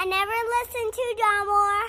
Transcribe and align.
I 0.00 0.04
never 0.06 0.32
listened 0.56 0.92
to 0.94 1.04
Dollamore. 1.20 1.86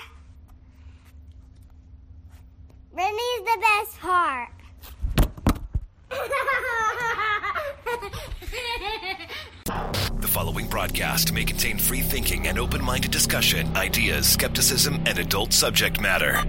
Brittany's 2.92 3.40
the 3.40 3.56
best 3.62 4.00
part. 4.00 4.50
The 10.20 10.28
following 10.28 10.68
broadcast 10.68 11.32
may 11.32 11.44
contain 11.44 11.78
free 11.78 12.02
thinking 12.02 12.48
and 12.48 12.58
open 12.58 12.84
minded 12.84 13.12
discussion, 13.12 13.74
ideas, 13.78 14.28
skepticism, 14.28 15.02
and 15.06 15.18
adult 15.18 15.54
subject 15.54 15.98
matter. 15.98 16.44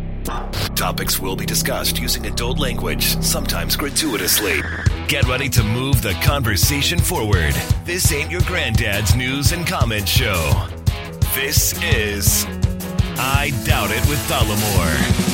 Topics 0.76 1.18
will 1.22 1.38
be 1.38 1.45
discussed 1.45 1.98
using 1.98 2.26
adult 2.26 2.59
language, 2.59 3.18
sometimes 3.23 3.78
gratuitously. 3.78 4.62
Get 5.08 5.26
ready 5.30 5.48
to 5.48 5.64
move 5.64 6.02
the 6.02 6.12
conversation 6.23 7.00
forward. 7.00 7.54
This 7.86 8.12
ain't 8.12 8.30
your 8.32 8.42
granddad's 8.42 9.16
news 9.16 9.54
and 9.54 9.66
comment 9.66 10.09
show. 10.09 10.68
This 11.36 11.73
is 11.82 12.46
I 13.18 13.52
Doubt 13.66 13.89
It 13.89 14.08
with 14.08 14.20
Dollamore. 14.30 15.34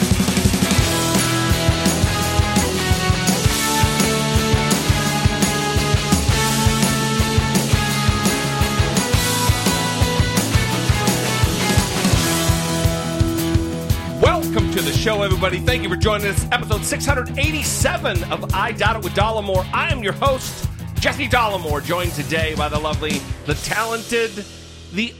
Welcome 14.22 14.72
to 14.72 14.81
the 14.81 14.94
show, 14.94 15.22
everybody. 15.22 15.59
Thank 15.59 15.83
you 15.83 15.89
for 15.89 15.97
joining 15.97 16.27
us. 16.27 16.47
Episode 16.53 16.86
687 16.86 18.23
of 18.31 18.53
I 18.53 18.72
Doubt 18.72 18.95
It 18.95 19.03
with 19.03 19.14
Dollamore. 19.16 19.70
I 19.73 19.92
am 19.92 20.02
your 20.02 20.14
host, 20.14 20.70
Jesse 21.02 21.27
Dollamore, 21.27 21.83
joined 21.83 22.14
today 22.14 22.55
by 22.55 22.70
the 22.70 22.80
lovely, 22.80 23.20
the 23.45 23.55
talented, 23.55 24.45
the 24.94 25.14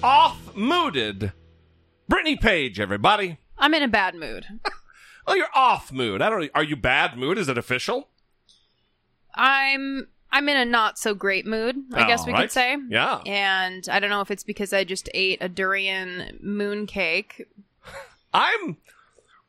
off-mooded 0.60 1.32
Brittany 2.10 2.36
Page, 2.36 2.80
everybody. 2.82 3.38
I'm 3.58 3.74
in 3.74 3.82
a 3.84 3.88
bad 3.88 4.16
mood. 4.16 4.46
Oh, 5.28 5.36
you're 5.36 5.46
off 5.54 5.92
mood. 5.92 6.24
I 6.24 6.30
don't 6.32 6.50
Are 6.56 6.64
you 6.64 6.76
bad 6.76 7.16
mood? 7.16 7.38
Is 7.38 7.50
it 7.50 7.58
official? 7.58 8.10
I'm 9.36 10.08
I'm 10.32 10.50
in 10.50 10.58
a 10.58 10.66
not 10.66 10.98
so 10.98 11.14
great 11.14 11.46
mood, 11.46 11.76
I 11.94 12.08
guess 12.08 12.26
we 12.26 12.34
right. 12.34 12.44
could 12.44 12.52
say. 12.52 12.78
Yeah. 12.90 13.22
And 13.28 13.88
I 13.92 14.00
don't 14.00 14.10
know 14.10 14.22
if 14.22 14.32
it's 14.32 14.44
because 14.44 14.74
I 14.74 14.86
just 14.86 15.08
ate 15.14 15.38
a 15.40 15.48
durian 15.48 16.40
moon 16.42 16.88
cake 16.88 17.46
I'm 18.34 18.78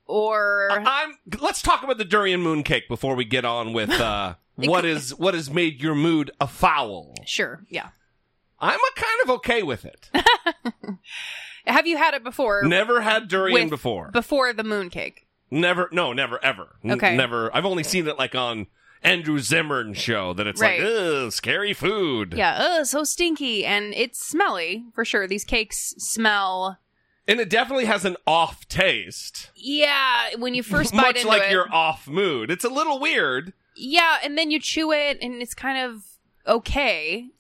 or 0.05 0.69
I'm 0.71 1.17
let's 1.41 1.63
talk 1.63 1.83
about 1.83 1.97
the 1.97 2.05
durian 2.05 2.43
moon 2.43 2.63
cake 2.63 2.87
before 2.87 3.15
we 3.15 3.25
get 3.25 3.47
on 3.47 3.73
with 3.73 3.89
uh 3.89 4.35
what 4.57 4.85
is 4.85 5.15
what 5.15 5.33
has 5.33 5.49
made 5.51 5.81
your 5.81 5.95
mood 5.95 6.31
a 6.43 6.47
foul. 6.47 7.15
sure, 7.25 7.65
yeah. 7.71 7.91
I'm 8.61 8.79
a 8.79 9.01
kind 9.01 9.21
of 9.25 9.31
okay 9.37 9.63
with 9.63 9.85
it. 9.85 10.11
Have 11.67 11.87
you 11.87 11.97
had 11.97 12.15
it 12.15 12.25
before? 12.25 12.63
Never 12.65 13.01
had 13.01 13.29
durian 13.29 13.63
with- 13.65 13.71
before. 13.71 14.11
Before 14.11 14.53
the 14.53 14.65
moon 14.65 14.91
cake. 14.91 15.27
Never, 15.51 15.89
no, 15.93 16.13
never, 16.13 16.43
ever. 16.45 16.77
N- 16.85 16.93
Okay. 16.93 17.17
never. 17.17 17.55
I've 17.55 17.65
only 17.67 17.83
seen 17.83 18.07
it 18.07 18.19
like 18.19 18.35
on 18.35 18.67
Andrew 19.03 19.39
Zimmern 19.41 19.95
show 19.95 20.33
that 20.35 20.47
it's 20.47 20.61
Right. 20.61 20.81
like, 20.81 20.89
ugh, 20.91 21.33
scary 21.33 21.73
food. 21.75 22.35
Yeah, 22.37 22.57
ugh, 22.59 22.87
so 22.87 23.03
stinky 23.03 23.65
and 23.65 23.93
it's 23.95 24.25
smelly 24.25 24.85
for 24.95 25.05
sure. 25.05 25.27
These 25.27 25.45
cakes 25.45 25.95
smell 25.99 26.79
And 27.27 27.41
it 27.41 27.51
definitely 27.51 27.87
has 27.87 28.05
an 28.05 28.17
off 28.27 28.69
taste. 28.69 29.51
yeah, 29.57 30.35
when 30.39 30.55
you 30.55 30.63
first 30.63 30.93
bite 30.95 31.01
Much 31.03 31.17
into 31.17 31.29
like 31.29 31.43
it. 31.45 31.51
your 31.51 31.73
off 31.73 32.07
mood. 32.09 32.51
It's 32.51 32.65
a 32.65 32.69
little 32.69 32.99
weird. 33.01 33.53
Yeah, 33.75 34.19
and 34.23 34.37
then 34.39 34.51
you 34.51 34.61
chew 34.61 34.93
it 34.93 35.19
and 35.21 35.41
it's 35.43 35.55
kind 35.55 35.79
of 35.91 36.03
okay. 36.47 37.31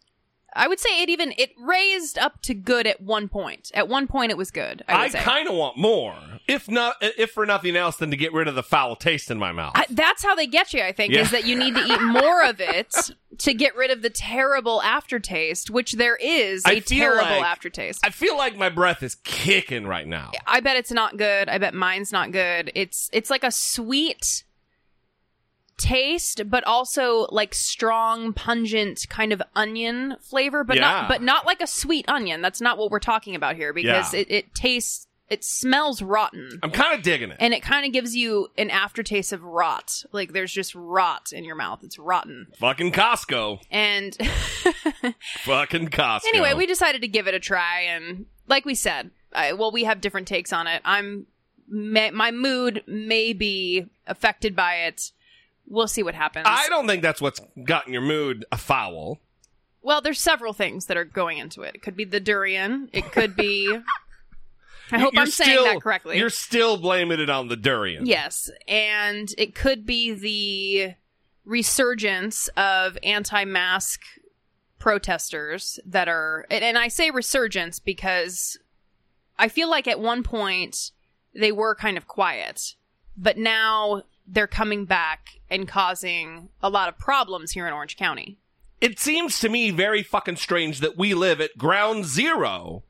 I 0.55 0.69
would 0.69 0.81
say 0.81 1.03
it 1.03 1.09
even 1.09 1.33
it 1.39 1.51
raised 1.59 2.19
up 2.19 2.43
to 2.43 2.55
good 2.55 2.87
at 2.87 3.01
one 3.01 3.29
point. 3.29 3.71
At 3.75 3.89
one 3.89 4.07
point 4.07 4.31
it 4.31 4.37
was 4.39 4.51
good. 4.51 4.83
I 4.89 5.05
I, 5.05 5.09
kind 5.11 5.49
of 5.49 5.55
want 5.55 5.77
more. 5.77 6.17
If 6.49 6.69
not, 6.69 6.97
if 7.01 7.31
for 7.31 7.47
nothing 7.47 7.77
else 7.77 7.97
than 7.97 8.11
to 8.11 8.17
get 8.17 8.33
rid 8.33 8.49
of 8.49 8.55
the 8.55 8.63
foul 8.63 8.97
taste 8.97 9.31
in 9.31 9.39
my 9.39 9.53
mouth. 9.53 9.73
I- 9.75 9.87
that's 9.91 10.23
how 10.25 10.35
they 10.35 10.47
get 10.47 10.73
you, 10.75 10.83
I 10.83 10.93
think, 10.93 11.13
Yeah. 11.13 11.21
is 11.21 11.31
that 11.31 11.45
you 11.47 11.57
need 11.57 11.75
to 11.75 11.81
eat 11.85 12.03
more 12.03 12.45
of 12.45 12.61
it 12.61 12.93
to 13.39 13.55
get 13.55 13.77
rid 13.77 13.91
of 13.91 14.03
the 14.03 14.11
terrible 14.11 14.83
aftertaste, 14.83 15.71
which 15.71 15.93
there 15.93 16.17
is 16.17 16.65
a 16.67 16.81
terrible 16.81 17.23
like- 17.25 17.45
aftertaste. 17.45 18.01
I 18.05 18.11
feel 18.11 18.37
like 18.37 18.57
my 18.57 18.69
breath 18.69 19.03
is 19.03 19.15
kicking 19.15 19.87
right 19.87 20.07
now. 20.07 20.33
I 20.47 20.61
bet 20.61 20.77
it's 20.77 20.91
not 20.91 21.17
good. 21.17 21.49
I 21.49 21.59
bet 21.59 21.75
mine's 21.75 22.13
not 22.13 22.33
good. 22.33 22.73
It's 22.75 23.09
it's 23.13 23.31
like 23.31 23.45
a 23.45 23.51
sweet 23.53 24.45
taste, 25.81 26.43
but 26.49 26.63
also 26.65 27.27
like 27.31 27.55
strong, 27.55 28.33
pungent 28.33 29.07
kind 29.09 29.33
of 29.33 29.43
onion 29.57 30.17
flavor, 30.21 30.63
but 30.63 30.77
Yeah. 30.77 30.83
not 30.83 31.09
but 31.09 31.23
not 31.23 31.47
like 31.47 31.61
a 31.61 31.67
sweet 31.67 32.05
onion. 32.09 32.43
That's 32.43 32.61
not 32.61 32.79
what 32.79 32.91
we're 32.91 33.01
talking 33.01 33.35
about 33.35 33.57
here 33.57 33.73
because 33.73 34.15
Yeah. 34.15 34.21
it, 34.21 34.31
it 34.31 34.55
tastes 34.55 35.07
it 35.29 35.45
smells 35.45 36.03
rotten. 36.03 36.59
I'm 36.61 36.73
kind 36.73 36.93
of 36.93 37.03
digging 37.05 37.31
it. 37.31 37.37
and 37.39 37.55
it 37.55 37.63
kind 37.63 37.87
of 37.87 37.93
gives 37.93 38.17
you 38.17 38.49
an 38.59 38.69
aftertaste 38.69 39.33
of 39.33 39.45
rot. 39.45 40.03
Like 40.11 40.33
there's 40.33 40.53
just 40.53 40.75
rot 40.75 41.33
in 41.33 41.45
your 41.45 41.55
mouth. 41.55 41.85
It's 41.85 42.01
rotten. 42.01 42.49
Fucking 42.59 42.91
Costco. 42.91 43.61
And 43.71 44.17
Fucking 45.45 45.89
Costco. 45.89 46.25
anyway, 46.29 46.55
we 46.55 46.67
decided 46.67 47.01
to 47.03 47.09
give 47.09 47.27
it 47.29 47.35
a 47.35 47.41
try, 47.41 47.83
and 47.83 48.27
like 48.49 48.65
we 48.65 48.75
said, 48.75 49.11
I, 49.33 49.53
well, 49.53 49.71
we 49.71 49.85
have 49.85 50.01
different 50.01 50.27
takes 50.29 50.53
on 50.53 50.67
it. 50.67 50.83
I'm 50.85 51.27
may, 51.69 52.11
my 52.11 52.31
mood 52.33 52.83
may 52.89 53.33
be 53.33 53.87
affected 54.07 54.57
by 54.57 54.75
it. 54.87 55.13
We'll 55.71 55.89
see 55.89 56.03
what 56.03 56.15
happens. 56.15 56.47
I 56.49 56.69
don't 56.69 56.87
think 56.87 57.01
that's 57.01 57.21
what's 57.21 57.41
gotten 57.65 57.93
your 57.93 58.03
mood 58.03 58.45
a 58.53 58.57
foul. 58.59 59.21
well, 59.83 60.01
there's 60.03 60.21
several 60.21 60.53
things 60.53 60.87
that 60.87 60.97
are 60.99 61.05
going 61.05 61.39
into 61.39 61.63
it. 61.63 61.77
It 61.77 61.83
could 61.83 61.97
be 61.97 62.05
the 62.05 62.21
durian. 62.21 62.91
It 62.93 63.11
could 63.13 63.35
be. 63.37 63.79
I 64.93 64.99
hope 64.99 65.15
You're 65.15 65.23
I'm 65.23 65.31
saying 65.31 65.51
still- 65.51 65.65
that 65.65 65.81
correctly. 65.81 66.19
You're 66.19 66.29
still 66.29 66.77
blaming 66.77 67.21
it 67.21 67.31
on 67.31 67.47
the 67.49 67.57
durian. 67.57 68.05
Yes, 68.07 68.51
and 68.67 69.33
it 69.39 69.55
could 69.55 69.87
be 69.87 70.13
the 70.13 70.95
resurgence 71.45 72.49
of 72.57 72.99
anti-mask 73.05 74.01
protesters 74.81 75.79
that 75.87 76.09
are 76.09 76.47
and 76.51 76.77
I 76.79 76.89
say 76.89 77.11
resurgence 77.11 77.79
because 77.79 78.59
I 79.39 79.49
feel 79.49 79.69
like 79.71 79.87
at 79.87 80.01
one 80.01 80.23
point 80.23 80.91
they 81.35 81.53
were 81.53 81.75
kind 81.75 81.97
of 81.97 82.09
quiet, 82.09 82.75
but 83.17 83.37
now 83.39 84.03
they're 84.31 84.47
coming 84.47 84.85
back 84.85 85.41
and 85.51 85.67
causing 85.67 86.49
a 86.63 86.71
lot 86.71 86.89
of 86.89 86.97
problems 86.97 87.51
here 87.53 87.67
in 87.67 87.73
Orange 87.73 87.97
County. 87.97 88.39
It 88.81 88.99
seems 88.99 89.41
to 89.41 89.49
me 89.49 89.71
very 89.71 90.03
fucking 90.03 90.37
strange 90.37 90.81
that 90.81 90.97
we 90.97 91.13
live 91.13 91.41
at 91.41 91.59
ground 91.59 92.07
zero 92.07 92.85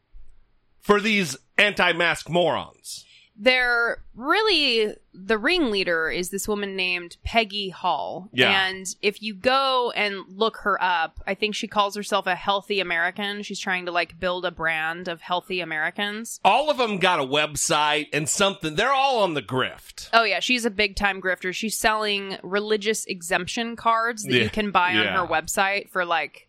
for 0.80 1.00
these 1.00 1.36
anti-mask 1.58 2.28
morons. 2.28 3.04
They're 3.42 4.02
really 4.14 4.94
the 5.14 5.38
ringleader 5.38 6.10
is 6.10 6.28
this 6.28 6.46
woman 6.46 6.76
named 6.76 7.16
Peggy 7.24 7.70
Hall. 7.70 8.28
Yeah. 8.32 8.66
And 8.68 8.86
if 9.00 9.22
you 9.22 9.32
go 9.34 9.92
and 9.96 10.18
look 10.28 10.58
her 10.58 10.80
up, 10.82 11.20
I 11.26 11.34
think 11.34 11.54
she 11.54 11.66
calls 11.66 11.96
herself 11.96 12.26
a 12.26 12.34
healthy 12.34 12.80
American. 12.80 13.42
She's 13.42 13.58
trying 13.58 13.86
to 13.86 13.92
like 13.92 14.20
build 14.20 14.44
a 14.44 14.50
brand 14.50 15.08
of 15.08 15.22
healthy 15.22 15.60
Americans. 15.60 16.38
All 16.44 16.70
of 16.70 16.76
them 16.76 16.98
got 16.98 17.18
a 17.18 17.24
website 17.24 18.08
and 18.12 18.28
something. 18.28 18.74
They're 18.74 18.92
all 18.92 19.22
on 19.22 19.32
the 19.32 19.42
grift. 19.42 20.10
Oh 20.12 20.24
yeah, 20.24 20.40
she's 20.40 20.66
a 20.66 20.70
big 20.70 20.94
time 20.94 21.20
grifter. 21.22 21.52
She's 21.54 21.78
selling 21.78 22.36
religious 22.42 23.06
exemption 23.06 23.74
cards 23.74 24.24
that 24.24 24.34
Yeah. 24.34 24.42
you 24.44 24.50
can 24.50 24.70
buy 24.70 24.90
on 24.90 25.04
Yeah. 25.04 25.18
her 25.20 25.26
website 25.26 25.88
for 25.88 26.04
like 26.04 26.46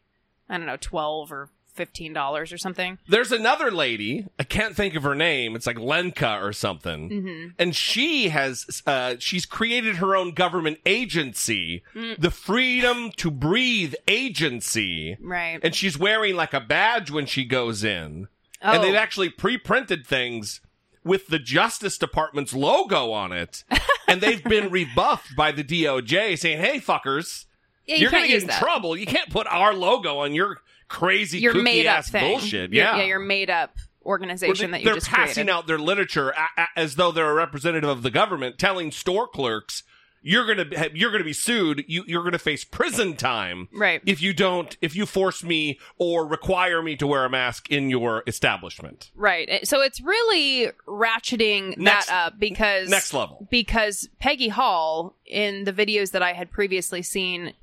I 0.49 0.57
don't 0.57 0.65
know, 0.67 0.75
12 0.75 1.31
or 1.31 1.49
$15 1.75 2.53
or 2.53 2.57
something. 2.57 2.97
There's 3.07 3.31
another 3.31 3.71
lady. 3.71 4.27
I 4.39 4.43
can't 4.43 4.75
think 4.75 4.95
of 4.95 5.03
her 5.03 5.15
name. 5.15 5.55
It's 5.55 5.67
like 5.67 5.79
Lenka 5.79 6.39
or 6.41 6.53
something. 6.53 7.09
Mm-hmm. 7.09 7.47
And 7.59 7.75
she 7.75 8.29
has, 8.29 8.81
uh, 8.85 9.15
she's 9.19 9.45
created 9.45 9.97
her 9.97 10.15
own 10.15 10.31
government 10.31 10.79
agency, 10.85 11.83
Mm. 11.95 12.19
the 12.19 12.31
Freedom 12.31 13.11
to 13.17 13.29
Breathe 13.31 13.93
Agency. 14.07 15.17
Right. 15.21 15.59
And 15.61 15.75
she's 15.75 15.97
wearing 15.97 16.35
like 16.35 16.53
a 16.53 16.59
badge 16.61 17.11
when 17.11 17.25
she 17.25 17.45
goes 17.45 17.83
in. 17.83 18.27
oh. 18.61 18.71
And 18.73 18.83
they've 18.83 18.95
actually 18.95 19.29
pre-printed 19.29 20.05
things 20.05 20.61
with 21.03 21.27
the 21.27 21.39
Justice 21.39 21.97
Department's 21.97 22.53
logo 22.53 23.11
on 23.11 23.31
it. 23.31 23.63
and 24.07 24.21
they've 24.21 24.43
been 24.43 24.69
rebuffed 24.69 25.35
by 25.35 25.51
the 25.51 25.63
DOJ 25.63 26.37
saying, 26.37 26.59
hey, 26.59 26.79
fuckers, 26.79 27.45
yeah, 27.87 27.95
you 27.95 28.01
you're 28.03 28.11
going 28.11 28.23
to 28.23 28.29
get 28.29 28.41
in 28.43 28.47
that. 28.49 28.59
trouble. 28.61 28.95
You 28.95 29.05
can't 29.07 29.29
put 29.31 29.47
our 29.47 29.73
logo 29.73 30.19
on 30.19 30.33
your 30.35 30.57
crazy 30.91 31.39
your 31.39 31.53
made 31.55 31.87
up 31.87 31.99
ass 31.99 32.09
thing. 32.11 32.29
bullshit. 32.31 32.71
Your- 32.73 32.83
yeah, 32.85 32.97
yeah, 32.97 33.03
your 33.03 33.19
made 33.19 33.49
up 33.49 33.75
organization 34.05 34.71
they, 34.71 34.79
that 34.79 34.83
you 34.83 34.93
just 34.95 35.07
passing 35.07 35.33
created. 35.45 35.51
out 35.51 35.67
their 35.67 35.77
literature 35.79 36.31
a, 36.31 36.61
a, 36.61 36.67
as 36.75 36.95
though 36.95 37.11
they're 37.11 37.29
a 37.29 37.33
representative 37.35 37.89
of 37.89 38.03
the 38.03 38.11
government, 38.11 38.57
telling 38.59 38.91
store 38.91 39.27
clerks. 39.27 39.83
You're 40.23 40.45
gonna 40.45 40.65
be- 40.65 40.77
you're 40.99 41.11
gonna 41.11 41.23
be 41.23 41.33
sued. 41.33 41.83
You 41.87 42.03
you're 42.05 42.23
gonna 42.23 42.37
face 42.37 42.63
prison 42.63 43.15
time, 43.15 43.69
Right. 43.73 44.03
If 44.05 44.21
you 44.21 44.33
don't, 44.33 44.77
if 44.79 44.95
you 44.95 45.07
force 45.07 45.43
me 45.43 45.79
or 45.97 46.27
require 46.27 46.83
me 46.83 46.95
to 46.97 47.07
wear 47.07 47.25
a 47.25 47.29
mask 47.29 47.71
in 47.71 47.89
your 47.89 48.21
establishment. 48.27 49.09
Right. 49.15 49.67
So 49.67 49.81
it's 49.81 49.99
really 49.99 50.69
ratcheting 50.87 51.75
Next- 51.75 52.05
that 52.05 52.27
up 52.27 52.39
because 52.39 52.87
next 52.87 53.15
level. 53.15 53.47
Because 53.49 54.09
Peggy 54.19 54.49
Hall 54.49 55.15
in 55.25 55.63
the 55.63 55.73
videos 55.73 56.11
that 56.11 56.21
I 56.21 56.33
had 56.33 56.51
previously 56.51 57.01
seen 57.01 57.53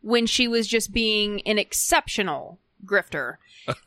when 0.00 0.24
she 0.26 0.48
was 0.48 0.66
just 0.66 0.92
being 0.94 1.42
an 1.46 1.58
exceptional 1.58 2.58
grifter, 2.84 3.36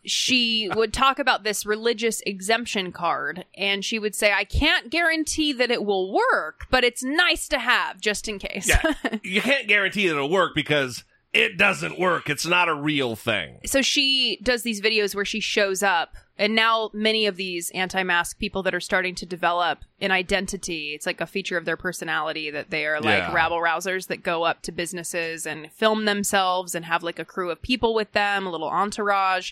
she 0.04 0.70
would 0.76 0.94
talk 0.94 1.20
about 1.20 1.44
this 1.44 1.66
religious 1.66 2.22
exemption 2.26 2.92
card 2.92 3.46
and 3.56 3.84
she 3.86 4.00
would 4.00 4.16
say 4.16 4.32
I 4.34 4.44
can't 4.44 4.90
guarantee 4.90 5.54
that 5.54 5.72
it 5.72 5.86
will 5.86 6.14
work, 6.14 6.66
but 6.70 6.84
it's 6.84 7.04
nice 7.04 7.48
to 7.50 7.60
have 7.60 8.02
just 8.02 8.28
in 8.28 8.40
case. 8.40 8.68
Yeah, 8.68 8.94
you 9.24 9.42
can't 9.42 9.68
guarantee 9.68 10.08
that 10.08 10.16
it'll 10.16 10.30
work 10.30 10.54
because 10.56 11.04
it 11.34 11.58
doesn't 11.58 12.00
work. 12.00 12.30
It's 12.30 12.46
not 12.46 12.70
a 12.70 12.74
real 12.74 13.16
thing. 13.16 13.60
so 13.66 13.82
she 13.82 14.40
does 14.42 14.64
these 14.64 14.82
videos 14.82 15.14
where 15.14 15.26
she 15.26 15.40
shows 15.40 15.84
up 15.84 16.16
and 16.40 16.56
now 16.56 16.90
many 16.94 17.26
of 17.28 17.36
these 17.36 17.70
anti-mask 17.72 18.40
people 18.40 18.64
that 18.64 18.74
are 18.74 18.80
starting 18.80 19.14
to 19.14 19.26
develop 19.26 19.80
an 20.02 20.10
identity 20.12 20.94
it's 20.96 21.06
like 21.06 21.20
a 21.22 21.28
feature 21.28 21.58
of 21.58 21.66
their 21.66 21.78
personality 21.78 22.50
that 22.50 22.70
they 22.72 22.86
are 22.86 23.00
like 23.02 23.20
Yeah. 23.20 23.34
rabble 23.34 23.58
rousers 23.58 24.08
that 24.08 24.24
go 24.24 24.44
up 24.44 24.62
to 24.64 24.72
businesses 24.72 25.46
and 25.46 25.72
film 25.72 26.06
themselves 26.06 26.74
and 26.74 26.86
have 26.86 27.04
like 27.04 27.20
a 27.20 27.26
crew 27.26 27.52
of 27.52 27.62
people 27.62 27.94
with 27.94 28.14
them 28.14 28.48
a 28.48 28.52
little 28.52 28.70
entourage 28.70 29.52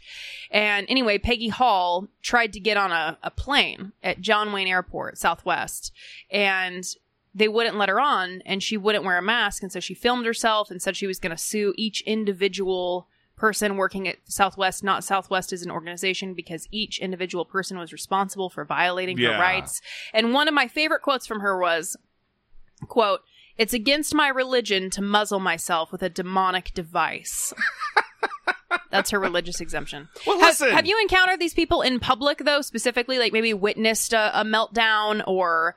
and 0.49 0.87
anyway 0.89 1.17
peggy 1.17 1.49
hall 1.49 2.07
tried 2.23 2.53
to 2.53 2.59
get 2.59 2.77
on 2.77 2.91
a, 2.91 3.17
a 3.21 3.29
plane 3.29 3.91
at 4.01 4.21
john 4.21 4.51
wayne 4.53 4.67
airport 4.67 5.17
southwest 5.17 5.91
and 6.31 6.95
they 7.35 7.47
wouldn't 7.47 7.77
let 7.77 7.89
her 7.89 7.99
on 7.99 8.41
and 8.47 8.63
she 8.63 8.77
wouldn't 8.77 9.03
wear 9.03 9.17
a 9.19 9.21
mask 9.21 9.61
and 9.61 9.71
so 9.71 9.79
she 9.79 9.93
filmed 9.93 10.25
herself 10.25 10.71
and 10.71 10.81
said 10.81 10.95
she 10.95 11.05
was 11.05 11.19
going 11.19 11.35
to 11.35 11.37
sue 11.37 11.73
each 11.77 12.01
individual 12.01 13.07
person 13.37 13.77
working 13.77 14.07
at 14.07 14.17
southwest 14.25 14.83
not 14.83 15.03
southwest 15.03 15.53
as 15.53 15.61
an 15.61 15.69
organization 15.71 16.33
because 16.33 16.67
each 16.71 16.97
individual 16.99 17.45
person 17.45 17.77
was 17.77 17.93
responsible 17.93 18.49
for 18.49 18.65
violating 18.65 19.17
Yeah. 19.17 19.33
her 19.35 19.39
rights 19.39 19.79
and 20.13 20.33
one 20.33 20.47
of 20.47 20.53
my 20.55 20.67
favorite 20.67 21.01
quotes 21.03 21.25
from 21.27 21.39
her 21.41 21.57
was 21.59 21.95
quote 22.87 23.21
it's 23.57 23.73
against 23.73 24.13
my 24.13 24.27
religion 24.27 24.89
to 24.91 25.01
muzzle 25.01 25.39
myself 25.39 25.91
with 25.91 26.01
a 26.03 26.09
demonic 26.09 26.71
device 26.73 27.53
that's 28.91 29.11
her 29.11 29.19
religious 29.19 29.61
exemption 29.61 30.09
Well, 30.25 30.39
have, 30.39 30.49
listen. 30.59 30.71
have 30.71 30.85
you 30.85 30.99
encountered 31.01 31.39
these 31.39 31.53
people 31.53 31.81
in 31.81 31.99
public 31.99 32.39
though 32.39 32.61
specifically 32.61 33.17
like 33.19 33.33
maybe 33.33 33.53
witnessed 33.53 34.13
a, 34.13 34.41
a 34.41 34.43
meltdown 34.43 35.23
or 35.27 35.75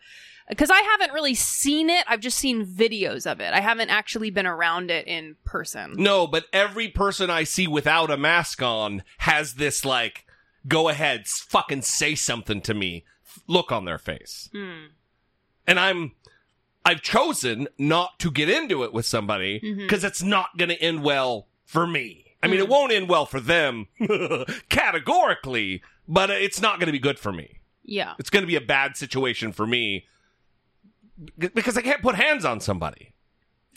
because 0.51 0.71
i 0.71 0.81
haven't 0.81 1.15
really 1.15 1.35
seen 1.35 1.89
it. 1.89 2.05
I've 2.07 2.21
just 2.21 2.39
seen 2.39 2.67
videos 2.67 3.31
of 3.31 3.41
it. 3.41 3.55
I 3.55 3.61
haven't 3.61 3.89
actually 3.89 4.31
been 4.31 4.47
around 4.47 4.91
it 4.91 5.07
in 5.07 5.37
person. 5.45 5.95
No, 5.97 6.27
but 6.27 6.47
every 6.53 6.89
person 6.89 7.31
I 7.31 7.45
see 7.45 7.67
without 7.67 8.11
a 8.11 8.17
mask 8.17 8.61
on 8.61 9.03
has 9.19 9.55
this 9.55 9.85
like, 9.85 10.27
go 10.69 10.89
ahead, 10.89 11.27
fucking 11.27 11.83
say 11.83 12.15
something 12.15 12.61
to 12.63 12.75
me 12.75 13.05
look 13.47 13.71
on 13.73 13.85
their 13.85 13.99
face. 13.99 14.51
Hmm. 14.53 14.87
And 15.67 15.79
I'm, 15.79 16.13
I've 16.85 17.01
chosen 17.01 17.69
not 17.79 18.19
to 18.19 18.31
get 18.31 18.51
into 18.51 18.83
it 18.83 18.93
with 18.93 19.07
somebody 19.07 19.61
mm-hmm. 19.61 19.81
because 19.81 20.03
it's 20.05 20.23
not 20.23 20.59
going 20.59 20.71
to 20.71 20.83
end 20.83 21.03
well 21.03 21.47
for 21.65 21.87
me. 21.87 22.25
I 22.43 22.49
mean, 22.49 22.59
it 22.59 22.65
hmm. 22.65 22.73
won't 22.73 22.93
end 22.93 23.09
well 23.09 23.27
for 23.27 23.39
them 23.39 23.87
categorically, 24.69 25.83
but 26.09 26.31
it's 26.31 26.61
not 26.61 26.81
going 26.81 26.87
to 26.87 26.93
be 26.93 26.99
good 26.99 27.19
for 27.19 27.33
me. 27.33 27.61
yeah. 27.85 28.15
It's 28.19 28.31
going 28.31 28.43
to 28.43 28.49
be 28.49 28.57
a 28.57 28.61
bad 28.61 28.97
situation 28.97 29.53
for 29.53 29.67
me 29.67 30.07
because 31.39 31.77
I 31.77 31.83
can't 31.83 32.03
put 32.03 32.15
hands 32.15 32.45
on 32.45 32.61
somebody. 32.61 33.13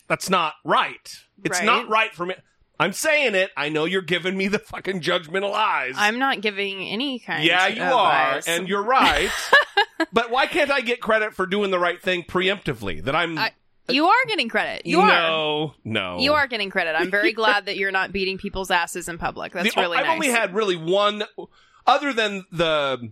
That's 0.08 0.30
not 0.30 0.54
right. 0.64 1.16
It's 1.44 1.60
Right. 1.60 1.66
not 1.66 1.88
right 1.90 2.14
for 2.14 2.26
me. 2.26 2.36
I'm 2.80 2.92
saying 2.94 3.36
it. 3.36 3.52
I 3.56 3.70
know 3.70 3.86
you're 3.86 4.02
giving 4.02 4.36
me 4.36 4.48
the 4.48 4.60
fucking 4.60 5.00
judgmental 5.02 5.54
eyes. 5.54 5.94
i'm 5.96 6.20
not 6.20 6.42
giving 6.42 6.82
any 6.82 7.20
kind 7.20 7.44
yeah, 7.44 7.68
of 7.68 7.76
you 7.78 7.84
are, 7.84 8.28
advice. 8.30 8.48
and 8.48 8.68
you're 8.68 8.84
right. 8.84 9.30
but 10.12 10.32
why 10.32 10.48
can't 10.48 10.72
I 10.72 10.82
get 10.82 11.00
credit 11.00 11.34
for 11.34 11.46
doing 11.46 11.72
the 11.72 11.80
right 11.80 12.02
thing 12.02 12.24
preemptively? 12.24 13.04
That 13.04 13.16
I'm 13.16 13.38
I- 13.38 13.52
you 13.90 14.08
are 14.08 14.26
getting 14.28 14.48
credit 14.48 14.86
you 14.86 15.02
are 15.02 15.08
no, 15.08 15.74
no. 15.84 16.18
you 16.20 16.32
are 16.34 16.48
getting 16.48 16.70
credit 16.70 16.96
i'm 16.98 17.12
very 17.12 17.34
glad 17.42 17.66
that 17.66 17.76
you're 17.76 17.92
not 17.92 18.14
beating 18.14 18.38
people's 18.38 18.72
asses 18.72 19.10
in 19.10 19.18
public 19.18 19.52
that's 19.52 19.76
The- 19.76 19.82
really 19.82 19.98
I've 19.98 20.06
nice 20.06 20.14
only 20.16 20.30
had 20.30 20.56
really 20.56 20.78
one, 20.78 21.24
other 21.86 22.14
than 22.14 22.46
the 22.50 23.12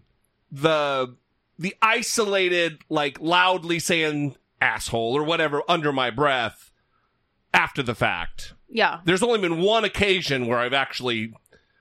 the 0.49 1.15
the 1.61 1.75
isolated, 1.81 2.79
like 2.89 3.19
loudly 3.21 3.77
saying 3.77 4.35
asshole 4.59 5.15
or 5.15 5.23
whatever 5.23 5.61
under 5.67 5.93
my 5.93 6.09
breath 6.09 6.71
after 7.53 7.83
the 7.83 7.95
fact. 7.95 8.53
yeah 8.67 8.99
There's 9.05 9.23
only 9.23 9.39
been 9.39 9.61
one 9.61 9.83
occasion 9.83 10.47
where 10.47 10.57
I've 10.59 10.73
actually 10.73 11.33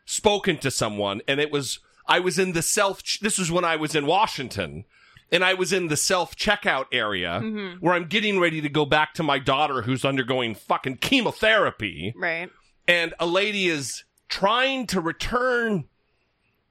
spoken 0.05 0.59
to 0.59 0.71
someone, 0.71 1.23
and 1.27 1.41
it 1.41 1.51
was 1.51 1.81
I 2.07 2.21
was 2.21 2.39
in 2.39 2.53
the 2.53 2.63
self. 2.63 3.03
This 3.21 3.39
was 3.39 3.51
when 3.51 3.65
I 3.65 3.77
was 3.77 3.95
in 3.95 4.07
Washington. 4.07 4.85
And 5.33 5.45
I 5.45 5.55
was 5.55 5.73
in 5.73 5.87
the 5.87 5.97
self 5.97 6.35
checkout 6.35 6.87
area 6.91 7.41
mm-hmm. 7.41 7.77
where 7.79 7.95
I'm 7.95 8.07
getting 8.07 8.41
ready 8.41 8.61
to 8.61 8.69
go 8.69 8.85
back 8.85 9.15
to 9.15 9.23
my 9.23 9.39
daughter 9.39 9.83
who's 9.83 10.05
undergoing 10.05 10.57
fucking 10.57 10.97
chemotherapy 10.97 12.13
right 12.17 12.51
and 12.89 13.15
a 13.21 13.27
lady 13.27 13.69
is 13.69 14.03
trying 14.29 14.89
to 14.89 15.01
return 15.01 15.85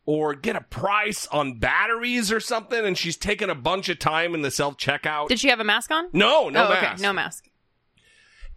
or 0.05 0.33
get 0.33 0.55
a 0.55 0.61
price 0.61 1.27
on 1.27 1.59
batteries 1.59 2.31
or 2.31 2.39
something, 2.39 2.85
and 2.85 2.97
she's 2.97 3.15
taking 3.17 3.49
a 3.49 3.55
bunch 3.55 3.89
of 3.89 3.99
time 3.99 4.33
in 4.33 4.41
the 4.41 4.51
self 4.51 4.77
checkout. 4.77 5.27
did 5.27 5.39
she 5.39 5.49
have 5.49 5.59
a 5.59 5.63
mask 5.63 5.91
on 5.91 6.09
no, 6.13 6.49
no 6.49 6.67
oh 6.67 6.71
okay 6.73 6.81
mask. 6.81 7.01
no 7.03 7.13
mask 7.13 7.45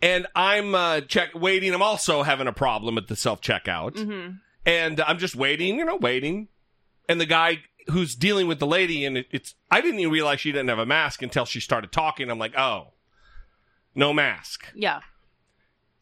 And 0.00 0.27
I'm 0.35 0.75
uh, 0.75 1.00
check 1.03 1.31
waiting. 1.35 1.73
I'm 1.75 1.83
also 1.83 2.23
having 2.23 2.47
a 2.49 2.53
problem 2.53 2.99
at 2.99 3.09
the 3.09 3.17
self 3.17 3.41
checkout, 3.41 3.93
Mm-hmm. 3.94 4.33
and 4.67 5.00
I'm 5.00 5.19
just 5.19 5.37
waiting, 5.37 5.77
you 5.79 5.85
know, 5.85 5.97
waiting. 5.97 6.49
And 7.09 7.21
the 7.21 7.27
guy 7.27 7.59
who's 7.89 8.15
dealing 8.15 8.47
with 8.49 8.59
the 8.59 8.67
lady, 8.67 9.05
and 9.05 9.19
it, 9.19 9.27
it's 9.31 9.55
I 9.71 9.81
didn't 9.81 10.00
even 10.00 10.12
realize 10.12 10.41
she 10.41 10.53
didn't 10.53 10.69
have 10.69 10.79
a 10.79 10.87
mask 10.87 11.23
until 11.23 11.44
she 11.44 11.61
started 11.61 11.93
talking. 11.93 12.31
I'm 12.31 12.39
like, 12.39 12.56
oh, 12.59 12.94
no 13.94 14.12
mask. 14.12 14.67
yeah 14.75 15.00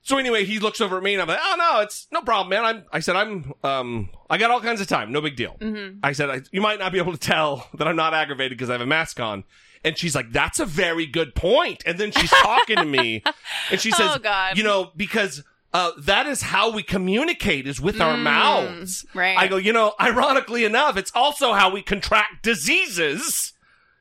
So 0.03 0.17
anyway, 0.19 0.45
he 0.45 0.59
looks 0.59 0.81
over 0.81 0.97
at 0.97 1.03
me 1.03 1.13
and 1.13 1.23
I'm 1.23 1.29
like, 1.29 1.39
"Oh 1.41 1.57
no, 1.59 1.81
it's 1.81 2.07
no 2.11 2.23
problem, 2.23 2.49
man." 2.51 2.65
I'm, 2.65 2.85
I 2.93 3.01
said, 3.01 3.17
"I'm, 3.17 3.53
um, 3.63 4.09
I 4.29 4.39
got 4.39 4.51
all 4.51 4.61
kinds 4.61 4.81
of 4.81 4.87
time, 4.87 5.13
no 5.13 5.21
big 5.21 5.37
deal." 5.37 5.57
Mm-hmm. 5.61 5.99
I 6.03 6.13
said, 6.13 6.31
I, 6.31 6.41
"You 6.53 6.61
might 6.61 6.79
not 6.79 6.93
be 6.93 6.99
able 6.99 7.13
to 7.13 7.19
tell 7.19 7.69
that 7.75 7.87
I'm 7.87 7.97
not 7.97 8.15
aggravated 8.15 8.57
because 8.57 8.71
I 8.71 8.73
have 8.73 8.81
a 8.81 8.87
mask 8.87 9.21
on." 9.21 9.45
And 9.85 9.97
she's 9.97 10.15
like, 10.15 10.33
"That's 10.33 10.59
a 10.59 10.67
very 10.67 11.07
good 11.07 11.35
point." 11.35 11.83
And 11.87 11.99
then 11.99 12.13
she's 12.13 12.31
talking 12.31 12.77
to 12.77 12.85
me, 12.85 13.23
and 13.71 13.81
she 13.81 13.91
says, 13.91 14.13
Oh, 14.15 14.19
God. 14.19 14.57
"You 14.57 14.65
know, 14.65 14.91
because." 14.97 15.43
Uh, 15.73 15.93
that 15.99 16.27
is 16.27 16.43
how 16.43 16.73
we 16.73 16.83
communicate 16.83 17.65
is 17.65 17.81
with 17.81 18.01
our 18.01 18.17
mouths. 18.17 19.05
Mm, 19.05 19.15
right. 19.15 19.39
I 19.39 19.47
go, 19.47 19.57
you 19.57 19.73
know, 19.73 19.95
ironically 20.01 20.65
enough, 20.65 20.97
it's 20.97 21.13
also 21.15 21.53
how 21.53 21.71
we 21.71 21.81
contract 21.81 22.43
diseases 22.43 23.53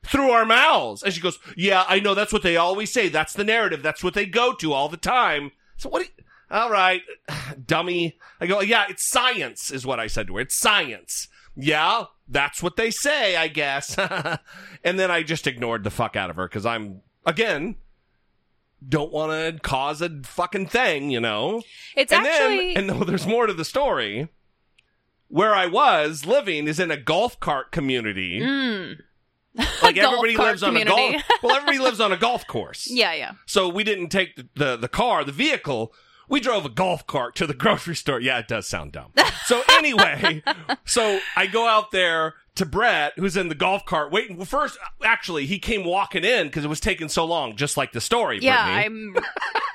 through 0.04 0.30
our 0.30 0.44
mouths. 0.44 1.04
And 1.04 1.12
she 1.12 1.20
goes, 1.20 1.38
Yeah, 1.56 1.84
I 1.86 2.00
know. 2.00 2.14
That's 2.14 2.32
what 2.32 2.42
they 2.42 2.56
always 2.56 2.92
say. 2.92 3.08
That's 3.08 3.34
the 3.34 3.44
narrative. 3.44 3.82
That's 3.82 4.02
what 4.02 4.14
they 4.14 4.26
go 4.26 4.52
to 4.54 4.72
all 4.72 4.88
the 4.88 4.96
time. 4.96 5.52
So 5.80 5.88
what? 5.88 6.02
You, 6.02 6.24
all 6.50 6.70
right, 6.70 7.00
dummy. 7.66 8.18
I 8.40 8.46
go, 8.46 8.60
Yeah, 8.60 8.84
it's 8.88 9.08
science, 9.08 9.70
is 9.70 9.86
what 9.86 9.98
I 9.98 10.08
said 10.08 10.26
to 10.26 10.34
her. 10.36 10.40
It's 10.42 10.58
science. 10.58 11.28
Yeah, 11.56 12.04
that's 12.28 12.62
what 12.62 12.76
they 12.76 12.90
say, 12.90 13.36
I 13.36 13.48
guess. 13.48 13.96
and 14.84 14.98
then 14.98 15.10
I 15.10 15.22
just 15.22 15.46
ignored 15.46 15.84
the 15.84 15.90
fuck 15.90 16.16
out 16.16 16.30
of 16.30 16.36
her 16.36 16.46
because 16.46 16.66
I'm, 16.66 17.00
again, 17.24 17.76
don't 18.86 19.12
want 19.12 19.32
to 19.32 19.60
cause 19.60 20.02
a 20.02 20.20
fucking 20.22 20.66
thing, 20.66 21.10
you 21.10 21.20
know? 21.20 21.62
it's 21.96 22.12
and 22.12 22.26
actually 22.26 22.74
then, 22.74 22.90
and 22.90 22.98
no, 22.98 23.04
there's 23.04 23.26
more 23.26 23.46
to 23.46 23.54
the 23.54 23.64
story. 23.64 24.28
Where 25.28 25.54
I 25.54 25.66
was 25.66 26.26
living 26.26 26.66
is 26.66 26.80
in 26.80 26.90
a 26.90 26.96
golf 26.96 27.38
cart 27.40 27.72
community. 27.72 28.40
Mm. 28.40 29.00
Like 29.82 29.96
everybody 29.96 30.36
lives 30.36 30.62
on 30.62 30.76
a 30.76 30.80
community. 30.80 31.12
golf. 31.18 31.24
Well, 31.42 31.56
everybody 31.56 31.78
lives 31.78 32.00
on 32.00 32.12
a 32.12 32.16
golf 32.16 32.46
course. 32.46 32.88
yeah 32.90 33.12
yeah 33.14 33.32
So 33.46 33.68
we 33.68 33.82
didn't 33.84 34.08
take 34.08 34.36
the, 34.36 34.48
the 34.54 34.76
the 34.76 34.88
car, 34.88 35.24
the 35.24 35.32
vehicle. 35.32 35.92
We 36.28 36.38
drove 36.38 36.64
a 36.64 36.68
golf 36.68 37.06
cart 37.08 37.34
to 37.36 37.46
the 37.46 37.54
grocery 37.64 37.96
store. 37.96 38.20
Yeah, 38.20 38.38
it 38.38 38.46
does 38.46 38.68
sound 38.68 38.92
dumb. 38.92 39.12
So 39.46 39.62
anyway, 39.72 40.42
so 40.84 41.18
I 41.34 41.48
go 41.48 41.66
out 41.66 41.90
there 41.90 42.34
to 42.54 42.64
Brett, 42.64 43.14
who's 43.16 43.36
in 43.36 43.48
the 43.48 43.54
golf 43.56 43.84
cart 43.84 44.12
waiting. 44.12 44.36
Well, 44.36 44.46
first, 44.46 44.78
actually, 45.02 45.46
he 45.46 45.58
came 45.58 45.82
walking 45.84 46.22
in 46.24 46.46
because 46.46 46.64
it 46.64 46.68
was 46.68 46.78
taking 46.78 47.08
so 47.08 47.24
long, 47.24 47.56
just 47.56 47.76
like 47.76 47.90
the 47.90 48.00
story. 48.00 48.38
Yeah, 48.40 48.64
Brittany. 48.64 49.16
I'm. 49.16 49.24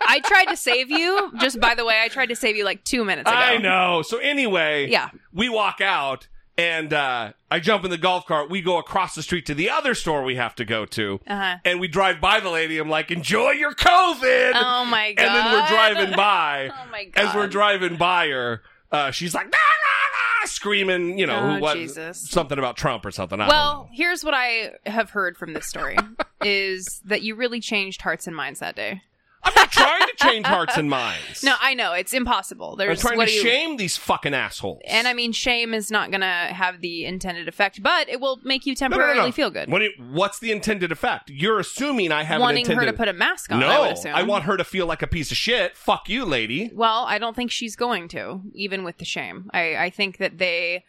I 0.08 0.20
tried 0.22 0.46
to 0.46 0.56
save 0.56 0.90
you. 0.92 1.34
Just 1.42 1.60
by 1.60 1.76
the 1.76 1.84
way, 1.84 2.00
I 2.02 2.08
tried 2.08 2.28
to 2.28 2.36
save 2.38 2.56
you 2.56 2.64
like 2.64 2.86
two 2.86 3.04
minutes 3.04 3.30
ago. 3.30 3.38
I 3.38 3.58
know. 3.58 4.02
So 4.02 4.20
anyway, 4.20 4.88
Yeah. 4.90 5.10
we 5.34 5.50
walk 5.50 5.82
out 5.82 6.30
and 6.58 6.94
uh, 6.94 7.34
I 7.52 7.60
jump 7.60 7.84
in 7.86 7.92
the 7.92 7.98
golf 7.98 8.26
cart. 8.26 8.50
We 8.50 8.62
go 8.62 8.78
across 8.78 9.16
the 9.16 9.24
street 9.24 9.46
to 9.48 9.54
the 9.54 9.70
other 9.70 9.94
store 9.94 10.24
we 10.24 10.36
have 10.36 10.56
to 10.56 10.66
go 10.66 10.86
to, 10.86 11.20
Uh-huh. 11.28 11.58
and 11.66 11.80
we 11.80 11.88
drive 11.88 12.22
by 12.22 12.40
the 12.40 12.50
lady. 12.50 12.78
I'm 12.78 12.90
like, 12.90 13.12
"Enjoy 13.12 13.52
your 13.52 13.74
COVID." 13.74 14.52
Oh 14.56 14.86
my 14.86 15.14
god! 15.14 15.26
And 15.26 15.36
then 15.36 15.52
we're 15.52 15.68
driving 15.68 16.16
by. 16.16 16.70
Oh 16.86 16.92
my 16.92 17.06
god! 17.06 17.26
As 17.30 17.36
we're 17.36 17.48
driving 17.48 17.98
by 17.98 18.28
her, 18.30 18.62
uh, 18.92 19.12
she's 19.12 19.34
like 19.36 19.48
"Ah, 19.54 19.58
ah, 19.58 20.42
ah," 20.44 20.46
screaming, 20.48 21.18
you 21.20 21.26
know, 21.28 21.40
Oh, 21.40 21.54
who- 21.56 21.60
what, 21.62 21.76
Jesus. 21.76 22.30
something 22.30 22.58
about 22.58 22.78
Trump 22.78 23.06
or 23.06 23.12
something. 23.12 23.40
I 23.42 23.48
Well, 23.48 23.90
here's 23.94 24.24
what 24.24 24.34
I 24.34 24.72
have 24.86 25.10
heard 25.12 25.38
from 25.38 25.54
this 25.54 25.68
story 25.68 25.98
is 26.42 27.02
that 27.06 27.22
you 27.22 27.36
really 27.36 27.60
changed 27.60 28.02
hearts 28.02 28.28
and 28.28 28.36
minds 28.36 28.60
that 28.62 28.76
day. 28.76 29.02
I'm 29.46 29.54
not 29.56 29.72
trying 29.72 30.02
to 30.08 30.14
change 30.18 30.46
hearts 30.46 30.76
and 30.78 30.90
minds. 30.90 31.44
No, 31.44 31.54
I 31.62 31.74
know 31.76 31.94
it's 31.94 32.14
impossible. 32.14 32.72
I'm 32.72 32.78
There's 32.80 33.00
trying 33.02 33.18
what 33.18 33.28
to 33.28 33.32
do 33.32 33.38
you- 33.38 33.44
shame 33.44 33.78
these 33.78 33.96
fucking 33.98 34.34
assholes. 34.34 34.82
And 34.88 35.08
I 35.08 35.14
mean, 35.14 35.32
shame 35.32 35.74
is 35.74 35.92
not 35.92 36.10
going 36.12 36.22
to 36.22 36.26
have 36.28 36.82
the 36.82 37.06
intended 37.06 37.48
effect, 37.48 37.82
but 37.84 38.10
it 38.10 38.20
will 38.20 38.40
make 38.44 38.66
you 38.66 38.74
No, 38.80 38.88
no, 38.88 38.90
no, 38.90 38.98
temporarily 38.98 39.30
no. 39.30 39.32
feel 39.32 39.50
good. 39.52 39.70
What's 40.12 40.40
the 40.40 40.52
intended 40.52 40.92
effect? 40.92 41.30
You're 41.30 41.60
assuming 41.60 42.12
I 42.12 42.24
have 42.24 42.42
Wanting 42.42 42.66
an 42.66 42.72
intended... 42.72 42.86
her 42.88 42.92
to 42.92 42.98
put 42.98 43.08
a 43.08 43.14
mask 43.14 43.52
on, 43.52 43.60
No, 43.60 43.68
I 43.68 43.80
would 43.88 43.92
assume. 43.92 44.28
want 44.28 44.46
her 44.46 44.58
to 44.58 44.64
feel 44.64 44.86
like 44.88 45.02
a 45.02 45.08
piece 45.08 45.30
of 45.32 45.38
shit. 45.38 45.78
Fuck 45.78 46.10
you, 46.10 46.26
lady. 46.26 46.72
Well, 46.74 47.06
I 47.08 47.18
don't 47.20 47.36
think 47.36 47.52
she's 47.52 47.76
going 47.76 48.08
to, 48.10 48.42
even 48.54 48.84
with 48.84 48.98
the 48.98 49.06
shame. 49.06 49.50
I, 49.54 49.76
I 49.76 49.90
think 49.92 50.18
that 50.18 50.38
they 50.40 50.84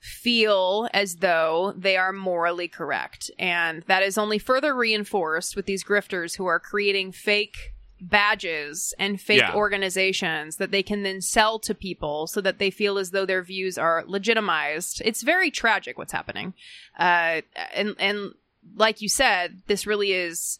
feel 0.00 0.88
as 0.94 1.16
though 1.16 1.74
they 1.76 1.96
are 1.96 2.12
morally 2.12 2.68
correct. 2.68 3.30
And 3.38 3.82
that 3.88 4.02
is 4.02 4.16
only 4.16 4.38
further 4.38 4.74
reinforced 4.74 5.56
with 5.56 5.66
these 5.66 5.82
grifters 5.82 6.36
who 6.36 6.46
are 6.46 6.60
creating 6.60 7.12
fake 7.12 7.72
badges 8.00 8.94
and 8.98 9.20
fake 9.20 9.40
Yeah. 9.40 9.54
organizations 9.54 10.56
that 10.56 10.70
they 10.70 10.82
can 10.82 11.02
then 11.02 11.20
sell 11.20 11.58
to 11.60 11.74
people 11.74 12.26
so 12.26 12.40
that 12.40 12.58
they 12.58 12.70
feel 12.70 12.98
as 12.98 13.10
though 13.10 13.26
their 13.26 13.42
views 13.42 13.76
are 13.78 14.04
legitimized. 14.06 15.02
It's 15.04 15.22
very 15.22 15.50
tragic 15.50 15.98
what's 15.98 16.12
happening. 16.12 16.54
Uh, 16.98 17.42
and, 17.74 17.94
and 17.98 18.34
like 18.76 19.00
you 19.00 19.08
said, 19.08 19.62
this 19.66 19.86
really 19.86 20.12
is 20.12 20.58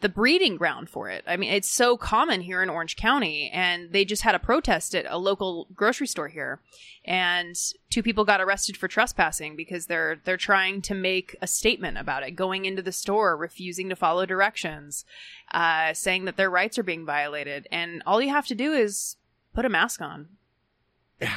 the 0.00 0.08
breeding 0.08 0.56
ground 0.56 0.88
for 0.88 1.08
it. 1.10 1.24
I 1.26 1.36
mean, 1.36 1.52
it's 1.52 1.70
so 1.70 1.96
common 1.96 2.40
here 2.40 2.62
in 2.62 2.70
Orange 2.70 2.96
County, 2.96 3.50
and 3.52 3.92
they 3.92 4.04
just 4.04 4.22
had 4.22 4.34
a 4.34 4.38
protest 4.38 4.94
at 4.94 5.04
a 5.08 5.18
local 5.18 5.68
grocery 5.74 6.06
store 6.06 6.28
here, 6.28 6.60
and 7.04 7.54
two 7.90 8.02
people 8.02 8.24
got 8.24 8.40
arrested 8.40 8.76
for 8.76 8.88
trespassing 8.88 9.56
because 9.56 9.86
they're 9.86 10.20
they're 10.24 10.36
trying 10.36 10.80
to 10.82 10.94
make 10.94 11.36
a 11.42 11.46
statement 11.46 11.98
about 11.98 12.22
it, 12.22 12.32
going 12.32 12.64
into 12.64 12.82
the 12.82 12.92
store, 12.92 13.36
refusing 13.36 13.88
to 13.90 13.96
follow 13.96 14.24
directions, 14.24 15.04
uh, 15.52 15.92
saying 15.92 16.24
that 16.24 16.36
their 16.36 16.50
rights 16.50 16.78
are 16.78 16.82
being 16.82 17.04
violated, 17.04 17.68
and 17.70 18.02
all 18.06 18.22
you 18.22 18.30
have 18.30 18.46
to 18.46 18.54
do 18.54 18.72
is 18.72 19.16
put 19.54 19.64
a 19.64 19.68
mask 19.70 20.00
on. 20.00 20.28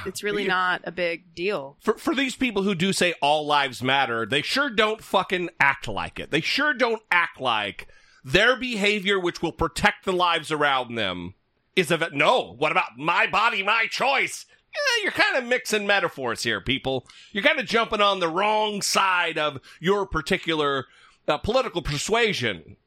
It's 0.05 0.24
really 0.24 0.48
not 0.48 0.82
a 0.86 0.91
big 0.93 1.36
deal. 1.36 1.75
for 1.82 1.96
for 1.96 2.15
these 2.15 2.38
people 2.38 2.63
who 2.63 2.75
do 2.75 2.93
say 2.93 3.13
all 3.22 3.46
lives 3.46 3.84
matter, 3.84 4.25
they 4.25 4.41
sure 4.41 4.70
don't 4.70 5.03
fucking 5.03 5.50
act 5.60 5.89
like 5.89 6.20
it. 6.20 6.32
They 6.32 6.39
sure 6.39 6.74
don't 6.74 7.01
act 7.12 7.41
like 7.41 7.89
their 8.23 8.55
behavior, 8.55 9.19
which 9.19 9.41
will 9.41 9.51
protect 9.51 10.05
the 10.05 10.13
lives 10.13 10.51
around 10.51 10.95
them, 10.95 11.33
is 11.75 11.91
of. 11.91 12.03
No, 12.13 12.55
what 12.57 12.71
about 12.71 12.97
my 12.97 13.27
body, 13.27 13.63
my 13.63 13.87
choice? 13.89 14.45
Yeah, 14.73 15.03
you're 15.03 15.11
kind 15.11 15.37
of 15.37 15.45
mixing 15.45 15.85
metaphors 15.85 16.41
here, 16.43 16.59
people. 16.59 17.05
You're 17.31 17.43
kind 17.43 17.59
of 17.59 17.65
jumping 17.67 18.01
on 18.01 18.19
the 18.19 18.27
wrong 18.27 18.81
side 18.81 19.37
of 19.37 19.59
your 19.79 20.05
particular 20.07 20.85
uh, 21.27 21.37
political 21.37 21.83
persuasion 21.83 22.77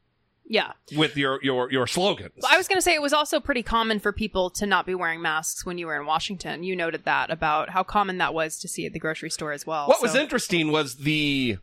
Yeah. 0.45 0.73
with 0.97 1.15
your 1.15 1.39
your 1.43 1.71
your 1.71 1.87
slogans. 1.87 2.43
I 2.49 2.57
was 2.57 2.67
going 2.67 2.77
to 2.77 2.81
say 2.81 2.93
it 2.93 3.01
was 3.01 3.13
also 3.13 3.39
pretty 3.39 3.63
common 3.63 3.99
for 3.99 4.11
people 4.11 4.49
to 4.51 4.65
not 4.65 4.85
be 4.85 4.95
wearing 4.95 5.21
masks 5.21 5.65
when 5.65 5.77
you 5.77 5.87
were 5.87 5.97
in 5.97 6.05
Washington. 6.05 6.63
You 6.63 6.75
noted 6.75 7.05
that 7.05 7.29
about 7.31 7.69
how 7.69 7.83
common 7.83 8.17
that 8.17 8.33
was 8.33 8.57
to 8.59 8.67
see 8.67 8.85
at 8.85 8.91
the 8.91 8.99
grocery 8.99 9.29
store 9.29 9.53
as 9.53 9.65
well. 9.65 9.87
What 9.87 10.01
was 10.01 10.13
interesting 10.13 10.71
was 10.73 10.95
the 10.97 11.57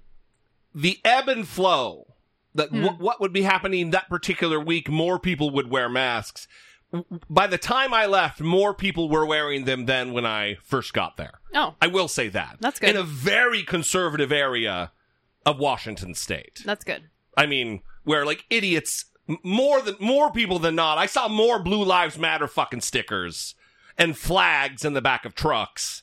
the 0.74 1.00
ebb 1.04 1.28
and 1.28 1.46
flow. 1.46 2.13
That 2.54 2.70
hmm. 2.70 2.84
wh- 2.84 3.00
what 3.00 3.20
would 3.20 3.32
be 3.32 3.42
happening 3.42 3.90
that 3.90 4.08
particular 4.08 4.60
week? 4.60 4.88
More 4.88 5.18
people 5.18 5.50
would 5.50 5.70
wear 5.70 5.88
masks. 5.88 6.46
By 7.28 7.48
the 7.48 7.58
time 7.58 7.92
I 7.92 8.06
left, 8.06 8.40
more 8.40 8.72
people 8.72 9.08
were 9.08 9.26
wearing 9.26 9.64
them 9.64 9.86
than 9.86 10.12
when 10.12 10.24
I 10.24 10.58
first 10.62 10.92
got 10.92 11.16
there. 11.16 11.40
Oh, 11.52 11.74
I 11.82 11.88
will 11.88 12.06
say 12.06 12.28
that. 12.28 12.58
That's 12.60 12.78
good. 12.78 12.90
In 12.90 12.96
a 12.96 13.02
very 13.02 13.64
conservative 13.64 14.30
area 14.30 14.92
of 15.44 15.58
Washington 15.58 16.14
State. 16.14 16.62
that's 16.64 16.84
good. 16.84 17.10
I 17.36 17.46
mean, 17.46 17.82
where 18.04 18.24
like 18.24 18.44
idiots, 18.48 19.06
more 19.42 19.80
than 19.80 19.96
more 19.98 20.30
people 20.30 20.58
than 20.58 20.76
not. 20.76 20.98
I 20.98 21.06
saw 21.06 21.28
more 21.28 21.58
Blue 21.58 21.84
Lives 21.84 22.18
Matter 22.18 22.46
fucking 22.46 22.82
stickers 22.82 23.54
and 23.98 24.16
flags 24.16 24.84
in 24.84 24.92
the 24.92 25.02
back 25.02 25.24
of 25.24 25.34
trucks 25.34 26.02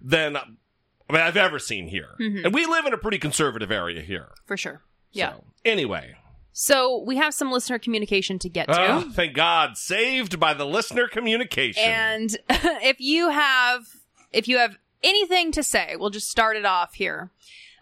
than 0.00 0.36
I 0.36 1.12
mean, 1.12 1.22
I've 1.22 1.36
ever 1.36 1.58
seen 1.58 1.88
here. 1.88 2.14
Mm-hmm. 2.20 2.46
And 2.46 2.54
we 2.54 2.66
live 2.66 2.86
in 2.86 2.94
a 2.94 2.98
pretty 2.98 3.18
conservative 3.18 3.70
area 3.70 4.00
here. 4.00 4.28
For 4.46 4.56
sure. 4.56 4.82
Yeah. 5.12 5.32
So, 5.32 5.44
anyway, 5.64 6.14
So 6.52 7.02
we 7.06 7.16
have 7.16 7.34
some 7.34 7.50
listener 7.50 7.78
communication 7.78 8.38
to 8.40 8.48
get 8.48 8.68
to. 8.68 8.78
Ah, 8.78 9.04
thank 9.12 9.34
God, 9.34 9.76
saved 9.76 10.38
by 10.38 10.54
the 10.54 10.66
listener 10.66 11.08
communication. 11.08 11.82
And 11.82 12.36
if 12.50 13.00
you 13.00 13.30
have 13.30 13.86
if 14.32 14.46
you 14.48 14.58
have 14.58 14.76
anything 15.02 15.52
to 15.52 15.62
say, 15.62 15.96
we'll 15.98 16.10
just 16.10 16.30
start 16.30 16.56
it 16.56 16.64
off 16.64 16.94
here 16.94 17.30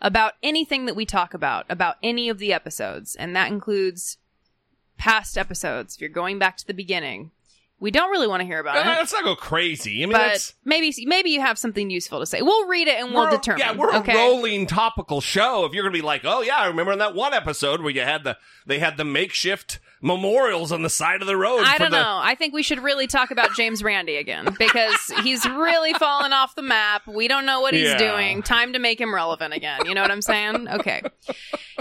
about 0.01 0.35
anything 0.43 0.87
that 0.87 0.95
we 0.95 1.05
talk 1.05 1.35
about, 1.35 1.67
about 1.69 1.97
any 2.03 2.29
of 2.29 2.39
the 2.39 2.53
episodes, 2.53 3.17
and 3.17 3.35
that 3.35 3.51
includes 3.51 4.19
past 4.97 5.37
episodes. 5.37 5.95
If 5.95 6.01
you're 6.01 6.11
going 6.11 6.39
back 6.39 6.57
to 6.59 6.67
the 6.67 6.75
beginning, 6.75 7.33
we 7.81 7.91
don't 7.91 8.11
really 8.11 8.27
want 8.27 8.41
to 8.41 8.47
hear 8.47 8.59
about 8.59 8.77
it. 8.77 8.87
let's 8.89 9.13
not 9.13 9.25
go 9.25 9.37
crazy. 9.37 10.03
I 10.03 10.07
mean, 10.07 10.13
But 10.13 10.53
maybe 10.65 10.93
maybe 11.07 11.31
you 11.31 11.41
have 11.41 11.59
something 11.59 11.91
useful 11.91 12.21
to 12.21 12.27
say. 12.27 12.43
We'll 12.43 12.67
read 12.67 12.89
it 12.89 13.01
and 13.01 13.15
we'll 13.15 13.31
determine. 13.31 13.61
Yeah, 13.61 13.77
we're 13.77 13.95
okay? 13.97 14.13
a 14.13 14.17
rolling 14.17 14.67
topical 14.67 15.21
show. 15.21 15.65
If 15.65 15.73
you're 15.73 15.83
going 15.85 15.93
to 15.95 15.99
be 15.99 16.05
like, 16.05 16.23
oh 16.25 16.43
yeah, 16.43 16.57
I 16.57 16.67
remember 16.67 16.93
in 16.93 16.99
that 16.99 17.15
one 17.15 17.35
episode 17.35 17.81
where 17.81 17.91
you 17.91 18.01
had 18.03 18.25
the 18.25 18.37
they 18.67 18.79
had 18.79 18.97
the 18.97 19.05
makeshift 19.05 19.79
memorials 20.01 20.71
on 20.71 20.83
the 20.83 20.91
side 20.91 21.21
of 21.23 21.27
the 21.27 21.37
road. 21.37 21.63
I 21.65 21.73
for 21.75 21.79
don't 21.85 21.91
the, 21.91 22.01
know. 22.03 22.21
I 22.23 22.37
think 22.37 22.55
we 22.55 22.63
should 22.63 22.79
really 22.81 23.07
talk 23.09 23.33
about 23.33 23.55
James 23.57 23.83
Randi 23.83 24.15
again 24.17 24.55
because 24.59 24.95
he's 25.25 25.45
really 25.45 25.93
fallen 25.95 26.33
off 26.33 26.55
the 26.55 26.63
map. 26.63 27.07
We 27.09 27.27
don't 27.27 27.45
know 27.47 27.61
what 27.61 27.75
he's 27.75 27.89
Yeah. 27.89 27.99
doing. 27.99 28.43
Time 28.43 28.73
to 28.75 28.79
make 28.79 29.01
him 29.01 29.13
relevant 29.13 29.55
again. 29.55 29.87
You 29.87 29.95
know 29.95 30.03
what 30.03 30.11
I'm 30.13 30.23
saying? 30.23 30.69
Okay. 30.69 31.03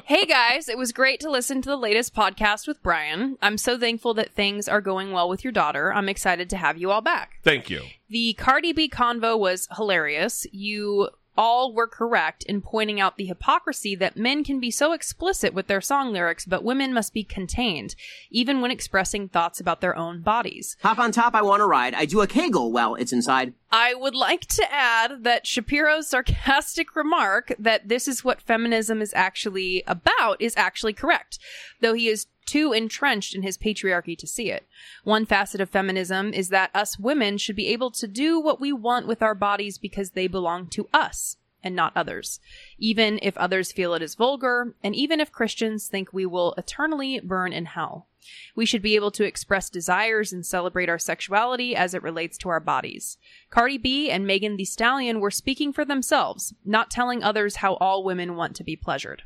Hey 0.06 0.26
guys, 0.26 0.68
it 0.70 0.78
was 0.78 0.92
great 0.92 1.20
to 1.22 1.30
listen 1.30 1.62
to 1.62 1.70
the 1.70 1.78
latest 1.78 2.16
podcast 2.16 2.68
with 2.68 2.82
Brian. 2.82 3.38
I'm 3.42 3.58
so 3.58 3.78
thankful 3.78 4.14
that 4.16 4.32
things 4.34 4.68
are 4.68 4.82
going 4.82 5.12
well 5.12 5.30
with 5.30 5.44
your 5.44 5.54
daughter. 5.54 5.87
I'm 5.94 6.10
excited 6.10 6.50
to 6.52 6.58
have 6.58 6.78
you 6.78 6.92
all 6.92 7.02
back. 7.02 7.40
Thank 7.44 7.70
you. 7.70 7.84
The 8.10 8.34
Cardi 8.34 8.74
B 8.74 8.90
convo 8.90 9.38
was 9.38 9.68
hilarious. 9.76 10.46
You 10.52 11.10
all 11.38 11.72
were 11.72 11.88
correct 11.88 12.44
in 12.44 12.62
pointing 12.62 13.00
out 13.00 13.18
the 13.18 13.26
hypocrisy 13.26 13.96
that 13.96 14.18
men 14.18 14.44
can 14.44 14.60
be 14.60 14.72
so 14.72 14.92
explicit 14.92 15.54
with 15.54 15.68
their 15.68 15.80
song 15.80 16.12
lyrics, 16.12 16.46
but 16.46 16.64
women 16.64 16.94
must 16.94 17.14
be 17.14 17.24
contained, 17.24 17.96
even 18.32 18.60
when 18.60 18.72
expressing 18.72 19.30
thoughts 19.30 19.60
about 19.60 19.80
their 19.80 19.96
own 19.96 20.22
bodies. 20.22 20.76
Hop 20.82 20.98
on 20.98 21.12
top, 21.12 21.36
I 21.36 21.44
want 21.44 21.62
to 21.62 21.68
ride. 21.68 21.94
I 21.94 22.06
do 22.06 22.22
a 22.22 22.28
kegel 22.28 22.72
while 22.72 22.96
it's 22.96 23.14
inside. 23.14 23.54
I 23.72 23.94
would 23.94 24.16
like 24.16 24.48
to 24.48 24.74
add 24.74 25.24
that 25.24 25.46
Shapiro's 25.46 26.08
sarcastic 26.08 26.96
remark 26.96 27.54
that 27.60 27.88
this 27.88 28.08
is 28.08 28.24
what 28.24 28.42
feminism 28.42 29.02
is 29.02 29.14
actually 29.14 29.84
about 29.86 30.42
is 30.42 30.56
actually 30.58 30.94
correct, 30.94 31.38
though 31.82 31.94
he 31.94 32.08
is 32.08 32.28
too 32.48 32.74
entrenched 32.74 33.36
in 33.36 33.44
his 33.44 33.58
patriarchy 33.58 34.18
to 34.18 34.26
see 34.26 34.50
it. 34.50 34.68
One 35.04 35.26
facet 35.26 35.62
of 35.62 35.70
feminism 35.70 36.34
is 36.34 36.50
that 36.50 36.72
us 36.74 36.98
women 36.98 37.38
should 37.38 37.56
be 37.56 37.68
able 37.68 37.92
to 37.92 38.08
do 38.08 38.40
what 38.40 38.60
we 38.60 38.74
want 38.74 39.06
with 39.06 39.22
our 39.22 39.36
bodies 39.36 39.78
because 39.78 40.12
they 40.12 40.28
belong 40.28 40.68
to 40.68 40.88
us 40.94 41.38
and 41.64 41.76
not 41.76 41.92
others, 41.96 42.40
even 42.78 43.20
if 43.22 43.38
others 43.38 43.72
feel 43.72 43.94
it 43.94 44.02
is 44.02 44.16
vulgar, 44.16 44.76
and 44.84 44.96
even 44.96 45.20
if 45.20 45.32
Christians 45.32 45.88
think 45.88 46.14
we 46.14 46.26
will 46.26 46.54
eternally 46.58 47.20
burn 47.20 47.52
in 47.52 47.66
hell. 47.66 48.08
We 48.56 48.66
should 48.66 48.82
be 48.82 48.96
able 48.96 49.12
to 49.12 49.24
express 49.24 49.70
desires 49.70 50.34
and 50.34 50.46
celebrate 50.46 50.90
our 50.90 51.00
sexuality 51.00 51.76
as 51.76 51.94
it 51.94 52.04
relates 52.04 52.38
to 52.40 52.50
our 52.50 52.60
bodies. 52.60 53.18
Cardi 53.50 53.78
B 53.78 54.10
and 54.10 54.28
Megan 54.28 54.58
Thee 54.58 54.66
Stallion 54.66 55.20
were 55.20 55.32
speaking 55.32 55.72
for 55.74 55.86
themselves, 55.86 56.54
not 56.66 56.92
telling 56.92 57.24
others 57.24 57.58
how 57.58 57.76
all 57.76 58.04
women 58.04 58.36
want 58.36 58.56
to 58.58 58.64
be 58.64 58.76
pleasured. 58.76 59.24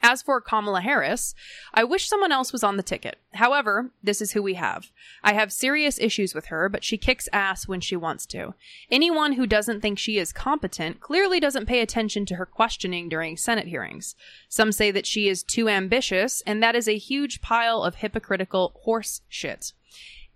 As 0.00 0.22
for 0.22 0.40
Kamala 0.40 0.80
Harris, 0.80 1.34
I 1.74 1.82
wish 1.82 2.08
someone 2.08 2.30
else 2.30 2.52
was 2.52 2.62
on 2.62 2.76
the 2.76 2.82
ticket. 2.84 3.18
However, 3.34 3.90
this 4.02 4.20
is 4.20 4.32
who 4.32 4.42
we 4.42 4.54
have. 4.54 4.90
I 5.24 5.32
have 5.32 5.52
serious 5.52 5.98
issues 5.98 6.34
with 6.34 6.46
her, 6.46 6.68
but 6.68 6.84
she 6.84 6.96
kicks 6.96 7.28
ass 7.32 7.66
when 7.66 7.80
she 7.80 7.96
wants 7.96 8.24
to. 8.26 8.54
Anyone 8.90 9.32
who 9.32 9.46
doesn't 9.46 9.80
think 9.80 9.98
she 9.98 10.18
is 10.18 10.32
competent 10.32 11.00
clearly 11.00 11.40
doesn't 11.40 11.66
pay 11.66 11.80
attention 11.80 12.26
to 12.26 12.36
her 12.36 12.46
questioning 12.46 13.08
during 13.08 13.36
Senate 13.36 13.66
hearings. 13.66 14.14
Some 14.48 14.70
say 14.70 14.90
that 14.92 15.06
she 15.06 15.28
is 15.28 15.42
too 15.42 15.68
ambitious, 15.68 16.42
and 16.46 16.62
that 16.62 16.76
is 16.76 16.88
a 16.88 16.96
huge 16.96 17.40
pile 17.40 17.82
of 17.82 17.96
hypocritical 17.96 18.80
horse 18.84 19.22
shit. 19.28 19.72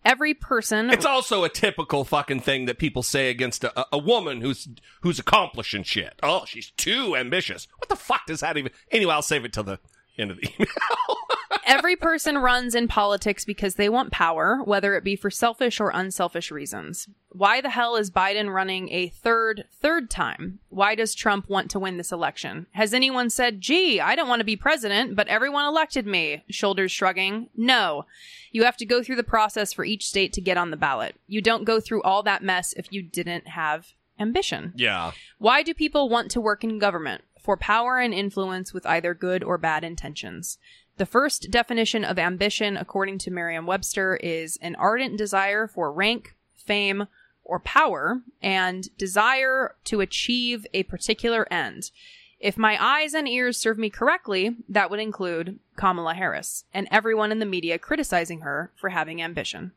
Every 0.04 0.34
person 0.34 0.90
It's 0.90 1.04
also 1.06 1.44
a 1.44 1.48
typical 1.48 2.04
fucking 2.04 2.40
thing 2.40 2.66
that 2.66 2.78
people 2.78 3.02
say 3.02 3.30
against 3.30 3.62
a, 3.64 3.86
a 3.94 3.98
woman 3.98 4.40
who's 4.40 4.68
who's 5.02 5.18
accomplishing 5.18 5.84
shit. 5.84 6.14
Oh, 6.22 6.44
she's 6.44 6.70
too 6.72 7.16
ambitious. 7.16 7.68
What 7.78 7.88
the 7.88 7.96
fuck 7.96 8.26
does 8.26 8.40
that 8.40 8.56
even? 8.56 8.72
Anyway, 8.90 9.12
I'll 9.14 9.22
save 9.22 9.44
it 9.44 9.52
till 9.52 9.62
the 9.64 9.78
end 10.18 10.30
of 10.30 10.38
the 10.38 10.48
email. 10.58 11.16
Every 11.64 11.96
person 11.96 12.38
runs 12.38 12.74
in 12.74 12.88
politics 12.88 13.44
because 13.44 13.76
they 13.76 13.88
want 13.88 14.10
power, 14.10 14.60
whether 14.64 14.94
it 14.96 15.04
be 15.04 15.16
for 15.16 15.30
selfish 15.30 15.80
or 15.80 15.90
unselfish 15.90 16.50
reasons. 16.50 17.08
Why 17.28 17.60
the 17.60 17.70
hell 17.70 17.96
is 17.96 18.10
Biden 18.10 18.52
running 18.52 18.90
a 18.90 19.08
third, 19.08 19.64
third 19.80 20.10
time? 20.10 20.58
Why 20.68 20.94
does 20.94 21.14
Trump 21.14 21.48
want 21.48 21.70
to 21.70 21.78
win 21.78 21.96
this 21.96 22.12
election? 22.12 22.66
Has 22.72 22.92
anyone 22.92 23.30
said, 23.30 23.60
gee, 23.60 24.00
I 24.00 24.14
don't 24.14 24.28
want 24.28 24.40
to 24.40 24.44
be 24.44 24.56
president, 24.56 25.16
but 25.16 25.28
everyone 25.28 25.64
elected 25.64 26.06
me? 26.06 26.42
Shoulders 26.50 26.92
shrugging. 26.92 27.48
No. 27.56 28.06
You 28.50 28.64
have 28.64 28.76
to 28.78 28.86
go 28.86 29.02
through 29.02 29.16
the 29.16 29.22
process 29.22 29.72
for 29.72 29.84
each 29.84 30.06
state 30.06 30.32
to 30.34 30.40
get 30.40 30.58
on 30.58 30.70
the 30.70 30.76
ballot. 30.76 31.16
You 31.26 31.40
don't 31.40 31.64
go 31.64 31.80
through 31.80 32.02
all 32.02 32.22
that 32.24 32.42
mess 32.42 32.74
if 32.74 32.92
you 32.92 33.02
didn't 33.02 33.48
have 33.48 33.92
ambition. 34.18 34.72
Yeah. 34.76 35.12
Why 35.38 35.62
do 35.62 35.74
people 35.74 36.08
want 36.08 36.30
to 36.32 36.40
work 36.40 36.64
in 36.64 36.78
government? 36.78 37.22
For 37.40 37.56
power 37.56 37.98
and 37.98 38.14
influence 38.14 38.72
with 38.72 38.86
either 38.86 39.14
good 39.14 39.42
or 39.42 39.58
bad 39.58 39.82
intentions. 39.82 40.58
The 41.02 41.06
first 41.06 41.50
definition 41.50 42.04
of 42.04 42.16
ambition, 42.16 42.76
according 42.76 43.18
to 43.18 43.32
Merriam 43.32 43.66
Webster, 43.66 44.14
is 44.22 44.56
an 44.62 44.76
ardent 44.76 45.18
desire 45.18 45.66
for 45.66 45.92
rank, 45.92 46.36
fame, 46.54 47.08
or 47.42 47.58
power, 47.58 48.20
and 48.40 48.88
desire 48.96 49.74
to 49.86 50.00
achieve 50.00 50.64
a 50.72 50.84
particular 50.84 51.52
end. 51.52 51.90
If 52.38 52.56
my 52.56 52.80
eyes 52.80 53.14
and 53.14 53.26
ears 53.26 53.58
serve 53.58 53.78
me 53.78 53.90
correctly, 53.90 54.54
that 54.68 54.92
would 54.92 55.00
include 55.00 55.58
Kamala 55.74 56.14
Harris 56.14 56.66
and 56.72 56.86
everyone 56.92 57.32
in 57.32 57.40
the 57.40 57.46
media 57.46 57.80
criticizing 57.80 58.42
her 58.42 58.70
for 58.76 58.90
having 58.90 59.20
ambition. 59.20 59.72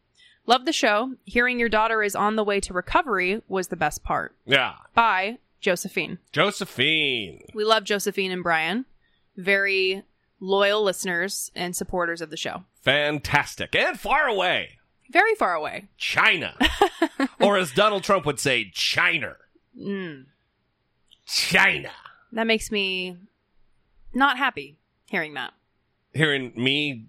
Love 0.46 0.66
the 0.66 0.72
show. 0.72 1.16
Hearing 1.26 1.60
your 1.60 1.70
daughter 1.70 2.04
is 2.04 2.16
on 2.16 2.36
the 2.36 2.44
way 2.44 2.60
to 2.60 2.72
recovery 2.72 3.42
was 3.48 3.70
the 3.70 3.76
best 3.76 4.04
part. 4.04 4.36
Yeah. 4.46 4.74
Bye, 4.94 5.40
Josephine. 5.60 6.20
Josephine. 6.32 7.48
We 7.56 7.64
love 7.64 7.84
Josephine 7.84 8.32
and 8.32 8.44
Brian. 8.44 8.86
Very 9.36 10.04
loyal 10.40 10.84
listeners 10.84 11.52
and 11.56 11.76
supporters 11.76 12.22
of 12.22 12.30
the 12.30 12.38
show. 12.38 12.64
Fantastic. 12.82 13.76
And 13.76 14.00
far 14.00 14.28
away. 14.28 14.78
Very 15.10 15.36
far 15.36 15.54
away. 15.54 15.88
China. 15.98 16.56
or 17.40 17.58
as 17.58 17.72
Donald 17.72 18.04
Trump 18.04 18.26
would 18.26 18.40
say, 18.40 18.72
China. 18.74 19.36
Mm. 19.80 20.26
China. 21.26 21.92
That 22.32 22.48
makes 22.48 22.72
me 22.72 23.18
not 24.14 24.38
happy 24.38 24.78
hearing 25.10 25.36
that. 25.36 25.54
Hearing 26.14 26.54
me 26.56 27.08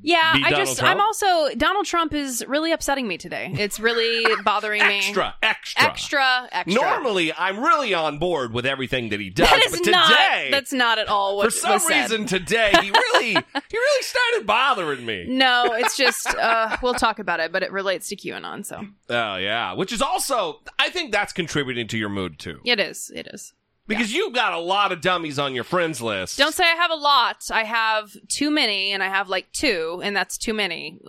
Yeah, 0.00 0.32
I 0.34 0.50
just 0.50 0.78
Trump? 0.78 0.94
I'm 0.94 1.00
also 1.00 1.54
Donald 1.56 1.86
Trump 1.86 2.12
is 2.12 2.44
really 2.48 2.72
upsetting 2.72 3.06
me 3.06 3.18
today. 3.18 3.52
It's 3.56 3.78
really 3.78 4.26
bothering 4.44 4.84
me. 4.86 4.98
extra, 4.98 5.34
extra. 5.42 5.82
Extra, 5.84 6.48
extra. 6.50 6.80
Normally, 6.82 7.32
I'm 7.32 7.60
really 7.60 7.94
on 7.94 8.18
board 8.18 8.52
with 8.52 8.66
everything 8.66 9.10
that 9.10 9.20
he 9.20 9.30
does, 9.30 9.48
that 9.48 9.64
is 9.66 9.72
but 9.72 9.78
today, 9.84 9.90
not 9.92 10.50
that's 10.50 10.72
not 10.72 10.98
at 10.98 11.08
all 11.08 11.36
what 11.36 11.44
for 11.44 11.50
some 11.50 11.86
reason, 11.86 12.26
today 12.26 12.72
he 12.80 12.90
really, 12.90 13.30
he 13.70 13.76
really 13.76 14.02
started 14.02 14.46
bothering 14.46 15.06
me. 15.06 15.26
No, 15.28 15.72
it's 15.74 15.96
just 15.96 16.26
uh, 16.26 16.76
we'll 16.82 16.94
talk 16.94 17.18
about 17.18 17.38
it, 17.40 17.52
but 17.52 17.62
it 17.62 17.70
relates 17.70 18.08
to 18.08 18.16
QAnon, 18.16 18.66
so 18.66 18.80
Oh 19.08 19.36
yeah, 19.36 19.74
which 19.74 19.92
is 19.92 20.02
also, 20.02 20.60
I 20.78 20.90
think 20.90 21.12
that's 21.12 21.32
contributing 21.32 21.86
to 21.88 21.98
your 21.98 22.08
mood 22.08 22.38
too, 22.38 22.60
it 22.64 22.80
is. 22.80 23.10
It 23.14 23.28
is. 23.32 23.52
Because 23.86 24.12
you've 24.12 24.32
got 24.34 24.52
a 24.52 24.58
lot 24.58 24.92
of 24.92 25.00
dummies 25.00 25.38
on 25.38 25.54
your 25.54 25.64
friends 25.64 26.00
list. 26.00 26.38
Don't 26.38 26.54
say 26.54 26.64
I 26.64 26.76
have 26.76 26.90
a 26.90 26.94
lot. 26.96 27.48
I 27.50 27.64
have 27.64 28.16
too 28.28 28.50
many, 28.50 28.92
and 28.92 29.02
I 29.02 29.08
have 29.08 29.28
like 29.28 29.50
two, 29.52 30.00
and 30.04 30.14
that's 30.16 30.38
too 30.38 30.54
many. 30.54 31.00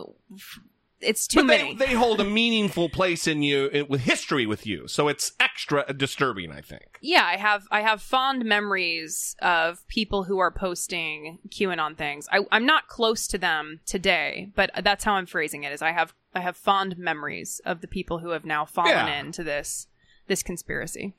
It's 1.06 1.28
too 1.28 1.40
but 1.42 1.48
many. 1.48 1.76
they, 1.76 1.88
they 1.88 1.94
hold 1.96 2.22
a 2.22 2.24
meaningful 2.24 2.88
place 2.88 3.28
in 3.28 3.44
you 3.44 3.66
in- 3.68 3.88
with 3.90 4.00
history 4.02 4.46
with 4.46 4.66
you, 4.66 4.88
so 4.88 5.10
it's 5.10 5.34
extra 5.38 5.92
disturbing. 5.94 6.50
I 6.50 6.62
think. 6.62 6.98
yeah, 7.02 7.26
I 7.26 7.36
have 7.36 7.68
I 7.70 7.82
have 7.82 8.02
fond 8.02 8.46
memories 8.46 9.36
of 9.42 9.86
people 9.90 10.24
who 10.24 10.40
are 10.40 10.50
posting 10.50 11.40
QAnon 11.50 11.98
things. 11.98 12.30
I, 12.32 12.46
I'm 12.54 12.66
not 12.66 12.88
close 12.88 13.28
to 13.28 13.38
them 13.38 13.82
today, 13.86 14.50
but 14.56 14.72
that's 14.82 15.04
how 15.04 15.16
I'm 15.16 15.26
phrasing 15.26 15.66
it. 15.66 15.74
Is 15.74 15.82
I 15.82 15.92
have 15.92 16.14
I 16.34 16.40
have 16.40 16.56
fond 16.56 16.98
memories 16.98 17.60
of 17.66 17.82
the 17.82 17.88
people 17.88 18.20
who 18.20 18.30
have 18.30 18.46
now 18.46 18.64
fallen 18.64 18.92
Yeah. 18.92 19.20
into 19.20 19.44
this 19.44 19.88
this 20.28 20.42
conspiracy. 20.42 21.16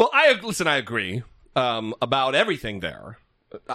Well, 0.00 0.08
I 0.14 0.32
listen. 0.32 0.66
I 0.66 0.78
agree 0.78 1.22
um, 1.54 1.94
about 2.00 2.34
everything 2.34 2.80
there. 2.80 3.18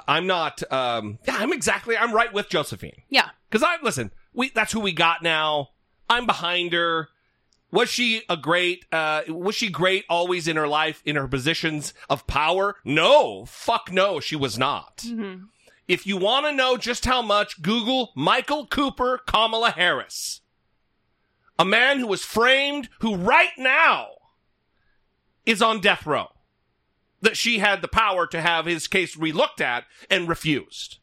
I'm 0.07 0.25
not. 0.25 0.63
Um, 0.73 1.19
yeah, 1.27 1.35
I'm 1.37 1.53
exactly. 1.53 1.95
I'm 1.95 2.11
right 2.11 2.33
with 2.33 2.49
Josephine. 2.49 3.03
Yeah, 3.09 3.29
Because 3.47 3.61
I 3.61 3.77
listen, 3.83 4.09
we 4.33 4.49
that's 4.49 4.71
who 4.71 4.79
we 4.79 4.91
got 4.91 5.21
now. 5.21 5.69
I'm 6.09 6.25
behind 6.25 6.73
her. 6.73 7.09
Was 7.71 7.89
she 7.89 8.23
a 8.27 8.37
great? 8.37 8.85
Uh, 8.91 9.21
was 9.27 9.53
she 9.53 9.69
great 9.69 10.03
always 10.09 10.47
in 10.47 10.55
her 10.55 10.67
life 10.67 11.03
in 11.05 11.15
her 11.15 11.27
positions 11.27 11.93
of 12.09 12.25
power? 12.25 12.77
No, 12.83 13.45
fuck 13.45 13.91
no, 13.91 14.19
she 14.19 14.35
was 14.35 14.57
not. 14.57 15.05
If 15.87 16.07
you 16.07 16.17
want 16.17 16.47
to 16.47 16.51
know 16.51 16.75
just 16.75 17.05
how 17.05 17.21
much, 17.21 17.61
Google 17.61 18.13
Michael 18.15 18.65
Cooper, 18.65 19.19
Kamala 19.27 19.69
Harris, 19.69 20.41
a 21.59 21.65
man 21.65 21.99
who 21.99 22.07
was 22.07 22.23
framed, 22.23 22.89
who 23.01 23.15
right 23.15 23.53
now 23.59 24.14
is 25.45 25.61
on 25.61 25.81
death 25.81 26.05
row. 26.05 26.27
That 27.21 27.37
she 27.37 27.59
had 27.59 27.81
the 27.81 27.87
power 27.87 28.27
to 28.27 28.41
have 28.41 28.65
his 28.65 28.87
case 28.87 29.15
relooked 29.15 29.61
at 29.61 29.85
and 30.09 30.27
refused. 30.27 30.97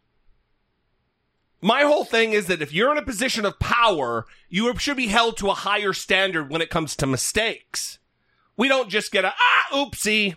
My 1.64 1.82
whole 1.82 2.04
thing 2.04 2.32
is 2.32 2.46
that 2.46 2.60
if 2.60 2.72
you're 2.72 2.90
in 2.90 2.98
a 2.98 3.02
position 3.02 3.44
of 3.44 3.60
power, 3.60 4.26
you 4.48 4.76
should 4.78 4.96
be 4.96 5.06
held 5.06 5.36
to 5.38 5.50
a 5.50 5.54
higher 5.54 5.92
standard 5.92 6.50
when 6.50 6.60
it 6.60 6.70
comes 6.70 6.96
to 6.96 7.06
mistakes. 7.06 8.00
We 8.56 8.66
don't 8.66 8.88
just 8.90 9.12
get 9.12 9.24
a, 9.24 9.32
ah, 9.32 9.66
oopsie. 9.72 10.36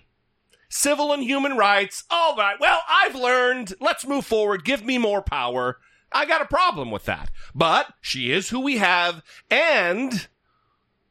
Civil 0.70 1.12
and 1.14 1.24
human 1.24 1.58
rights. 1.58 2.04
All 2.10 2.36
right. 2.36 2.60
Well, 2.60 2.80
I've 2.88 3.16
learned. 3.16 3.74
Let's 3.80 4.06
move 4.06 4.26
forward. 4.26 4.66
Give 4.66 4.84
me 4.84 4.98
more 4.98 5.22
power. 5.22 5.80
I 6.12 6.26
got 6.26 6.42
a 6.42 6.46
problem 6.46 6.92
with 6.92 7.06
that. 7.06 7.30
But 7.54 7.94
she 8.02 8.32
is 8.32 8.50
who 8.50 8.60
we 8.60 8.78
have. 8.78 9.24
And 9.50 10.28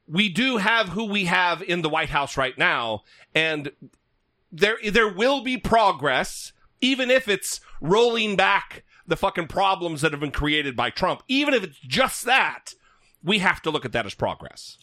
we 0.06 0.28
do 0.28 0.58
have 0.58 0.90
who 0.90 1.04
we 1.04 1.24
have 1.24 1.62
in 1.62 1.82
the 1.82 1.88
White 1.88 2.10
House 2.10 2.36
right 2.36 2.56
now. 2.58 3.02
And 3.34 3.70
there, 4.52 4.76
there 4.90 5.08
will 5.08 5.42
be 5.42 5.56
progress, 5.56 6.52
even 6.80 7.10
if 7.10 7.28
it's 7.28 7.60
rolling 7.80 8.36
back 8.36 8.84
the 9.06 9.16
fucking 9.16 9.48
problems 9.48 10.00
that 10.00 10.12
have 10.12 10.20
been 10.20 10.30
created 10.30 10.76
by 10.76 10.90
Trump. 10.90 11.22
Even 11.28 11.54
if 11.54 11.62
it's 11.62 11.78
just 11.78 12.24
that, 12.24 12.74
we 13.22 13.38
have 13.38 13.60
to 13.62 13.70
look 13.70 13.84
at 13.84 13.92
that 13.92 14.06
as 14.06 14.14
progress. 14.14 14.78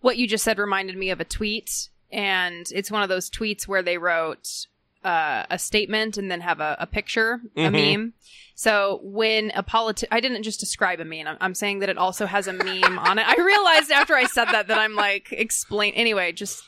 what 0.00 0.16
you 0.16 0.26
just 0.26 0.44
said 0.44 0.58
reminded 0.58 0.96
me 0.96 1.10
of 1.10 1.20
a 1.20 1.24
tweet, 1.24 1.88
and 2.10 2.66
it's 2.72 2.90
one 2.90 3.02
of 3.02 3.08
those 3.08 3.30
tweets 3.30 3.68
where 3.68 3.82
they 3.82 3.98
wrote 3.98 4.66
uh, 5.04 5.44
a 5.50 5.58
statement 5.58 6.18
and 6.18 6.30
then 6.30 6.40
have 6.40 6.60
a, 6.60 6.76
a 6.78 6.86
picture, 6.86 7.40
a 7.56 7.70
meme. 7.70 8.12
So 8.54 9.00
when 9.02 9.50
a 9.54 9.62
politi- 9.62 10.08
I 10.10 10.20
didn't 10.20 10.42
just 10.42 10.60
describe 10.60 11.00
a 11.00 11.04
meme. 11.04 11.26
I'm, 11.26 11.38
I'm 11.40 11.54
saying 11.54 11.78
that 11.78 11.88
it 11.88 11.96
also 11.96 12.26
has 12.26 12.46
a 12.46 12.52
meme 12.52 12.98
on 12.98 13.18
it. 13.18 13.26
I 13.26 13.42
realized 13.42 13.90
after 13.90 14.14
I 14.14 14.24
said 14.24 14.46
that 14.46 14.68
that 14.68 14.78
I'm 14.78 14.94
like 14.94 15.32
explain. 15.32 15.94
Anyway, 15.94 16.32
just 16.32 16.62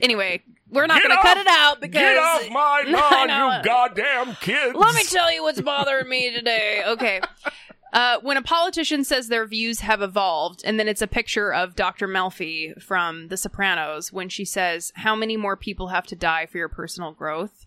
anyway, 0.00 0.42
we're 0.68 0.86
not 0.86 1.02
going 1.02 1.16
to 1.16 1.22
cut 1.22 1.38
it 1.38 1.46
out 1.48 1.80
because 1.80 2.00
Get 2.00 2.18
off 2.18 2.50
my 2.50 2.84
lawn, 2.88 3.28
you 3.58 3.64
goddamn 3.64 4.36
kids! 4.36 4.74
Let 4.76 4.94
me 4.94 5.04
tell 5.04 5.32
you 5.32 5.42
what's 5.42 5.60
bothering 5.62 6.08
me 6.08 6.30
today. 6.34 6.82
Okay. 6.86 7.20
Uh, 7.92 8.18
when 8.22 8.36
a 8.36 8.42
politician 8.42 9.02
says 9.02 9.28
their 9.28 9.46
views 9.46 9.80
have 9.80 10.00
evolved, 10.00 10.62
and 10.64 10.78
then 10.78 10.86
it's 10.86 11.02
a 11.02 11.08
picture 11.08 11.52
of 11.52 11.74
Dr. 11.74 12.06
Melfi 12.06 12.80
from 12.80 13.28
The 13.28 13.36
Sopranos 13.36 14.12
when 14.12 14.28
she 14.28 14.44
says, 14.44 14.92
How 14.94 15.16
many 15.16 15.36
more 15.36 15.56
people 15.56 15.88
have 15.88 16.06
to 16.08 16.16
die 16.16 16.46
for 16.46 16.58
your 16.58 16.68
personal 16.68 17.12
growth? 17.12 17.66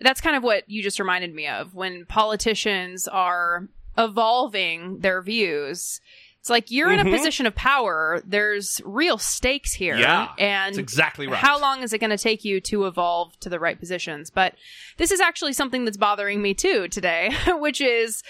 That's 0.00 0.20
kind 0.20 0.36
of 0.36 0.42
what 0.42 0.68
you 0.68 0.82
just 0.82 0.98
reminded 0.98 1.34
me 1.34 1.46
of. 1.48 1.74
When 1.74 2.04
politicians 2.06 3.08
are 3.08 3.68
evolving 3.96 5.00
their 5.00 5.22
views, 5.22 6.00
it's 6.46 6.50
like 6.50 6.70
you're 6.70 6.92
in 6.92 7.04
a 7.04 7.10
position 7.10 7.44
of 7.46 7.56
power. 7.56 8.22
There's 8.24 8.80
real 8.84 9.18
stakes 9.18 9.72
here. 9.72 9.94
Mm-hmm. 9.94 10.02
Yeah, 10.02 10.28
And 10.38 10.74
that's 10.74 10.78
exactly 10.78 11.26
right. 11.26 11.36
how 11.36 11.60
long 11.60 11.82
is 11.82 11.92
it 11.92 11.98
going 11.98 12.10
to 12.10 12.16
take 12.16 12.44
you 12.44 12.60
to 12.60 12.86
evolve 12.86 13.36
to 13.40 13.48
the 13.48 13.58
right 13.58 13.76
positions? 13.76 14.30
But 14.30 14.54
this 14.96 15.10
is 15.10 15.18
actually 15.18 15.54
something 15.54 15.84
that's 15.84 15.96
bothering 15.96 16.40
me 16.40 16.54
too 16.54 16.86
today, 16.86 17.34
which 17.48 17.80
is 17.80 18.22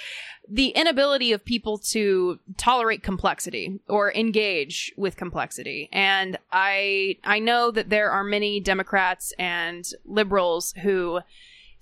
the 0.48 0.68
inability 0.68 1.33
of 1.33 1.44
people 1.44 1.76
to 1.76 2.38
tolerate 2.57 3.02
complexity 3.02 3.81
or 3.87 4.14
engage 4.14 4.94
with 4.96 5.18
complexity. 5.18 5.90
And 5.92 6.38
I 6.50 7.18
I 7.22 7.38
know 7.38 7.70
that 7.70 7.90
there 7.90 8.11
are 8.11 8.24
many 8.24 8.61
Democrats 8.61 9.35
and 9.38 9.87
liberals 10.07 10.72
who 10.83 11.20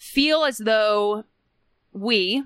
feel 0.04 0.44
as 0.44 0.58
though 0.58 1.24
we 1.92 2.44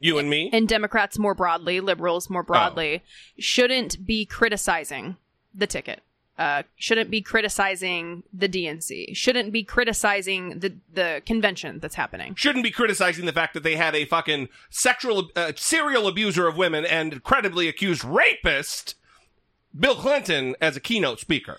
You 0.00 0.18
and 0.18 0.28
me? 0.28 0.50
and 0.52 0.68
Democrats 0.68 1.18
more 1.18 1.34
broadly, 1.34 1.80
liberals 1.80 2.28
more 2.28 2.42
broadly, 2.42 3.02
shouldn't 3.38 4.04
be 4.06 4.24
criticizing 4.26 5.16
the 5.54 5.66
ticket. 5.66 6.02
Uh, 6.38 6.62
shouldn't 6.76 7.10
be 7.10 7.20
criticizing 7.20 8.22
the 8.32 8.48
DNC. 8.48 9.16
Shouldn't 9.16 9.52
be 9.52 9.64
criticizing 9.64 10.60
the 10.60 10.72
the 10.92 11.20
convention 11.26 11.80
that's 11.80 11.96
happening. 11.96 12.36
Shouldn't 12.36 12.62
be 12.62 12.70
criticizing 12.70 13.26
the 13.26 13.32
fact 13.32 13.54
that 13.54 13.64
they 13.64 13.74
had 13.74 13.96
a 13.96 14.04
fucking 14.04 14.48
sexual, 14.70 15.30
uh, 15.34 15.50
serial 15.56 16.06
abuser 16.06 16.46
of 16.46 16.56
women 16.56 16.84
and 16.84 17.24
credibly 17.24 17.66
accused 17.66 18.04
rapist, 18.04 18.94
Bill 19.76 19.96
Clinton, 19.96 20.54
as 20.60 20.76
a 20.76 20.80
keynote 20.80 21.18
speaker. 21.18 21.58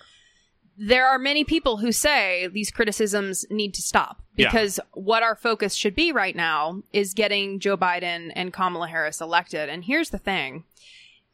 There 0.81 1.05
are 1.07 1.19
many 1.19 1.43
people 1.43 1.77
who 1.77 1.91
say 1.91 2.47
these 2.47 2.71
criticisms 2.71 3.45
need 3.49 3.73
to 3.73 3.81
stop 3.81 4.21
Yeah. 4.37 4.47
because 4.47 4.79
what 4.93 5.23
our 5.23 5.35
focus 5.35 5.75
should 5.75 5.93
be 5.93 6.13
right 6.13 6.35
now 6.35 6.81
is 6.93 7.13
getting 7.13 7.59
Joe 7.59 7.75
Biden 7.75 8.31
and 8.33 8.53
Kamala 8.53 8.87
Harris 8.87 9.19
elected. 9.19 9.67
And 9.67 9.83
here's 9.83 10.09
the 10.11 10.17
thing. 10.17 10.63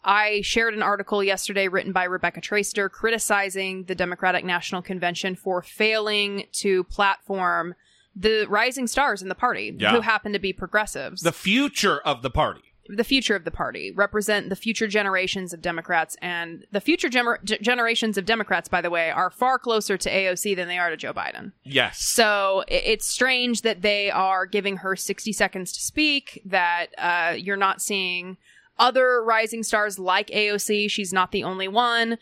I 0.03 0.41
shared 0.41 0.73
an 0.73 0.81
article 0.83 1.23
yesterday 1.23 1.67
written 1.67 1.91
by 1.91 2.05
Rebecca 2.05 2.41
Traister 2.41 2.89
criticizing 2.89 3.83
the 3.85 3.95
Democratic 3.95 4.43
National 4.43 4.81
Convention 4.81 5.35
for 5.35 5.61
failing 5.61 6.45
to 6.53 6.83
platform 6.85 7.75
the 8.15 8.45
rising 8.49 8.87
stars 8.87 9.21
in 9.21 9.29
the 9.29 9.35
party 9.35 9.75
Yeah. 9.77 9.91
who 9.91 10.01
happen 10.01 10.33
to 10.33 10.39
be 10.39 10.53
progressives 10.53 11.21
The 11.21 11.31
future 11.31 11.99
of 11.99 12.21
the 12.23 12.29
party. 12.31 12.61
The 12.87 13.03
future 13.03 13.35
of 13.35 13.45
the 13.45 13.51
party, 13.51 13.91
represent 13.91 14.49
the 14.49 14.55
future 14.55 14.87
generations 14.87 15.53
of 15.53 15.61
Democrats. 15.61 16.15
And 16.21 16.65
the 16.71 16.79
future 16.81 17.09
gener- 17.09 17.43
g- 17.43 17.57
generations 17.59 18.17
of 18.17 18.25
Democrats, 18.25 18.69
by 18.69 18.81
the 18.81 18.89
way, 18.91 19.09
are 19.09 19.29
far 19.31 19.57
closer 19.57 19.97
to 19.97 20.09
AOC 20.09 20.55
than 20.55 20.67
they 20.67 20.77
are 20.77 20.89
to 20.89 20.97
Joe 20.97 21.13
Biden. 21.13 21.51
Yes. 21.63 21.99
So 21.99 22.63
it's 22.67 23.07
strange 23.07 23.63
that 23.63 23.81
they 23.81 24.11
are 24.11 24.45
giving 24.45 24.77
her 24.77 24.95
60 24.95 25.33
seconds 25.33 25.71
to 25.73 25.79
speak, 25.81 26.41
that 26.45 26.87
uh, 26.97 27.33
you're 27.37 27.57
not 27.57 27.81
seeing 27.81 28.37
other 28.77 29.23
rising 29.23 29.63
stars 29.63 29.97
like 29.97 30.27
AOC. 30.27 30.91
She's 30.91 31.11
not 31.13 31.31
the 31.31 31.43
only 31.43 31.67
one. 31.67 32.17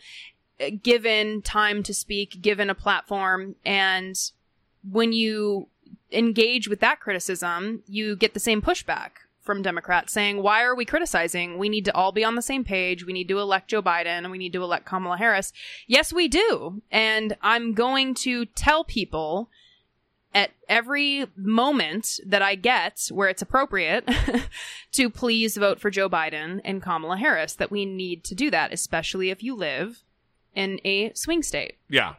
uh, 0.60 0.70
Given 0.82 1.42
time 1.42 1.82
to 1.82 1.92
speak, 1.92 2.40
given 2.40 2.70
a 2.70 2.74
platform. 2.74 3.56
And 3.66 4.16
when 4.88 5.12
you 5.12 5.68
engage 6.12 6.68
with 6.68 6.80
that 6.80 7.00
criticism, 7.00 7.82
you 7.86 8.16
get 8.16 8.34
the 8.34 8.40
same 8.40 8.62
pushback 8.62 9.10
from 9.44 9.62
Democrats 9.62 10.12
saying, 10.12 10.42
why 10.42 10.62
are 10.62 10.74
we 10.74 10.84
criticizing? 10.84 11.58
We 11.58 11.68
need 11.68 11.84
to 11.84 11.94
all 11.94 12.12
be 12.12 12.24
on 12.24 12.34
the 12.34 12.42
same 12.42 12.64
page. 12.64 13.04
We 13.04 13.12
need 13.12 13.28
to 13.28 13.38
elect 13.38 13.68
Joe 13.68 13.82
Biden 13.82 14.06
and 14.06 14.30
we 14.30 14.38
need 14.38 14.54
to 14.54 14.62
elect 14.62 14.86
Kamala 14.86 15.18
Harris. 15.18 15.52
Yes, 15.86 16.12
we 16.12 16.28
do. 16.28 16.82
And 16.90 17.36
I'm 17.42 17.74
going 17.74 18.14
to 18.16 18.46
tell 18.46 18.84
people 18.84 19.50
at 20.34 20.50
every 20.68 21.26
moment 21.36 22.18
that 22.26 22.42
I 22.42 22.56
get 22.56 23.08
where 23.12 23.28
it's 23.28 23.42
appropriate 23.42 24.08
to 24.92 25.10
please 25.10 25.56
vote 25.56 25.78
for 25.78 25.90
Joe 25.90 26.08
Biden 26.08 26.60
and 26.64 26.82
Kamala 26.82 27.18
Harris, 27.18 27.54
that 27.54 27.70
we 27.70 27.86
need 27.86 28.24
to 28.24 28.34
do 28.34 28.50
that, 28.50 28.72
especially 28.72 29.30
if 29.30 29.42
you 29.42 29.54
live 29.54 30.02
in 30.54 30.80
a 30.84 31.12
swing 31.14 31.42
state. 31.42 31.76
yeah. 31.88 32.14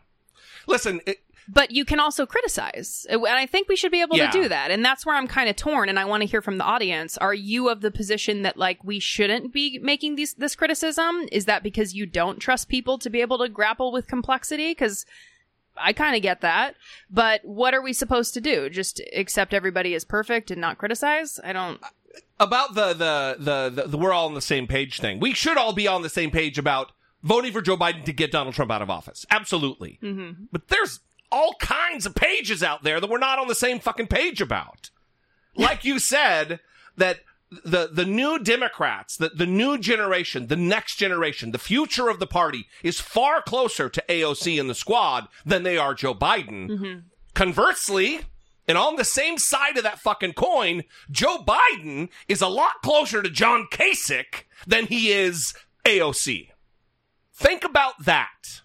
Listen, 0.67 0.99
it, 1.05 1.19
But 1.47 1.71
you 1.71 1.85
can 1.85 1.99
also 1.99 2.25
criticize. 2.25 3.05
And 3.09 3.25
I 3.25 3.45
think 3.45 3.67
we 3.67 3.75
should 3.75 3.91
be 3.91 4.01
able 4.01 4.17
Yeah. 4.17 4.31
to 4.31 4.41
do 4.41 4.49
that. 4.49 4.71
And 4.71 4.83
that's 4.83 5.05
where 5.05 5.15
I'm 5.15 5.27
kind 5.27 5.49
of 5.49 5.55
torn 5.55 5.89
and 5.89 5.99
I 5.99 6.05
want 6.05 6.21
to 6.21 6.27
hear 6.27 6.41
from 6.41 6.57
the 6.57 6.63
audience. 6.63 7.17
Are 7.17 7.33
you 7.33 7.69
of 7.69 7.81
the 7.81 7.91
position 7.91 8.41
that 8.41 8.57
like 8.57 8.83
we 8.83 8.99
shouldn't 8.99 9.53
be 9.53 9.79
making 9.79 10.15
these 10.15 10.33
this 10.33 10.55
criticism? 10.55 11.27
Is 11.31 11.45
that 11.45 11.61
because 11.63 11.93
you 11.93 12.05
don't 12.05 12.39
trust 12.39 12.67
people 12.69 12.97
to 12.99 13.09
be 13.09 13.21
able 13.21 13.37
to 13.39 13.49
grapple 13.49 13.91
with 13.91 14.07
complexity? 14.07 14.73
Cuz 14.73 15.05
I 15.77 15.91
kind 15.93 16.15
of 16.15 16.21
get 16.21 16.41
that. 16.41 16.75
But 17.09 17.43
what 17.43 17.73
are 17.73 17.81
we 17.81 17.91
supposed 17.93 18.33
to 18.35 18.41
do? 18.41 18.69
Just 18.69 19.01
accept 19.13 19.53
everybody 19.53 19.93
is 19.93 20.05
perfect 20.05 20.49
and 20.49 20.61
not 20.61 20.77
criticize? 20.77 21.39
I 21.43 21.53
don't 21.53 21.79
about 22.39 22.75
the 22.75 22.93
the, 22.93 23.35
the 23.39 23.69
the 23.83 23.87
the 23.89 23.97
we're 23.97 24.13
all 24.13 24.27
on 24.27 24.33
the 24.33 24.41
same 24.41 24.67
page 24.67 24.99
thing. 24.99 25.19
We 25.19 25.33
should 25.33 25.57
all 25.57 25.73
be 25.73 25.87
on 25.87 26.01
the 26.01 26.09
same 26.09 26.31
page 26.31 26.57
about 26.57 26.91
voting 27.23 27.51
for 27.51 27.61
Joe 27.61 27.75
Biden 27.77 28.03
to 28.05 28.13
get 28.13 28.31
Donald 28.31 28.55
Trump 28.55 28.71
out 28.71 28.81
of 28.81 28.89
office. 28.89 29.25
Absolutely. 29.29 29.99
Mm-hmm. 30.01 30.45
But 30.51 30.69
there's 30.69 31.01
all 31.35 31.55
kinds 31.59 32.05
of 32.05 32.15
pages 32.15 32.63
out 32.63 32.83
there 32.83 32.99
that 32.99 33.09
we're 33.09 33.17
not 33.17 33.39
on 33.39 33.47
the 33.47 33.55
same 33.55 33.79
fucking 33.79 34.07
page 34.07 34.39
about. 34.39 34.89
Like 35.55 35.83
you 35.83 35.99
said, 35.99 36.61
that 36.97 37.19
the 37.63 37.89
the 37.91 38.05
new 38.05 38.39
Democrats, 38.39 39.17
the, 39.17 39.29
the 39.29 39.45
new 39.45 39.77
generation, 39.77 40.47
the 40.47 40.55
next 40.55 40.95
generation, 40.95 41.51
the 41.51 41.57
future 41.57 42.09
of 42.09 42.19
the 42.19 42.27
party 42.27 42.67
is 42.83 42.99
far 42.99 43.41
closer 43.41 43.89
to 43.89 44.03
AOC 44.09 44.59
and 44.59 44.69
the 44.69 44.75
squad 44.75 45.27
than 45.45 45.63
they 45.63 45.77
are 45.77 45.93
Joe 45.93 46.15
Biden. 46.15 46.69
Mm-hmm. 46.69 46.99
Conversely, 47.33 48.21
and 48.67 48.77
on 48.77 48.95
the 48.95 49.03
same 49.03 49.37
side 49.37 49.77
of 49.77 49.83
that 49.83 49.99
fucking 49.99 50.33
coin, 50.33 50.83
Joe 51.11 51.37
Biden 51.37 52.09
is 52.27 52.41
a 52.41 52.47
lot 52.47 52.81
closer 52.81 53.21
to 53.21 53.29
John 53.29 53.67
Kasich 53.71 54.43
than 54.65 54.87
he 54.87 55.11
is 55.11 55.53
AOC. 55.85 56.49
Think 57.33 57.63
about 57.65 58.05
that. 58.05 58.61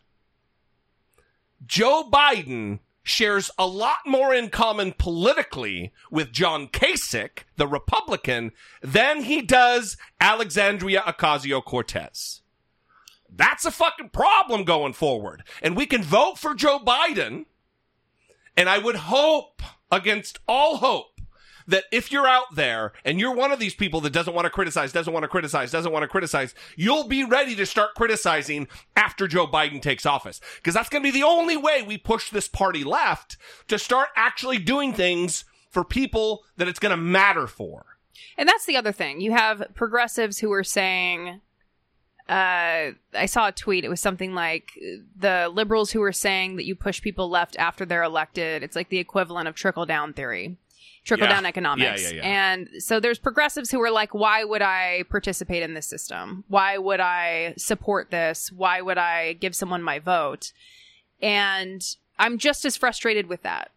Joe 1.71 2.03
Biden 2.11 2.81
shares 3.05 3.49
a 3.57 3.65
lot 3.65 3.99
more 4.05 4.35
in 4.35 4.49
common 4.49 4.93
politically 4.93 5.93
with 6.11 6.33
John 6.33 6.67
Kasich, 6.67 7.45
the 7.59 7.69
Republican, 7.69 8.51
than 8.83 9.23
he 9.23 9.41
does 9.41 9.97
Alexandria 10.21 11.01
Ocasio 11.03 11.65
Cortez. 11.65 12.43
That's 13.33 13.65
a 13.65 13.71
fucking 13.71 14.09
problem 14.09 14.65
going 14.65 14.95
forward. 14.95 15.45
And 15.63 15.77
we 15.77 15.87
can 15.87 16.03
vote 16.03 16.39
for 16.39 16.57
Joe 16.57 16.81
Biden. 16.81 17.45
And 18.57 18.69
I 18.69 18.79
would 18.79 18.97
hope, 18.97 19.63
against 19.93 20.41
all 20.49 20.79
hope, 20.79 21.10
that 21.67 21.85
if 21.93 22.11
you're 22.11 22.27
out 22.27 22.55
there 22.55 22.93
and 23.05 23.21
you're 23.21 23.35
one 23.35 23.53
of 23.53 23.59
these 23.59 23.75
people 23.75 24.01
that 24.03 24.13
doesn't 24.13 24.35
want 24.35 24.47
to 24.47 24.51
criticize, 24.51 24.93
doesn't 24.93 25.13
want 25.13 25.25
to 25.25 25.29
criticize, 25.29 25.71
doesn't 25.71 25.93
want 25.93 26.03
to 26.03 26.09
criticize, 26.09 26.55
you'll 26.77 27.09
be 27.09 27.25
ready 27.25 27.55
to 27.57 27.67
start 27.67 27.95
criticizing 27.95 28.69
after 28.97 29.27
Joe 29.27 29.47
Biden 29.47 29.81
takes 29.81 30.07
office. 30.07 30.41
Because 30.57 30.75
that's 30.75 30.89
going 30.89 31.03
to 31.03 31.13
be 31.13 31.19
the 31.19 31.27
only 31.27 31.57
way 31.57 31.83
we 31.83 31.99
push 31.99 32.31
this 32.31 32.49
party 32.49 32.85
left 32.85 33.37
to 33.69 33.79
start 33.79 34.09
actually 34.17 34.59
doing 34.59 34.93
things 34.93 35.45
for 35.71 35.85
people 35.85 36.45
that 36.57 36.69
it's 36.69 36.79
going 36.79 36.91
to 36.91 36.97
matter 36.97 37.47
for. 37.47 37.85
And 38.37 38.49
that's 38.49 38.67
the 38.67 38.77
other 38.77 38.93
thing. 38.93 39.21
You 39.21 39.33
have 39.33 39.63
progressives 39.75 40.39
who 40.39 40.51
are 40.53 40.65
saying, 40.65 41.41
uh, 42.29 42.93
I 43.13 43.27
saw 43.27 43.49
a 43.49 43.53
tweet. 43.53 43.85
It 43.85 43.89
was 43.89 44.01
something 44.01 44.35
like 44.35 44.71
the 45.17 45.51
liberals 45.53 45.91
who 45.91 46.03
are 46.03 46.13
saying 46.13 46.57
that 46.57 46.65
you 46.65 46.75
push 46.75 47.03
people 47.03 47.29
left 47.29 47.57
after 47.59 47.85
they're 47.85 48.03
elected. 48.03 48.63
It's 48.63 48.77
like 48.77 48.89
the 48.89 48.99
equivalent 48.99 49.49
of 49.49 49.55
trickle 49.55 49.85
down 49.85 50.13
theory, 50.13 50.57
trickle 51.05 51.27
down 51.27 51.45
Yeah. 51.45 51.49
economics. 51.49 52.03
Yeah, 52.05 52.17
yeah. 52.17 52.23
And 52.23 52.69
so 52.79 53.01
there's 53.01 53.19
progressives 53.19 53.71
who 53.71 53.81
are 53.83 53.91
like, 53.91 54.13
why 54.15 54.45
would 54.45 54.63
I 54.63 55.05
participate 55.11 55.63
in 55.63 55.75
this 55.75 55.87
system? 55.87 56.45
Why 56.49 56.77
would 56.79 57.01
I 57.01 57.55
support 57.57 58.11
this? 58.11 58.53
Why 58.53 58.81
would 58.81 58.99
I 58.99 59.33
give 59.35 59.55
someone 59.55 59.83
my 59.83 59.99
vote? 59.99 60.53
And 61.23 61.83
I'm 62.19 62.39
just 62.39 62.65
as 62.65 62.77
frustrated 62.77 63.29
with 63.29 63.43
that. 63.43 63.71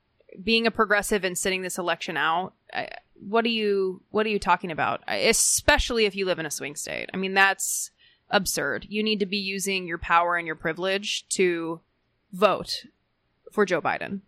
Being 0.43 0.65
a 0.67 0.71
progressive 0.71 1.23
and 1.23 1.38
sitting 1.38 1.62
this 1.62 1.77
election 1.77 2.17
out, 2.17 2.53
I, 2.73 2.89
what 3.19 3.45
are 3.45 3.49
you 3.49 4.01
what 4.09 4.25
are 4.25 4.29
you 4.29 4.39
talking 4.39 4.71
about? 4.71 5.01
Especially 5.07 6.05
if 6.05 6.15
you 6.15 6.25
live 6.25 6.39
in 6.39 6.45
a 6.45 6.51
swing 6.51 6.75
state. 6.75 7.09
I 7.13 7.17
mean, 7.17 7.33
that's 7.36 7.91
absurd. 8.29 8.88
You 8.89 9.03
need 9.03 9.19
to 9.19 9.25
be 9.25 9.38
using 9.38 9.86
your 9.88 9.99
power 9.99 10.36
and 10.36 10.47
your 10.47 10.55
privilege 10.55 11.27
to 11.29 11.81
vote 12.31 12.86
for 13.51 13.65
Joe 13.65 13.81
Biden. 13.81 14.21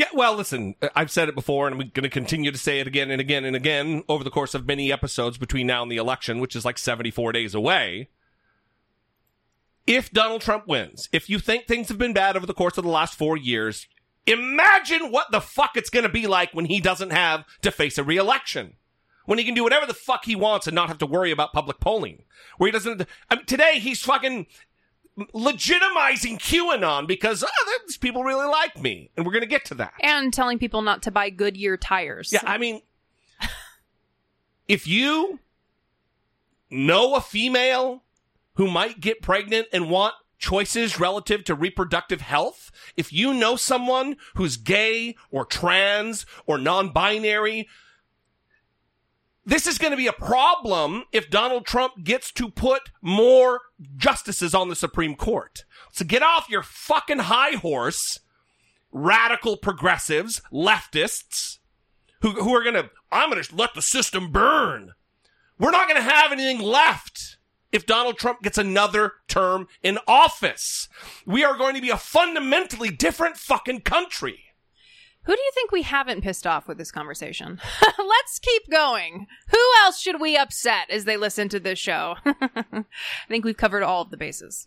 Yeah, 0.00 0.06
well, 0.14 0.34
listen, 0.34 0.76
uh, 0.80 0.88
I've 0.96 1.10
said 1.10 1.28
it 1.28 1.34
before, 1.34 1.66
and 1.66 1.74
I'm 1.74 1.90
going 1.90 2.04
to 2.04 2.08
continue 2.08 2.50
to 2.50 2.56
say 2.56 2.80
it 2.80 2.86
again 2.86 3.10
and 3.10 3.20
again 3.20 3.44
and 3.44 3.54
again 3.54 4.02
over 4.08 4.24
the 4.24 4.30
course 4.30 4.54
of 4.54 4.66
many 4.66 4.90
episodes 4.90 5.36
between 5.36 5.66
now 5.66 5.82
and 5.82 5.92
the 5.92 5.98
election, 5.98 6.40
which 6.40 6.56
is 6.56 6.64
like 6.64 6.78
74 6.78 7.32
days 7.32 7.54
away. 7.54 8.08
If 9.86 10.10
Donald 10.10 10.40
Trump 10.40 10.66
wins, 10.66 11.10
if 11.12 11.28
you 11.28 11.38
think 11.38 11.66
things 11.66 11.88
have 11.88 11.98
been 11.98 12.14
bad 12.14 12.34
over 12.34 12.46
the 12.46 12.54
course 12.54 12.78
of 12.78 12.84
the 12.84 12.90
last 12.90 13.14
four 13.14 13.36
years, 13.36 13.88
imagine 14.26 15.12
what 15.12 15.32
the 15.32 15.40
fuck 15.42 15.72
it's 15.76 15.90
going 15.90 16.04
to 16.04 16.08
be 16.08 16.26
like 16.26 16.54
when 16.54 16.64
he 16.64 16.80
doesn't 16.80 17.10
have 17.10 17.44
to 17.60 17.70
face 17.70 17.98
a 17.98 18.02
reelection. 18.02 18.76
When 19.26 19.38
he 19.38 19.44
can 19.44 19.54
do 19.54 19.64
whatever 19.64 19.84
the 19.84 19.92
fuck 19.92 20.24
he 20.24 20.34
wants 20.34 20.66
and 20.66 20.74
not 20.74 20.88
have 20.88 20.96
to 20.98 21.06
worry 21.06 21.30
about 21.30 21.52
public 21.52 21.78
polling. 21.78 22.22
Where 22.56 22.68
he 22.68 22.72
doesn't. 22.72 23.06
I 23.28 23.36
mean, 23.36 23.44
today, 23.44 23.78
he's 23.78 24.00
fucking 24.00 24.46
legitimizing 25.18 26.38
QAnon 26.38 27.06
because 27.06 27.44
oh, 27.44 27.78
these 27.86 27.96
people 27.96 28.24
really 28.24 28.46
like 28.46 28.80
me. 28.80 29.10
And 29.16 29.26
we're 29.26 29.32
going 29.32 29.42
to 29.42 29.48
get 29.48 29.64
to 29.66 29.74
that. 29.74 29.94
And 30.00 30.32
telling 30.32 30.58
people 30.58 30.82
not 30.82 31.02
to 31.02 31.10
buy 31.10 31.30
Goodyear 31.30 31.76
tires. 31.76 32.32
Yeah, 32.32 32.42
I 32.44 32.58
mean, 32.58 32.82
if 34.68 34.86
you 34.86 35.40
know 36.70 37.14
a 37.16 37.20
female 37.20 38.04
who 38.54 38.70
might 38.70 39.00
get 39.00 39.22
pregnant 39.22 39.68
and 39.72 39.90
want 39.90 40.14
choices 40.38 40.98
relative 40.98 41.44
to 41.44 41.54
reproductive 41.54 42.20
health, 42.20 42.70
if 42.96 43.12
you 43.12 43.34
know 43.34 43.56
someone 43.56 44.16
who's 44.36 44.56
gay 44.56 45.16
or 45.30 45.44
trans 45.44 46.24
or 46.46 46.56
non 46.56 46.90
binary, 46.90 47.68
this 49.44 49.66
is 49.66 49.78
going 49.78 49.90
to 49.90 49.96
be 49.96 50.06
a 50.06 50.12
problem 50.12 51.04
if 51.12 51.30
Donald 51.30 51.66
Trump 51.66 52.04
gets 52.04 52.30
to 52.32 52.50
put 52.50 52.90
more 53.00 53.60
justices 53.96 54.54
on 54.54 54.68
the 54.68 54.76
Supreme 54.76 55.14
Court. 55.14 55.64
So 55.92 56.04
get 56.04 56.22
off 56.22 56.50
your 56.50 56.62
fucking 56.62 57.20
high 57.20 57.56
horse, 57.56 58.20
radical 58.92 59.56
progressives, 59.56 60.42
leftists, 60.52 61.58
who, 62.20 62.32
who 62.32 62.54
are 62.54 62.62
going 62.62 62.74
to, 62.74 62.90
I'm 63.10 63.30
going 63.30 63.42
to 63.42 63.56
let 63.56 63.74
the 63.74 63.82
system 63.82 64.30
burn. 64.30 64.92
We're 65.58 65.70
not 65.70 65.88
going 65.88 66.02
to 66.02 66.10
have 66.10 66.32
anything 66.32 66.60
left 66.60 67.38
if 67.72 67.86
Donald 67.86 68.18
Trump 68.18 68.42
gets 68.42 68.58
another 68.58 69.12
term 69.28 69.68
in 69.82 69.98
office. 70.06 70.88
We 71.26 71.44
are 71.44 71.56
going 71.56 71.74
to 71.74 71.82
be 71.82 71.90
a 71.90 71.96
fundamentally 71.96 72.90
different 72.90 73.36
fucking 73.36 73.82
country. 73.82 74.44
Who 75.24 75.36
do 75.36 75.40
you 75.42 75.50
think 75.54 75.70
we 75.70 75.82
haven't 75.82 76.22
pissed 76.22 76.46
off 76.46 76.66
with 76.66 76.78
this 76.78 76.90
conversation? 76.90 77.60
Let's 77.98 78.38
keep 78.38 78.70
going. 78.70 79.26
Who 79.50 79.58
else 79.84 80.00
should 80.00 80.20
we 80.20 80.36
upset 80.36 80.90
as 80.90 81.04
they 81.04 81.16
listen 81.16 81.48
to 81.50 81.60
this 81.60 81.78
show? 81.78 82.16
I 82.24 82.84
think 83.28 83.44
we've 83.44 83.56
covered 83.56 83.82
all 83.82 84.02
of 84.02 84.10
the 84.10 84.16
bases. 84.16 84.66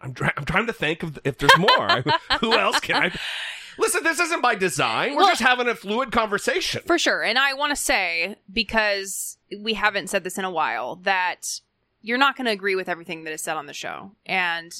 I'm, 0.00 0.14
I'm 0.36 0.44
trying 0.44 0.66
to 0.66 0.72
think 0.72 1.02
of 1.02 1.18
if 1.24 1.38
there's 1.38 1.56
more. 1.56 2.04
Who 2.40 2.52
else 2.52 2.80
can 2.80 2.96
I? 2.96 3.18
Listen, 3.78 4.02
this 4.04 4.20
isn't 4.20 4.42
by 4.42 4.54
design. 4.54 5.12
We're 5.12 5.18
Well- 5.18 5.28
just 5.28 5.40
having 5.40 5.68
a 5.68 5.74
fluid 5.74 6.12
conversation. 6.12 6.82
For 6.86 6.98
sure. 6.98 7.22
And 7.22 7.38
I 7.38 7.54
want 7.54 7.70
to 7.70 7.76
say, 7.76 8.36
because 8.52 9.38
we 9.60 9.74
haven't 9.74 10.10
said 10.10 10.24
this 10.24 10.36
in 10.36 10.44
a 10.44 10.50
while, 10.50 10.96
that 10.96 11.60
you're 12.02 12.18
not 12.18 12.36
going 12.36 12.44
to 12.46 12.50
agree 12.52 12.74
with 12.76 12.88
everything 12.88 13.24
that 13.24 13.32
is 13.32 13.40
said 13.42 13.56
on 13.56 13.66
the 13.66 13.72
show. 13.72 14.12
And 14.26 14.74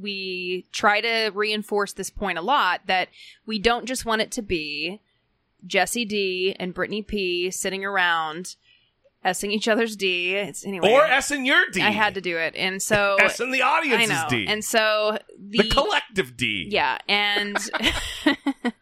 we 0.00 0.66
try 0.72 1.00
to 1.00 1.30
reinforce 1.34 1.92
this 1.92 2.10
point 2.10 2.38
a 2.38 2.42
lot 2.42 2.82
that 2.86 3.08
we 3.46 3.58
don't 3.58 3.86
just 3.86 4.04
want 4.04 4.22
it 4.22 4.30
to 4.32 4.42
be 4.42 5.00
Jesse 5.66 6.04
D 6.04 6.56
and 6.58 6.74
Brittany 6.74 7.02
P 7.02 7.50
sitting 7.50 7.84
around 7.84 8.56
S-ing 9.22 9.52
each 9.52 9.68
other's 9.68 9.96
D. 9.96 10.34
It's 10.34 10.64
anyway. 10.64 10.92
or 10.92 11.04
S 11.04 11.30
in 11.30 11.44
your 11.44 11.62
D. 11.72 11.82
I 11.82 11.90
had 11.90 12.14
to 12.14 12.20
do 12.20 12.38
it. 12.38 12.54
And 12.56 12.80
so 12.80 13.16
S 13.20 13.40
in 13.40 13.50
the 13.50 13.62
audience's. 13.62 14.24
D. 14.28 14.46
And 14.48 14.64
so 14.64 15.18
the, 15.38 15.58
the 15.58 15.68
collective 15.68 16.36
D. 16.36 16.68
yeah, 16.70 16.98
and 17.08 17.56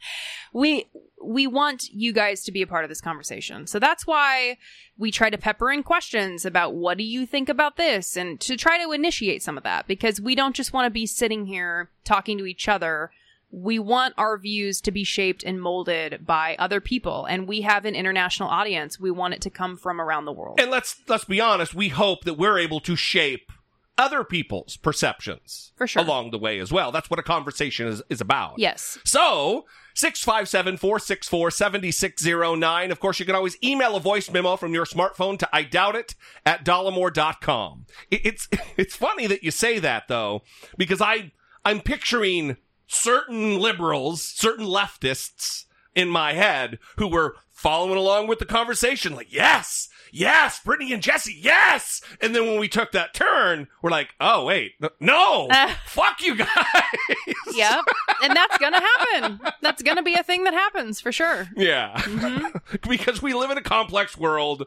we 0.52 0.86
we 1.22 1.46
want 1.46 1.88
you 1.92 2.12
guys 2.12 2.44
to 2.44 2.52
be 2.52 2.62
a 2.62 2.66
part 2.66 2.84
of 2.84 2.88
this 2.88 3.00
conversation. 3.00 3.66
So 3.66 3.78
that's 3.78 4.06
why 4.06 4.58
we 4.96 5.10
try 5.10 5.30
to 5.30 5.38
pepper 5.38 5.70
in 5.70 5.82
questions 5.82 6.44
about 6.44 6.74
what 6.74 6.98
do 6.98 7.04
you 7.04 7.26
think 7.26 7.48
about 7.48 7.76
this 7.76 8.16
and 8.16 8.40
to 8.40 8.56
try 8.56 8.82
to 8.82 8.92
initiate 8.92 9.42
some 9.42 9.56
of 9.56 9.64
that 9.64 9.86
because 9.86 10.20
we 10.20 10.34
don't 10.34 10.56
just 10.56 10.72
want 10.72 10.86
to 10.86 10.90
be 10.90 11.06
sitting 11.06 11.46
here 11.46 11.90
talking 12.04 12.38
to 12.38 12.46
each 12.46 12.68
other. 12.68 13.10
We 13.50 13.78
want 13.78 14.14
our 14.18 14.36
views 14.38 14.80
to 14.82 14.92
be 14.92 15.04
shaped 15.04 15.42
and 15.42 15.60
molded 15.60 16.26
by 16.26 16.54
other 16.58 16.80
people 16.80 17.24
and 17.24 17.48
we 17.48 17.62
have 17.62 17.84
an 17.84 17.94
international 17.94 18.48
audience. 18.48 19.00
We 19.00 19.10
want 19.10 19.34
it 19.34 19.40
to 19.42 19.50
come 19.50 19.76
from 19.76 20.00
around 20.00 20.24
the 20.26 20.32
world. 20.32 20.60
And 20.60 20.70
let's 20.70 21.00
let's 21.08 21.24
be 21.24 21.40
honest, 21.40 21.74
we 21.74 21.88
hope 21.88 22.24
that 22.24 22.34
we're 22.34 22.58
able 22.58 22.80
to 22.80 22.94
shape 22.94 23.50
other 23.98 24.22
people's 24.24 24.76
perceptions 24.76 25.72
For 25.76 25.86
sure. 25.86 26.02
along 26.02 26.30
the 26.30 26.38
way 26.38 26.58
as 26.60 26.70
well. 26.72 26.92
That's 26.92 27.10
what 27.10 27.18
a 27.18 27.22
conversation 27.22 27.86
is, 27.88 28.02
is 28.08 28.20
about. 28.20 28.54
yes. 28.58 28.98
So, 29.04 29.66
657-464-7609. 29.96 32.90
Of 32.90 33.00
course, 33.00 33.18
you 33.20 33.26
can 33.26 33.34
always 33.34 33.56
email 33.62 33.96
a 33.96 34.00
voice 34.00 34.30
memo 34.30 34.56
from 34.56 34.72
your 34.74 34.84
smartphone 34.86 35.38
to 35.40 35.48
I 35.52 35.62
doubt 35.64 35.96
it 35.96 36.14
at 36.46 36.64
dollamore.com. 36.64 37.86
It, 38.10 38.20
it's 38.24 38.48
it's 38.76 38.94
funny 38.96 39.26
that 39.26 39.42
you 39.42 39.50
say 39.50 39.78
that 39.80 40.04
though, 40.08 40.42
because 40.76 41.00
I 41.00 41.32
I'm 41.64 41.80
picturing 41.80 42.56
certain 42.86 43.58
liberals, 43.58 44.22
certain 44.22 44.66
leftists 44.66 45.64
in 45.98 46.08
my 46.08 46.32
head 46.32 46.78
who 46.96 47.08
were 47.08 47.36
following 47.50 47.96
along 47.96 48.26
with 48.28 48.38
the 48.38 48.44
conversation, 48.46 49.14
like, 49.16 49.32
yes, 49.32 49.88
yes, 50.12 50.60
Brittany 50.64 50.92
and 50.92 51.02
Jesse, 51.02 51.34
yes. 51.36 52.00
And 52.20 52.34
then 52.34 52.46
when 52.46 52.60
we 52.60 52.68
took 52.68 52.92
that 52.92 53.14
turn, 53.14 53.66
we're 53.82 53.90
like, 53.90 54.10
oh, 54.20 54.44
wait, 54.44 54.72
no, 55.00 55.48
Uh. 55.50 55.72
fuck 55.86 56.22
you 56.22 56.36
guys. 56.36 56.48
Yep. 57.54 57.84
and 58.22 58.36
that's 58.36 58.56
going 58.58 58.72
to 58.74 58.78
happen. 58.80 59.40
That's 59.62 59.82
going 59.82 59.96
to 59.96 60.02
be 60.02 60.14
a 60.14 60.22
thing 60.22 60.44
that 60.44 60.54
happens 60.54 61.00
for 61.00 61.10
sure. 61.10 61.48
Yeah. 61.56 61.94
Mm-hmm. 61.96 62.56
because 62.88 63.20
we 63.20 63.34
live 63.34 63.50
in 63.50 63.58
a 63.58 63.62
complex 63.62 64.16
world 64.16 64.66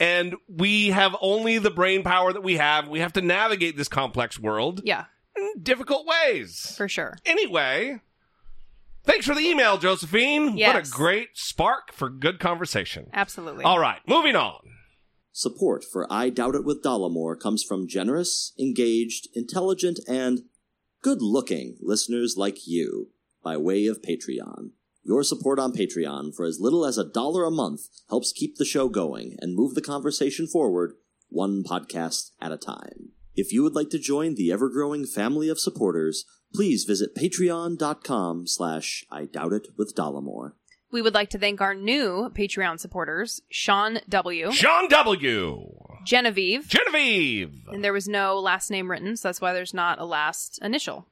and 0.00 0.34
we 0.48 0.88
have 0.88 1.14
only 1.20 1.58
the 1.58 1.70
brain 1.70 2.02
power 2.02 2.32
that 2.32 2.42
we 2.42 2.56
have. 2.56 2.88
We 2.88 2.98
have 3.00 3.12
to 3.12 3.20
navigate 3.22 3.76
this 3.76 3.86
complex 3.88 4.40
world 4.40 4.80
Yeah, 4.84 5.04
in 5.36 5.62
difficult 5.62 6.06
ways. 6.06 6.74
for 6.76 6.88
sure. 6.88 7.16
Anyway, 7.24 8.00
thanks 9.04 9.26
for 9.26 9.34
the 9.34 9.40
email, 9.40 9.78
Josephine. 9.78 10.56
Yes. 10.56 10.74
What 10.74 10.86
a 10.86 10.90
great 10.90 11.28
spark 11.34 11.92
for 11.92 12.08
good 12.08 12.38
conversation. 12.38 13.08
Absolutely. 13.12 13.64
All 13.64 13.78
right, 13.78 14.00
moving 14.06 14.36
on. 14.36 14.60
Support 15.32 15.84
for 15.84 16.06
I 16.12 16.30
Doubt 16.30 16.54
It 16.54 16.64
with 16.64 16.82
Dollamore 16.82 17.38
comes 17.38 17.62
from 17.62 17.88
generous, 17.88 18.52
engaged, 18.58 19.28
intelligent, 19.34 19.98
and 20.06 20.42
good 21.02 21.20
looking 21.20 21.76
listeners 21.80 22.36
like 22.36 22.68
you 22.68 23.10
by 23.42 23.56
way 23.56 23.86
of 23.86 24.00
Patreon. 24.00 24.70
Your 25.02 25.22
support 25.22 25.58
on 25.58 25.72
Patreon 25.72 26.34
for 26.34 26.46
as 26.46 26.60
little 26.60 26.86
as 26.86 26.96
a 26.96 27.04
dollar 27.04 27.44
a 27.44 27.50
month 27.50 27.88
helps 28.08 28.32
keep 28.32 28.56
the 28.56 28.64
show 28.64 28.88
going 28.88 29.36
and 29.40 29.54
move 29.54 29.74
the 29.74 29.82
conversation 29.82 30.46
forward 30.46 30.94
one 31.28 31.62
podcast 31.62 32.30
at 32.40 32.52
a 32.52 32.56
time. 32.56 33.10
If 33.34 33.52
you 33.52 33.62
would 33.64 33.74
like 33.74 33.90
to 33.90 33.98
join 33.98 34.36
the 34.36 34.52
ever-growing 34.52 35.04
family 35.06 35.48
of 35.48 35.58
supporters, 35.58 36.24
please 36.54 36.84
visit 36.84 37.14
patreon.com 37.14 38.46
slash 38.46 39.04
I 39.10 39.24
Doubt 39.24 39.52
It 39.52 39.68
with 39.76 39.94
Dollamore. 39.94 40.52
We 40.90 41.02
would 41.02 41.14
like 41.14 41.30
to 41.30 41.38
thank 41.38 41.60
our 41.60 41.74
new 41.74 42.30
Patreon 42.34 42.78
supporters, 42.78 43.40
Sean 43.50 43.98
W., 44.08 44.52
Sean 44.52 44.88
W. 44.88 45.64
Genevieve, 46.04 46.68
Genevieve. 46.68 47.52
and 47.72 47.82
there 47.82 47.92
was 47.92 48.06
no 48.06 48.38
last 48.38 48.70
name 48.70 48.88
written, 48.90 49.16
so 49.16 49.26
that's 49.28 49.40
why 49.40 49.52
there's 49.52 49.74
not 49.74 49.98
a 49.98 50.04
last 50.04 50.60
initial. 50.62 51.08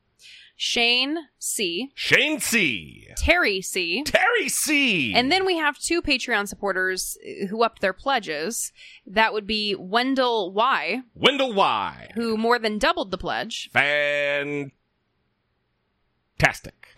Shane 0.54 1.16
C., 1.40 1.90
Shane 1.94 2.38
C. 2.38 3.08
Terry 3.16 3.60
C., 3.60 4.04
Terry 4.04 4.48
C. 4.48 5.12
and 5.14 5.32
then 5.32 5.44
we 5.44 5.56
have 5.56 5.78
two 5.78 6.00
Patreon 6.00 6.46
supporters 6.46 7.16
uh, 7.26 7.46
who 7.46 7.64
upped 7.64 7.80
their 7.80 7.94
pledges. 7.94 8.70
That 9.04 9.32
would 9.32 9.46
be 9.48 9.74
Wendell 9.74 10.52
Y., 10.52 11.00
Wendell 11.14 11.54
Y. 11.54 12.10
who 12.14 12.36
more 12.36 12.60
than 12.60 12.78
doubled 12.78 13.10
the 13.10 13.18
pledge. 13.18 13.70
Fantastic. 13.72 14.74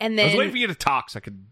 And 0.00 0.18
then 0.18 0.26
I 0.26 0.28
was 0.30 0.38
waiting 0.38 0.52
for 0.52 0.58
you 0.58 0.66
to 0.66 0.74
talk 0.74 1.10
so 1.10 1.18
I 1.18 1.20
could. 1.20 1.44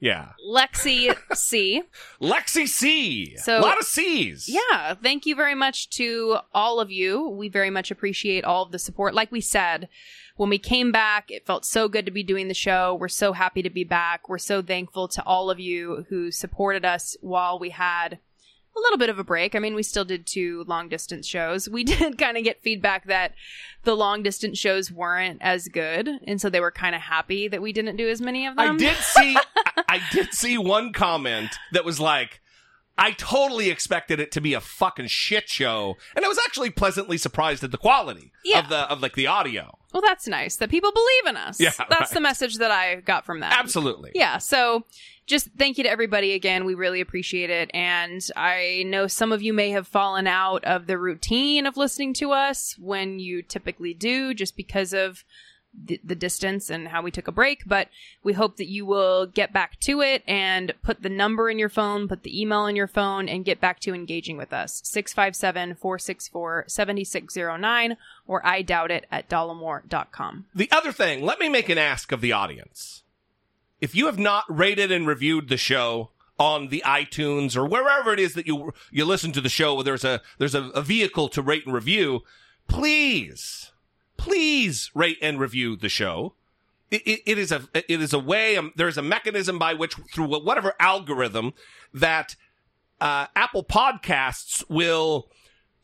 Yeah. 0.00 0.28
Lexi 0.48 1.12
C. 1.34 1.82
Lexi 2.22 2.68
C. 2.68 3.36
So- 3.38 3.58
a 3.58 3.62
lot 3.62 3.78
of 3.78 3.84
C's. 3.84 4.48
Yeah, 4.48 4.94
thank 4.94 5.26
you 5.26 5.34
very 5.34 5.54
much 5.56 5.90
to 5.90 6.38
all 6.54 6.78
of 6.80 6.90
you. 6.90 7.28
We 7.28 7.48
very 7.48 7.70
much 7.70 7.90
appreciate 7.90 8.44
all 8.44 8.62
of 8.62 8.70
the 8.72 8.78
support. 8.78 9.12
Like 9.14 9.32
we 9.32 9.40
said, 9.40 9.88
when 10.36 10.50
we 10.50 10.58
came 10.58 10.92
back, 10.92 11.30
it 11.32 11.46
felt 11.46 11.64
so 11.64 11.88
good 11.88 12.06
to 12.06 12.12
be 12.12 12.22
doing 12.22 12.46
the 12.46 12.54
show. 12.54 12.94
We're 12.94 13.08
so 13.08 13.32
happy 13.32 13.60
to 13.62 13.70
be 13.70 13.82
back. 13.82 14.28
We're 14.28 14.38
so 14.38 14.62
thankful 14.62 15.08
to 15.08 15.22
all 15.24 15.50
of 15.50 15.58
you 15.58 16.06
who 16.10 16.30
supported 16.30 16.84
us 16.84 17.16
while 17.20 17.58
we 17.58 17.70
had 17.70 18.20
a 18.78 18.82
little 18.82 18.98
bit 18.98 19.10
of 19.10 19.18
a 19.18 19.24
break. 19.24 19.54
I 19.54 19.58
mean, 19.58 19.74
we 19.74 19.82
still 19.82 20.04
did 20.04 20.26
two 20.26 20.64
long 20.66 20.88
distance 20.88 21.26
shows. 21.26 21.68
We 21.68 21.84
did 21.92 22.18
kind 22.18 22.36
of 22.36 22.44
get 22.44 22.62
feedback 22.62 23.06
that 23.06 23.32
the 23.84 23.96
long 23.96 24.22
distance 24.22 24.58
shows 24.58 24.90
weren't 24.92 25.38
as 25.40 25.68
good, 25.68 26.08
and 26.26 26.40
so 26.40 26.48
they 26.50 26.60
were 26.60 26.70
kind 26.70 26.94
of 26.94 27.00
happy 27.00 27.48
that 27.48 27.62
we 27.62 27.72
didn't 27.72 27.96
do 27.96 28.08
as 28.08 28.20
many 28.20 28.46
of 28.46 28.56
them. 28.56 28.74
I 28.74 28.76
did 28.76 28.96
see. 29.00 29.36
I, 29.36 29.82
I 29.88 30.00
did 30.12 30.32
see 30.34 30.58
one 30.58 30.92
comment 30.92 31.50
that 31.72 31.84
was 31.84 31.98
like. 32.00 32.40
I 33.00 33.12
totally 33.12 33.70
expected 33.70 34.18
it 34.18 34.32
to 34.32 34.40
be 34.40 34.54
a 34.54 34.60
fucking 34.60 35.06
shit 35.06 35.48
show, 35.48 35.96
and 36.16 36.24
I 36.24 36.28
was 36.28 36.38
actually 36.48 36.70
pleasantly 36.70 37.16
surprised 37.16 37.62
at 37.62 37.70
the 37.70 37.76
quality 37.78 38.32
Yeah. 38.44 38.58
of 38.58 38.68
the 38.68 38.90
of 38.90 39.00
like 39.00 39.14
the 39.14 39.28
audio. 39.28 39.78
Well, 39.94 40.02
that's 40.04 40.26
nice 40.26 40.56
that 40.56 40.68
people 40.68 40.90
believe 40.90 41.26
in 41.26 41.36
us. 41.36 41.60
Yeah, 41.60 41.70
that's 41.78 41.90
right. 41.90 42.10
the 42.10 42.20
message 42.20 42.56
that 42.56 42.72
I 42.72 42.96
got 42.96 43.24
from 43.24 43.38
that. 43.38 43.56
Absolutely. 43.56 44.10
Yeah. 44.16 44.38
So 44.38 44.84
just 45.28 45.50
thank 45.58 45.78
you 45.78 45.84
to 45.84 45.90
everybody 45.90 46.32
again. 46.32 46.64
We 46.64 46.74
really 46.74 47.00
appreciate 47.00 47.50
it. 47.50 47.70
And 47.74 48.26
I 48.34 48.82
know 48.86 49.06
some 49.06 49.30
of 49.30 49.42
you 49.42 49.52
may 49.52 49.70
have 49.70 49.86
fallen 49.86 50.26
out 50.26 50.64
of 50.64 50.86
the 50.86 50.98
routine 50.98 51.66
of 51.66 51.76
listening 51.76 52.14
to 52.14 52.32
us 52.32 52.74
when 52.78 53.18
you 53.20 53.42
typically 53.42 53.94
do, 53.94 54.32
just 54.32 54.56
because 54.56 54.92
of 54.92 55.24
the, 55.84 56.00
the 56.02 56.14
distance 56.14 56.70
and 56.70 56.88
how 56.88 57.02
we 57.02 57.10
took 57.10 57.28
a 57.28 57.32
break. 57.32 57.62
But 57.66 57.88
we 58.22 58.32
hope 58.32 58.56
that 58.56 58.68
you 58.68 58.86
will 58.86 59.26
get 59.26 59.52
back 59.52 59.78
to 59.80 60.00
it 60.00 60.22
and 60.26 60.72
put 60.82 61.02
the 61.02 61.10
number 61.10 61.50
in 61.50 61.58
your 61.58 61.68
phone, 61.68 62.08
put 62.08 62.22
the 62.22 62.40
email 62.40 62.66
in 62.66 62.74
your 62.74 62.88
phone, 62.88 63.28
and 63.28 63.44
get 63.44 63.60
back 63.60 63.80
to 63.80 63.94
engaging 63.94 64.38
with 64.38 64.52
us. 64.54 64.80
657 64.84 65.74
464 65.74 66.64
7609 66.68 67.96
or 68.26 68.46
I 68.46 68.62
doubt 68.62 68.90
it 68.90 69.06
at 69.10 69.28
dollamore.com. 69.28 70.46
The 70.54 70.70
other 70.72 70.92
thing, 70.92 71.22
let 71.22 71.38
me 71.38 71.50
make 71.50 71.68
an 71.68 71.78
ask 71.78 72.12
of 72.12 72.22
the 72.22 72.32
audience. 72.32 73.02
If 73.80 73.94
you 73.94 74.06
have 74.06 74.18
not 74.18 74.44
rated 74.48 74.90
and 74.90 75.06
reviewed 75.06 75.48
the 75.48 75.56
show 75.56 76.10
on 76.38 76.68
the 76.68 76.82
iTunes 76.86 77.56
or 77.56 77.66
wherever 77.66 78.12
it 78.12 78.20
is 78.20 78.34
that 78.34 78.46
you 78.46 78.72
you 78.90 79.04
listen 79.04 79.32
to 79.32 79.40
the 79.40 79.48
show, 79.48 79.74
where 79.74 79.84
there's 79.84 80.04
a 80.04 80.20
there's 80.38 80.54
a, 80.54 80.64
a 80.70 80.82
vehicle 80.82 81.28
to 81.30 81.42
rate 81.42 81.64
and 81.64 81.74
review, 81.74 82.22
please, 82.68 83.72
please 84.16 84.90
rate 84.94 85.18
and 85.20 85.40
review 85.40 85.76
the 85.76 85.88
show. 85.88 86.34
It, 86.90 87.02
it, 87.06 87.20
it 87.26 87.38
is 87.38 87.52
a 87.52 87.68
it 87.74 88.00
is 88.00 88.12
a 88.12 88.18
way. 88.18 88.56
Um, 88.56 88.72
there's 88.76 88.96
a 88.98 89.02
mechanism 89.02 89.58
by 89.58 89.74
which 89.74 89.94
through 90.12 90.26
whatever 90.26 90.74
algorithm 90.80 91.54
that 91.92 92.36
uh, 93.00 93.26
Apple 93.36 93.64
Podcasts 93.64 94.64
will 94.68 95.28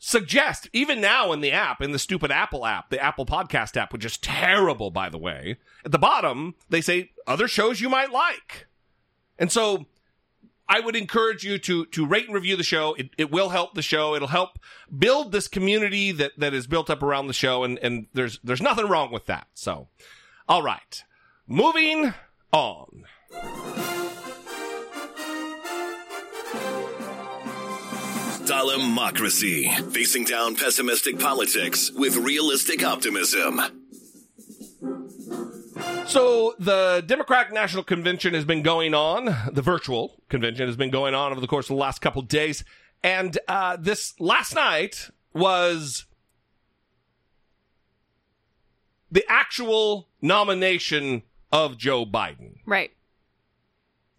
suggest 0.07 0.69
even 0.75 1.01
now 1.01 1.33
in 1.33 1.41
the 1.41 1.51
app 1.51 1.81
in 1.81 1.93
the 1.93 1.99
stupid 1.99 2.31
apple 2.31 2.67
app 2.67 2.91
the 2.91 3.03
apple 3.03 3.25
podcast 3.25 3.75
app 3.75 3.91
which 3.91 4.05
is 4.05 4.19
terrible 4.19 4.91
by 4.91 5.09
the 5.09 5.17
way 5.17 5.57
at 5.83 5.93
the 5.93 5.99
bottom 5.99 6.55
they 6.69 6.83
say 6.83 7.11
other 7.27 7.49
shows 7.49 7.81
you 7.81 7.89
might 7.89 8.13
like. 8.13 8.67
And 9.39 9.51
so 9.51 9.87
i 10.69 10.79
would 10.79 10.95
encourage 10.95 11.43
you 11.43 11.57
to 11.59 11.87
to 11.87 12.05
rate 12.05 12.27
and 12.27 12.35
review 12.35 12.55
the 12.55 12.63
show. 12.63 12.93
It, 12.95 13.11
it 13.17 13.31
will 13.31 13.49
help 13.49 13.75
the 13.75 13.81
show. 13.81 14.15
It'll 14.15 14.29
help 14.29 14.59
build 14.97 15.33
this 15.33 15.49
community 15.49 16.13
that 16.13 16.33
that 16.37 16.53
is 16.53 16.67
built 16.67 16.91
up 16.91 17.03
around 17.03 17.29
the 17.29 17.33
show 17.33 17.65
and 17.65 17.79
and 17.79 18.07
there's 18.13 18.39
there's 18.45 18.63
nothing 18.63 18.87
wrong 18.87 19.11
with 19.11 19.25
that. 19.25 19.47
So 19.55 19.89
all 20.47 20.63
right. 20.63 21.03
Moving 21.47 22.13
on 22.53 23.05
Democracy, 28.47 29.69
facing 29.91 30.25
down 30.25 30.57
pessimistic 30.57 31.19
politics 31.19 31.91
with 31.93 32.17
realistic 32.17 32.85
optimism. 32.85 33.61
So 36.07 36.55
the 36.59 37.03
Democratic 37.07 37.53
National 37.53 37.83
Convention 37.83 38.35
has 38.35 38.45
been 38.45 38.63
going 38.63 38.93
on. 38.95 39.35
The 39.53 39.63
virtual 39.63 40.23
convention 40.29 40.67
has 40.67 40.77
been 40.77 40.91
going 40.91 41.15
on 41.15 41.33
over 41.33 41.41
the 41.41 41.47
course 41.47 41.67
of 41.67 41.77
the 41.77 41.81
last 41.81 42.01
couple 42.01 42.21
of 42.21 42.29
days, 42.29 42.65
and 43.03 43.39
uh, 43.49 43.77
this 43.81 44.15
last 44.21 44.55
night 44.55 45.09
was 45.33 46.05
the 49.11 49.25
actual 49.29 50.09
nomination 50.21 51.23
of 51.51 51.79
Joe 51.79 52.05
Biden. 52.05 52.57
Right. 52.67 52.91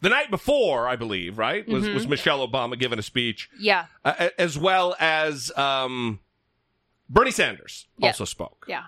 The 0.01 0.09
night 0.09 0.29
before, 0.29 0.87
I 0.87 0.95
believe, 0.95 1.37
right, 1.37 1.67
was, 1.67 1.87
was 1.87 2.07
Michelle 2.07 2.45
Obama 2.47 2.77
giving 2.77 2.99
a 2.99 3.01
speech, 3.01 3.49
Yeah. 3.57 3.85
uh, 4.03 4.29
as 4.37 4.57
well 4.57 4.95
as 4.99 5.51
um, 5.57 6.19
Bernie 7.09 7.31
Sanders 7.31 7.87
Yeah. 7.97 8.07
also 8.07 8.25
spoke. 8.25 8.65
Yeah. 8.67 8.83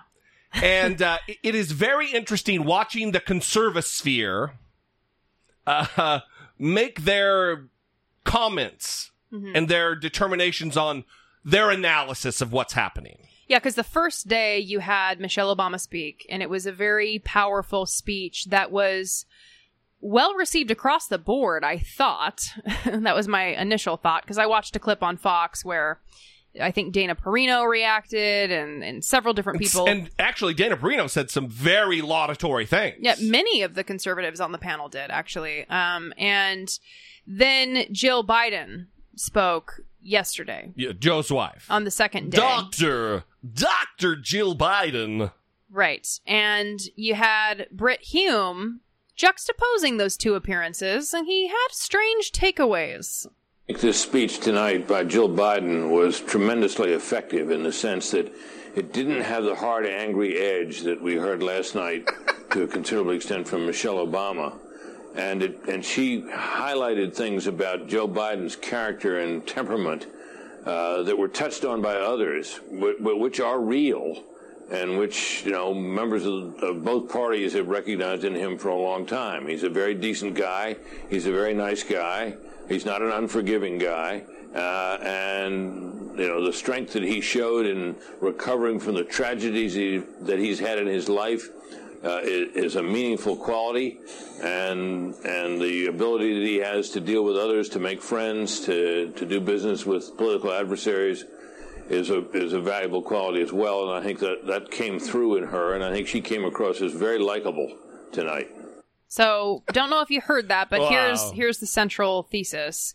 and 0.52 1.00
uh, 1.02 1.18
it- 1.42 1.54
is 1.54 1.72
very 1.72 2.10
interesting 2.10 2.64
watching 2.64 3.12
the 3.12 3.20
conservasphere 3.20 4.52
uh, 5.66 6.20
make 6.58 7.02
their 7.02 7.68
comments 8.24 9.10
and 9.30 9.68
their 9.68 9.94
determinations 9.94 10.74
on 10.76 11.04
their 11.44 11.70
analysis 11.70 12.40
of 12.40 12.50
what's 12.52 12.72
happening. 12.72 13.18
Yeah, 13.46 13.58
because 13.58 13.74
the 13.74 13.82
first 13.84 14.26
day 14.28 14.58
you 14.58 14.78
had 14.80 15.20
Michelle 15.20 15.54
Obama 15.54 15.78
speak, 15.80 16.26
and 16.30 16.42
it 16.42 16.48
was 16.48 16.64
a 16.66 16.72
very 16.72 17.18
powerful 17.24 17.84
speech 17.86 18.46
that 18.46 18.70
was 18.70 19.26
well 20.00 20.34
received 20.34 20.70
across 20.70 21.06
the 21.06 21.18
board, 21.18 21.64
I 21.64 21.78
thought. 21.78 22.42
that 22.84 23.14
was 23.14 23.28
my 23.28 23.46
initial 23.46 23.96
thought, 23.96 24.22
because 24.22 24.38
I 24.38 24.46
watched 24.46 24.76
a 24.76 24.78
clip 24.78 25.02
on 25.02 25.16
Fox 25.16 25.64
where 25.64 26.00
I 26.60 26.70
think 26.70 26.92
Dana 26.92 27.14
Perino 27.14 27.68
reacted 27.68 28.50
and, 28.50 28.82
and 28.82 29.04
several 29.04 29.34
different 29.34 29.58
people. 29.60 29.88
And 29.88 30.10
actually, 30.18 30.54
Dana 30.54 30.76
Perino 30.76 31.08
said 31.08 31.30
some 31.30 31.48
very 31.48 32.00
laudatory 32.00 32.66
things. 32.66 32.96
Yeah, 33.00 33.16
many 33.20 33.62
of 33.62 33.74
the 33.74 33.84
conservatives 33.84 34.40
on 34.40 34.52
the 34.52 34.58
panel 34.58 34.88
did 34.88 35.10
actually. 35.10 35.68
Um, 35.68 36.12
and 36.16 36.68
then 37.26 37.84
Jill 37.92 38.24
Biden 38.24 38.86
spoke 39.14 39.80
yesterday 40.00 40.72
Yeah, 40.76 40.92
Joe's 40.98 41.30
wife. 41.30 41.66
on 41.68 41.84
the 41.84 41.90
second 41.90 42.30
day. 42.32 42.38
Doctor, 42.38 43.24
Dr. 43.52 44.16
Jill 44.16 44.56
Biden. 44.56 45.32
Right. 45.70 46.08
And 46.26 46.80
you 46.96 47.14
had 47.14 47.66
Brit 47.70 48.00
Hume 48.00 48.80
juxtaposing 49.18 49.98
those 49.98 50.16
two 50.16 50.34
appearances, 50.34 51.12
and 51.12 51.26
he 51.26 51.48
had 51.48 51.68
strange 51.70 52.30
takeaways. 52.30 53.26
This 53.66 54.00
speech 54.00 54.40
tonight 54.40 54.88
by 54.88 55.04
Jill 55.04 55.28
Biden 55.28 55.90
was 55.90 56.20
tremendously 56.20 56.92
effective 56.92 57.50
in 57.50 57.64
the 57.64 57.72
sense 57.72 58.12
that 58.12 58.32
it 58.74 58.92
didn't 58.92 59.20
have 59.20 59.44
the 59.44 59.56
hard, 59.56 59.84
angry 59.86 60.38
edge 60.38 60.82
that 60.82 61.02
we 61.02 61.16
heard 61.16 61.42
last 61.42 61.74
night 61.74 62.08
to 62.50 62.62
a 62.62 62.66
considerable 62.66 63.12
extent 63.12 63.46
from 63.46 63.66
Michelle 63.66 64.06
Obama. 64.06 64.56
And, 65.16 65.42
it, 65.42 65.68
and 65.68 65.84
she 65.84 66.22
highlighted 66.22 67.12
things 67.12 67.46
about 67.46 67.88
Joe 67.88 68.06
Biden's 68.06 68.54
character 68.54 69.18
and 69.18 69.46
temperament 69.46 70.06
uh, 70.64 71.02
that 71.02 71.18
were 71.18 71.28
touched 71.28 71.64
on 71.64 71.82
by 71.82 71.96
others, 71.96 72.60
but, 72.70 73.02
but 73.02 73.18
which 73.18 73.40
are 73.40 73.60
real 73.60 74.22
and 74.70 74.98
which 74.98 75.44
you 75.44 75.52
know 75.52 75.72
members 75.72 76.26
of, 76.26 76.54
of 76.62 76.84
both 76.84 77.10
parties 77.10 77.54
have 77.54 77.68
recognized 77.68 78.24
in 78.24 78.34
him 78.34 78.58
for 78.58 78.68
a 78.68 78.76
long 78.76 79.06
time. 79.06 79.46
He's 79.46 79.62
a 79.62 79.70
very 79.70 79.94
decent 79.94 80.34
guy. 80.34 80.76
He's 81.08 81.26
a 81.26 81.32
very 81.32 81.54
nice 81.54 81.82
guy. 81.82 82.36
He's 82.68 82.84
not 82.84 83.00
an 83.02 83.10
unforgiving 83.10 83.78
guy. 83.78 84.24
Uh, 84.54 84.98
and 85.02 86.18
you 86.18 86.26
know 86.26 86.44
the 86.44 86.52
strength 86.52 86.92
that 86.94 87.02
he 87.02 87.20
showed 87.20 87.66
in 87.66 87.96
recovering 88.20 88.80
from 88.80 88.94
the 88.94 89.04
tragedies 89.04 89.74
he, 89.74 89.98
that 90.22 90.38
he's 90.38 90.58
had 90.58 90.78
in 90.78 90.86
his 90.86 91.08
life 91.08 91.48
uh, 92.02 92.20
is, 92.22 92.56
is 92.56 92.76
a 92.76 92.82
meaningful 92.82 93.36
quality, 93.36 93.98
and 94.42 95.14
and 95.24 95.60
the 95.60 95.86
ability 95.86 96.38
that 96.38 96.46
he 96.46 96.56
has 96.56 96.90
to 96.90 97.00
deal 97.00 97.24
with 97.24 97.36
others, 97.36 97.68
to 97.68 97.78
make 97.78 98.00
friends, 98.00 98.60
to 98.60 99.12
to 99.16 99.26
do 99.26 99.40
business 99.40 99.84
with 99.84 100.16
political 100.16 100.52
adversaries 100.52 101.24
is 101.90 102.10
a 102.10 102.28
is 102.30 102.52
a 102.52 102.60
valuable 102.60 103.02
quality 103.02 103.40
as 103.42 103.52
well, 103.52 103.88
and 103.88 103.98
I 103.98 104.02
think 104.06 104.18
that 104.20 104.46
that 104.46 104.70
came 104.70 104.98
through 104.98 105.36
in 105.36 105.44
her, 105.44 105.74
and 105.74 105.82
I 105.84 105.92
think 105.92 106.06
she 106.08 106.20
came 106.20 106.44
across 106.44 106.80
as 106.80 106.92
very 106.92 107.18
likable 107.18 107.76
tonight. 108.12 108.50
So, 109.08 109.62
don't 109.72 109.88
know 109.90 110.02
if 110.02 110.10
you 110.10 110.20
heard 110.20 110.48
that, 110.48 110.68
but 110.70 110.80
Wow. 110.80 110.88
here's 110.90 111.30
here's 111.32 111.58
the 111.58 111.66
central 111.66 112.22
thesis. 112.24 112.94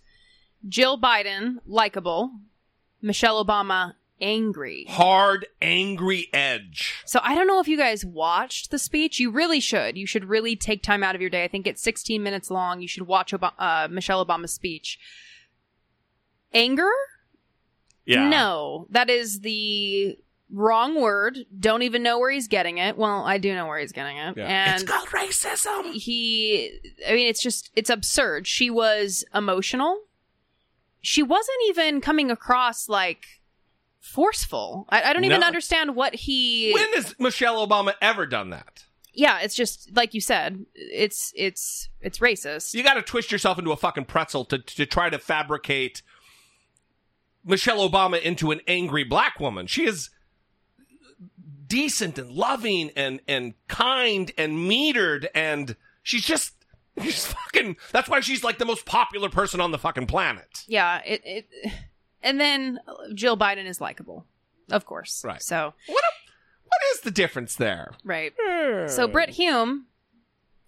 Jill 0.67 0.99
Biden, 0.99 1.56
likable. 1.65 2.32
Michelle 3.01 3.43
Obama, 3.43 3.95
angry. 4.21 4.86
Hard, 4.88 5.45
angry 5.62 6.29
edge. 6.32 7.01
So 7.06 7.19
I 7.21 7.36
don't 7.36 7.47
know 7.47 7.60
if 7.60 7.67
you 7.67 7.75
guys 7.75 8.06
watched 8.06 8.71
the 8.71 8.79
speech. 8.79 9.19
You 9.19 9.29
really 9.29 9.60
should. 9.60 9.97
You 9.97 10.06
should 10.08 10.23
really 10.25 10.56
take 10.56 10.82
time 10.82 11.03
out 11.03 11.15
of 11.15 11.19
your 11.19 11.29
day. 11.29 11.43
I 11.43 11.49
think 11.49 11.67
it's 11.67 11.82
16 11.82 12.23
minutes 12.23 12.49
long. 12.49 12.79
You 12.79 12.88
should 12.88 13.08
watch 13.08 13.34
Ob- 13.34 13.53
uh, 13.60 13.89
Michelle 13.91 14.25
Obama's 14.25 14.53
speech. 14.53 14.97
Anger? 16.53 16.89
Yeah. 18.05 18.27
No, 18.27 18.87
that 18.89 19.09
is 19.09 19.39
the 19.41 20.17
wrong 20.51 20.99
word. 21.01 21.37
Don't 21.59 21.81
even 21.83 22.03
know 22.03 22.19
where 22.19 22.29
he's 22.31 22.47
getting 22.47 22.77
it. 22.77 22.97
Well, 22.97 23.23
I 23.23 23.37
do 23.37 23.55
know 23.55 23.65
where 23.65 23.79
he's 23.79 23.91
getting 23.91 24.17
it. 24.17 24.37
Yeah. 24.37 24.45
And 24.45 24.81
it's 24.81 24.89
called 24.89 25.07
racism. 25.09 25.93
he 25.93 26.79
I 27.07 27.13
mean 27.13 27.27
it's 27.27 27.41
just 27.41 27.71
it's 27.75 27.89
absurd. 27.89 28.45
She 28.45 28.69
was 28.69 29.23
emotional. 29.33 29.99
She 31.01 31.23
wasn't 31.23 31.57
even 31.69 32.01
coming 32.01 32.29
across 32.29 32.87
like 32.87 33.25
forceful. 33.99 34.85
I, 34.89 35.03
I 35.03 35.13
don't 35.13 35.23
even 35.23 35.41
No. 35.41 35.47
understand 35.47 35.95
what 35.95 36.13
he 36.13 36.73
When 36.73 36.93
has 36.93 37.15
Michelle 37.19 37.65
Obama 37.65 37.93
ever 38.01 38.25
done 38.25 38.49
that? 38.51 38.85
Yeah, 39.15 39.39
it's 39.41 39.53
just 39.55 39.95
like 39.95 40.13
you 40.13 40.21
said, 40.21 40.65
it's 40.75 41.31
it's 41.35 41.89
it's 42.01 42.19
racist. 42.19 42.73
You 42.73 42.83
got 42.83 42.95
to 42.95 43.01
twist 43.03 43.31
yourself 43.31 43.59
into 43.59 43.71
a 43.71 43.77
fucking 43.77 44.05
pretzel 44.05 44.43
to 44.45 44.57
to 44.59 44.85
try 44.85 45.09
to 45.09 45.19
fabricate 45.19 46.01
Michelle 47.45 47.88
Obama 47.89 48.21
into 48.21 48.51
an 48.51 48.62
angry 48.67 49.03
black 49.03 49.39
woman. 49.39 49.67
She 49.67 49.86
is 49.86 50.10
decent 51.67 52.17
and 52.17 52.29
loving 52.32 52.91
and 52.95 53.19
and 53.27 53.53
kind 53.67 54.32
and 54.38 54.58
metered 54.69 55.25
and 55.34 55.75
she's 56.03 56.23
just 56.23 56.53
she's 57.01 57.25
fucking 57.25 57.75
that's 57.91 58.08
why 58.08 58.19
she's 58.19 58.43
like 58.43 58.60
the 58.60 58.65
most 58.65 58.86
popular 58.86 59.29
person 59.29 59.60
on 59.60 59.71
the 59.71 59.77
fucking 59.79 60.06
planet. 60.06 60.63
Yeah, 60.67 61.01
it, 61.06 61.21
it 61.25 61.71
and 62.21 62.39
then 62.39 62.79
Jill 63.13 63.38
Biden 63.38 63.65
is 63.65 63.82
likable. 63.82 64.25
Of 64.71 64.86
course. 64.86 65.23
Right. 65.25 65.41
So, 65.41 65.73
What 65.88 66.03
a, 66.03 66.12
what 66.65 66.82
is 66.93 67.01
the 67.01 67.12
difference 67.12 67.56
there? 67.56 67.91
right. 68.03 68.34
Hmm. 68.39 68.88
So 68.88 69.08
Brit 69.08 69.29
Hume, 69.29 69.88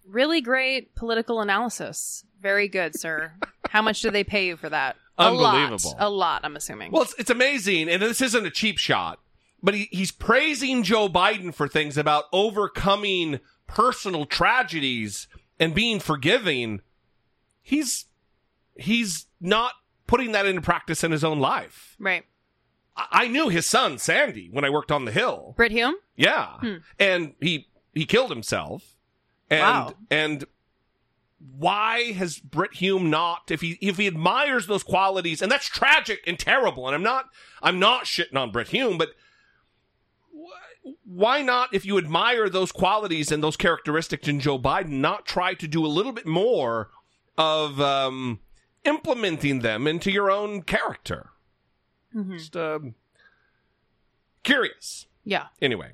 really 0.06 0.40
great 0.40 0.94
political 0.94 1.40
analysis. 1.40 2.24
Very 2.42 2.68
good, 2.68 2.98
sir. 2.98 3.32
How 3.70 3.80
much 3.82 4.02
do 4.02 4.10
they 4.10 4.22
pay 4.24 4.46
you 4.46 4.56
for 4.56 4.68
that? 4.68 4.96
A 5.18 5.30
lot. 5.32 5.54
Unbelievable. 5.54 5.96
A 5.98 6.10
lot, 6.10 6.42
I'm 6.44 6.56
assuming. 6.56 6.92
Well, 6.92 7.02
it's, 7.02 7.14
it's 7.18 7.30
amazing, 7.30 7.88
and 7.88 8.02
this 8.02 8.20
isn't 8.20 8.44
a 8.46 8.50
cheap 8.50 8.78
shot, 8.78 9.18
but 9.62 9.74
he, 9.74 9.88
he's 9.90 10.12
praising 10.12 10.82
Joe 10.82 11.08
Biden 11.08 11.54
for 11.54 11.68
things 11.68 11.96
about 11.96 12.24
overcoming 12.32 13.40
personal 13.66 14.26
tragedies 14.26 15.26
and 15.58 15.74
being 15.74 16.00
forgiving. 16.00 16.80
He's 17.62 18.06
he's 18.76 19.26
not 19.40 19.72
putting 20.06 20.32
that 20.32 20.46
into 20.46 20.60
practice 20.60 21.02
in 21.02 21.10
his 21.12 21.24
own 21.24 21.40
life. 21.40 21.96
right. 21.98 22.24
I, 22.96 23.06
I 23.10 23.28
knew 23.28 23.48
his 23.48 23.66
son 23.66 23.98
Sandy 23.98 24.48
when 24.52 24.64
I 24.64 24.70
worked 24.70 24.92
on 24.92 25.04
the 25.04 25.12
Hill. 25.12 25.54
Brit 25.56 25.72
Hume? 25.72 25.96
Yeah, 26.16 26.58
hmm. 26.60 26.76
and 26.98 27.34
he 27.40 27.68
he 27.94 28.04
killed 28.06 28.30
himself, 28.30 28.96
and 29.50 29.60
Wow. 29.60 29.94
and 30.10 30.44
why 31.38 32.12
has 32.12 32.38
Brit 32.38 32.74
Hume 32.74 33.10
not? 33.10 33.50
If 33.50 33.60
he 33.60 33.78
if 33.80 33.98
he 33.98 34.06
admires 34.06 34.66
those 34.66 34.82
qualities, 34.82 35.42
and 35.42 35.50
that's 35.50 35.66
tragic 35.66 36.20
and 36.26 36.38
terrible, 36.38 36.86
and 36.86 36.94
I'm 36.94 37.02
not 37.02 37.26
I'm 37.62 37.78
not 37.78 38.04
shitting 38.04 38.36
on 38.36 38.52
Brit 38.52 38.68
Hume, 38.68 38.96
but 38.98 39.10
wh- 40.32 40.92
why 41.04 41.42
not? 41.42 41.74
If 41.74 41.84
you 41.84 41.98
admire 41.98 42.48
those 42.48 42.72
qualities 42.72 43.30
and 43.30 43.42
those 43.42 43.56
characteristics 43.56 44.28
in 44.28 44.40
Joe 44.40 44.58
Biden, 44.58 45.00
not 45.00 45.26
try 45.26 45.54
to 45.54 45.68
do 45.68 45.84
a 45.84 45.88
little 45.88 46.12
bit 46.12 46.26
more 46.26 46.90
of 47.36 47.80
um, 47.80 48.40
implementing 48.84 49.60
them 49.60 49.86
into 49.86 50.10
your 50.10 50.30
own 50.30 50.62
character? 50.62 51.30
Just 52.30 52.56
um, 52.56 52.94
curious. 54.42 55.06
Yeah. 55.22 55.48
Anyway. 55.60 55.92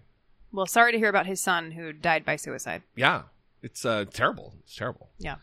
Well, 0.52 0.66
sorry 0.66 0.92
to 0.92 0.98
hear 0.98 1.08
about 1.08 1.26
his 1.26 1.40
son 1.40 1.72
who 1.72 1.92
died 1.92 2.24
by 2.24 2.36
suicide. 2.36 2.82
Yeah, 2.94 3.22
it's 3.62 3.84
uh, 3.84 4.04
terrible. 4.12 4.54
It's 4.60 4.76
terrible. 4.76 5.10
Yeah. 5.18 5.36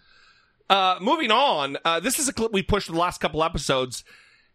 Uh, 0.69 0.97
moving 1.01 1.32
on, 1.32 1.77
uh, 1.84 1.99
this 1.99 2.19
is 2.19 2.27
a 2.27 2.34
clip 2.34 2.51
we 2.51 2.62
pushed 2.62 2.88
the 2.88 2.97
last 2.97 3.19
couple 3.19 3.43
episodes, 3.43 4.03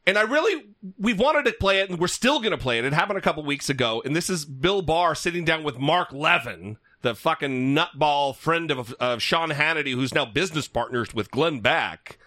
and 0.06 0.16
I 0.16 0.22
really 0.22 0.64
we've 0.98 1.18
wanted 1.18 1.44
to 1.46 1.52
play 1.52 1.80
it, 1.80 1.90
and 1.90 1.98
we're 1.98 2.06
still 2.06 2.38
going 2.38 2.52
to 2.52 2.58
play 2.58 2.78
it. 2.78 2.84
It 2.84 2.92
happened 2.92 3.18
a 3.18 3.22
couple 3.22 3.42
weeks 3.44 3.68
ago, 3.68 4.00
and 4.04 4.14
this 4.14 4.30
is 4.30 4.44
Bill 4.44 4.80
Barr 4.80 5.14
sitting 5.14 5.44
down 5.44 5.64
with 5.64 5.78
Mark 5.78 6.12
Levin, 6.12 6.76
the 7.02 7.14
fucking 7.14 7.74
nutball 7.74 8.36
friend 8.36 8.70
of, 8.70 8.92
of 8.94 9.20
Sean 9.20 9.50
Hannity, 9.50 9.94
who's 9.94 10.14
now 10.14 10.24
business 10.24 10.68
partners 10.68 11.12
with 11.12 11.32
Glenn 11.32 11.58
Beck, 11.58 12.18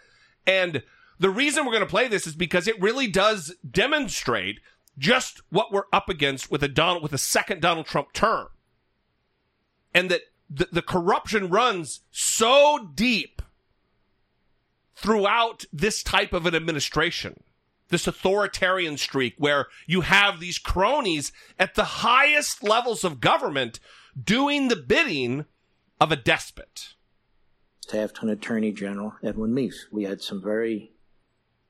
and 0.46 0.84
the 1.20 1.30
reason 1.30 1.66
we're 1.66 1.72
going 1.72 1.84
to 1.84 1.90
play 1.90 2.08
this 2.08 2.28
is 2.28 2.36
because 2.36 2.68
it 2.68 2.80
really 2.82 3.08
does 3.08 3.56
demonstrate 3.70 4.60
just 4.98 5.42
what 5.50 5.72
we're 5.72 5.84
up 5.94 6.10
against 6.10 6.52
with 6.52 6.64
a 6.64 6.68
Donald 6.68 7.04
with 7.04 7.14
a 7.14 7.18
second 7.18 7.62
Donald 7.62 7.86
Trump 7.86 8.14
term. 8.14 8.48
And 9.94 10.12
that 10.12 10.22
the, 10.50 10.68
the 10.72 10.82
corruption 10.82 11.50
runs 11.50 12.02
so 12.12 12.90
deep 12.94 13.42
throughout 14.96 15.66
this 15.72 16.04
type 16.04 16.34
of 16.34 16.46
an 16.46 16.56
administration. 16.56 17.44
This 17.90 18.08
authoritarian 18.08 18.98
streak 18.98 19.36
where 19.38 19.68
you 19.86 20.02
have 20.02 20.40
these 20.40 20.58
cronies 20.58 21.32
at 21.58 21.76
the 21.76 21.84
highest 21.84 22.62
levels 22.64 23.04
of 23.04 23.22
government 23.22 23.80
doing 24.22 24.68
the 24.68 24.76
bidding 24.76 25.46
of 26.02 26.12
a 26.12 26.18
despot. 26.18 26.96
Taft 27.88 28.22
Attorney 28.22 28.74
General 28.74 29.14
Edwin 29.24 29.54
Meese. 29.54 29.86
We 29.92 30.04
had 30.04 30.22
some 30.22 30.42
very 30.44 30.92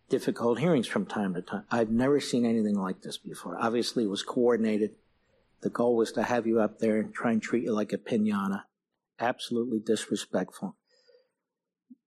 difficult 0.10 0.60
hearings 0.60 0.88
from 0.88 1.06
time 1.06 1.36
to 1.36 1.42
time. 1.42 1.66
I've 1.70 1.92
never 1.92 2.20
seen 2.20 2.46
anything 2.46 2.76
like 2.76 3.02
this 3.02 3.18
before. 3.18 3.58
Obviously, 3.60 4.06
it 4.06 4.10
was 4.10 4.24
coordinated. 4.24 4.96
The 5.62 5.70
goal 5.70 5.96
was 5.96 6.12
to 6.14 6.24
have 6.24 6.48
you 6.48 6.60
up 6.60 6.80
there 6.80 7.00
and 7.00 7.14
try 7.14 7.32
and 7.32 7.42
treat 7.42 7.64
you 7.64 7.74
like 7.74 7.94
a 7.94 7.98
pinata. 7.98 8.64
Absolutely 9.20 9.80
disrespectful. 9.80 10.76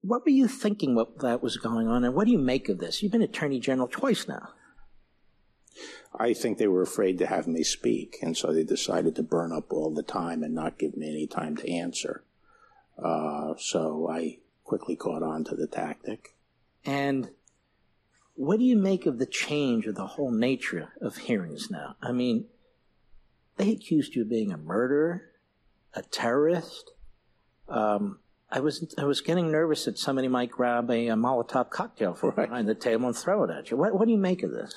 What 0.03 0.25
were 0.25 0.31
you 0.31 0.49
thinking 0.49 0.95
what 0.95 1.19
that 1.21 1.43
was 1.43 1.57
going 1.57 1.89
on, 1.89 2.05
and 2.05 2.15
what 2.15 2.27
do 2.27 2.33
you 2.33 2.39
make 2.39 2.69
of 2.69 2.79
this? 2.79 3.03
You've 3.03 3.13
been 3.13 3.23
Attorney 3.23 3.61
General 3.61 3.89
twice 3.89 4.27
now. 4.27 4.51
I 6.19 6.33
think 6.33 6.59
they 6.59 6.67
were 6.67 6.83
afraid 6.83 7.19
to 7.19 7.27
have 7.27 7.47
me 7.47 7.63
speak, 7.63 8.19
and 8.23 8.37
so 8.37 8.53
they 8.53 8.65
decided 8.65 9.15
to 9.17 9.23
burn 9.23 9.53
up 9.53 9.73
all 9.73 9.93
the 9.93 10.03
time 10.03 10.43
and 10.43 10.55
not 10.55 10.79
give 10.79 10.97
me 10.97 11.09
any 11.09 11.27
time 11.27 11.57
to 11.59 11.71
answer. 11.71 12.25
Uh, 13.03 13.55
so 13.59 14.09
I 14.11 14.39
quickly 14.65 14.97
caught 14.97 15.23
on 15.23 15.45
to 15.45 15.55
the 15.55 15.67
tactic. 15.67 16.35
And 16.85 17.31
what 18.35 18.59
do 18.59 18.65
you 18.65 18.77
make 18.77 19.07
of 19.07 19.19
the 19.19 19.27
change 19.27 19.87
of 19.87 19.95
the 19.95 20.07
whole 20.07 20.31
nature 20.31 20.93
of 21.01 21.19
hearings 21.19 21.71
now? 21.71 21.97
I 22.03 22.13
mean, 22.13 22.47
they 23.57 23.71
accused 23.71 24.15
you 24.15 24.23
of 24.23 24.31
being 24.31 24.53
a 24.53 24.57
murderer, 24.57 25.31
a 25.95 26.03
terrorist. 26.03 26.93
Um, 27.71 28.19
I 28.51 28.61
was 28.61 28.95
I 28.99 29.05
was 29.05 29.21
getting 29.21 29.53
nervous 29.53 29.85
that 29.85 29.99
somebody 29.99 30.29
might 30.29 30.51
grab 30.51 30.91
a, 30.91 31.09
a 31.09 31.15
Molotov 31.15 31.71
cocktail 31.71 32.15
from 32.15 32.31
right. 32.31 32.49
behind 32.49 32.69
the 32.69 32.75
table 32.75 33.07
and 33.07 33.17
throw 33.17 33.45
it 33.45 33.51
at 33.51 33.71
you. 33.71 33.77
What, 33.77 33.95
what 33.95 34.07
do 34.07 34.13
you 34.13 34.19
make 34.19 34.43
of 34.43 34.51
this? 34.51 34.75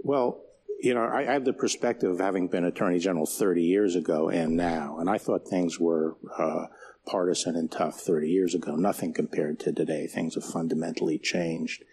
Well, 0.00 0.42
you 0.80 0.94
know, 0.94 1.02
I, 1.02 1.20
I, 1.20 1.32
have 1.32 1.44
the 1.44 1.52
perspective 1.52 2.10
of 2.10 2.18
having 2.18 2.48
been 2.48 2.64
Attorney 2.64 2.98
General 2.98 3.26
30 3.26 3.62
years 3.62 3.96
ago 3.96 4.28
and 4.28 4.56
now, 4.56 4.98
and 4.98 5.10
I 5.10 5.18
thought 5.18 5.48
things 5.48 5.78
were 5.78 6.16
uh, 6.36 6.66
partisan 7.06 7.56
and 7.56 7.70
tough 7.70 8.00
30 8.00 8.28
years 8.28 8.54
ago. 8.54 8.76
Nothing 8.76 9.12
compared 9.12 9.58
to 9.60 9.72
today. 9.72 10.06
Things 10.06 10.34
have 10.34 10.44
fundamentally 10.44 11.18
changed. 11.18 11.84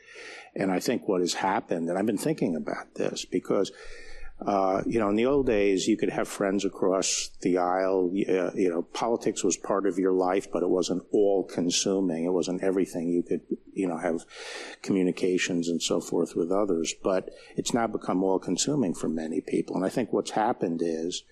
And 0.56 0.72
I 0.72 0.80
think 0.80 1.08
what 1.08 1.22
has 1.22 1.36
happened, 1.36 1.90
and 1.90 1.98
I've 1.98 2.06
been 2.06 2.18
thinking 2.18 2.56
about 2.56 2.96
this 2.96 3.26
because 3.26 3.72
uh, 4.42 4.82
you 4.86 5.00
know, 5.00 5.10
in 5.10 5.16
the 5.16 5.26
old 5.26 5.46
days, 5.46 5.88
you 5.88 5.96
could 5.96 6.10
have 6.10 6.28
friends 6.28 6.66
across 6.66 7.30
the 7.42 7.58
aisle. 7.58 8.08
Uh, 8.08 8.52
you 8.54 8.70
know, 8.70 8.82
politics 8.82 9.44
was 9.44 9.56
part 9.56 9.88
of 9.88 9.98
your 9.98 10.12
life, 10.12 10.52
but 10.52 10.62
it 10.62 10.70
wasn't 10.70 11.04
all 11.12 11.44
consuming. 11.44 12.26
It 12.26 12.34
wasn't 12.34 12.62
everything. 12.62 13.08
You 13.08 13.24
could, 13.24 13.42
you 13.74 13.88
know, 13.88 13.98
have 13.98 14.26
communications 14.82 15.70
and 15.70 15.82
so 15.82 16.02
forth 16.02 16.36
with 16.36 16.52
others, 16.52 16.94
but 17.02 17.30
it's 17.56 17.74
now 17.74 17.88
become 17.88 18.24
all 18.24 18.40
consuming 18.40 18.94
for 18.94 19.08
many 19.08 19.40
people. 19.40 19.78
And 19.78 19.86
I 19.86 19.90
think 19.90 20.12
what's 20.12 20.32
happened 20.32 20.82
is 20.84 21.24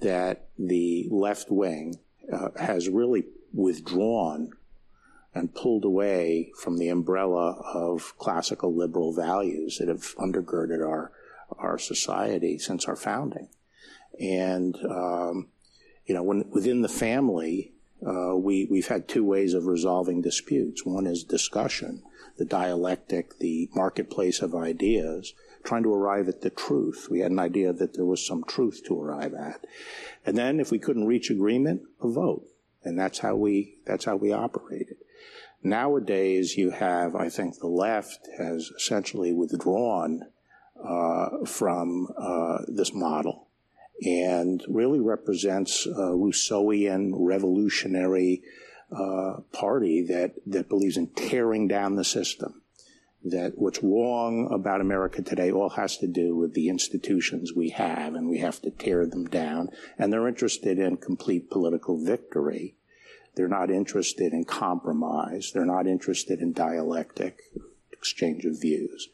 that 0.00 0.48
the 0.58 1.08
left 1.10 1.50
wing 1.50 1.98
uh, 2.32 2.48
has 2.58 2.88
really 2.88 3.24
withdrawn 3.52 4.52
and 5.34 5.54
pulled 5.54 5.84
away 5.84 6.50
from 6.56 6.78
the 6.78 6.88
umbrella 6.88 7.52
of 7.74 8.16
classical 8.18 8.74
liberal 8.74 9.12
values 9.12 9.76
that 9.78 9.88
have 9.88 10.16
undergirded 10.16 10.84
our 10.84 11.12
our 11.58 11.78
society 11.78 12.58
since 12.58 12.86
our 12.86 12.96
founding. 12.96 13.48
And, 14.20 14.76
um, 14.84 15.48
you 16.06 16.14
know, 16.14 16.22
when, 16.22 16.50
within 16.50 16.82
the 16.82 16.88
family, 16.88 17.72
uh, 18.06 18.34
we, 18.36 18.66
we've 18.70 18.88
had 18.88 19.08
two 19.08 19.24
ways 19.24 19.54
of 19.54 19.66
resolving 19.66 20.22
disputes. 20.22 20.84
One 20.84 21.06
is 21.06 21.24
discussion, 21.24 22.02
the 22.38 22.44
dialectic, 22.44 23.38
the 23.38 23.68
marketplace 23.74 24.40
of 24.40 24.54
ideas, 24.54 25.34
trying 25.64 25.82
to 25.82 25.92
arrive 25.92 26.28
at 26.28 26.40
the 26.40 26.50
truth. 26.50 27.08
We 27.10 27.20
had 27.20 27.30
an 27.30 27.38
idea 27.38 27.72
that 27.72 27.94
there 27.94 28.06
was 28.06 28.26
some 28.26 28.44
truth 28.44 28.82
to 28.86 29.00
arrive 29.00 29.34
at. 29.34 29.66
And 30.24 30.36
then 30.36 30.60
if 30.60 30.70
we 30.70 30.78
couldn't 30.78 31.06
reach 31.06 31.30
agreement, 31.30 31.82
a 32.00 32.08
vote. 32.08 32.46
And 32.82 32.98
that's 32.98 33.18
how 33.18 33.36
we, 33.36 33.76
that's 33.86 34.06
how 34.06 34.16
we 34.16 34.32
operated. 34.32 34.96
Nowadays, 35.62 36.56
you 36.56 36.70
have, 36.70 37.14
I 37.14 37.28
think 37.28 37.58
the 37.58 37.66
left 37.66 38.26
has 38.38 38.70
essentially 38.74 39.32
withdrawn 39.32 40.22
uh, 40.82 41.44
from 41.46 42.08
uh, 42.16 42.58
this 42.68 42.94
model 42.94 43.48
and 44.02 44.64
really 44.68 45.00
represents 45.00 45.86
a 45.86 45.90
Rousseauian 45.90 47.12
revolutionary 47.14 48.42
uh, 48.92 49.40
party 49.52 50.02
that, 50.02 50.34
that 50.46 50.68
believes 50.68 50.96
in 50.96 51.08
tearing 51.08 51.68
down 51.68 51.96
the 51.96 52.04
system. 52.04 52.62
That 53.22 53.58
what's 53.58 53.82
wrong 53.82 54.48
about 54.50 54.80
America 54.80 55.20
today 55.20 55.52
all 55.52 55.68
has 55.70 55.98
to 55.98 56.06
do 56.06 56.34
with 56.34 56.54
the 56.54 56.70
institutions 56.70 57.52
we 57.52 57.68
have, 57.70 58.14
and 58.14 58.30
we 58.30 58.38
have 58.38 58.62
to 58.62 58.70
tear 58.70 59.04
them 59.04 59.26
down. 59.26 59.68
And 59.98 60.10
they're 60.10 60.26
interested 60.26 60.78
in 60.78 60.96
complete 60.96 61.50
political 61.50 62.02
victory. 62.02 62.76
They're 63.34 63.46
not 63.46 63.70
interested 63.70 64.32
in 64.32 64.44
compromise. 64.44 65.52
They're 65.52 65.66
not 65.66 65.86
interested 65.86 66.40
in 66.40 66.54
dialectic 66.54 67.40
exchange 67.92 68.46
of 68.46 68.58
views. 68.58 69.10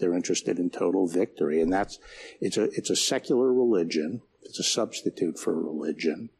They're 0.00 0.14
interested 0.14 0.58
in 0.58 0.70
total 0.70 1.06
victory. 1.06 1.60
And 1.60 1.72
that's, 1.72 1.98
it's 2.40 2.56
a, 2.56 2.64
it's 2.72 2.90
a 2.90 2.96
secular 2.96 3.52
religion. 3.52 4.22
It's 4.42 4.58
a 4.58 4.64
substitute 4.64 5.38
for 5.38 5.54
religion. 5.54 6.30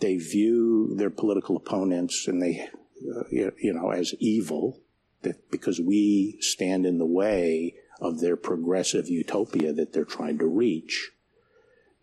They 0.00 0.16
view 0.16 0.94
their 0.96 1.10
political 1.10 1.56
opponents 1.56 2.26
and 2.26 2.42
they, 2.42 2.68
uh, 2.68 3.24
you 3.30 3.72
know, 3.72 3.90
as 3.90 4.14
evil 4.18 4.80
that 5.22 5.50
because 5.50 5.80
we 5.80 6.38
stand 6.40 6.86
in 6.86 6.98
the 6.98 7.06
way 7.06 7.74
of 8.00 8.20
their 8.20 8.36
progressive 8.36 9.08
utopia 9.08 9.72
that 9.72 9.92
they're 9.92 10.04
trying 10.04 10.38
to 10.38 10.46
reach. 10.46 11.12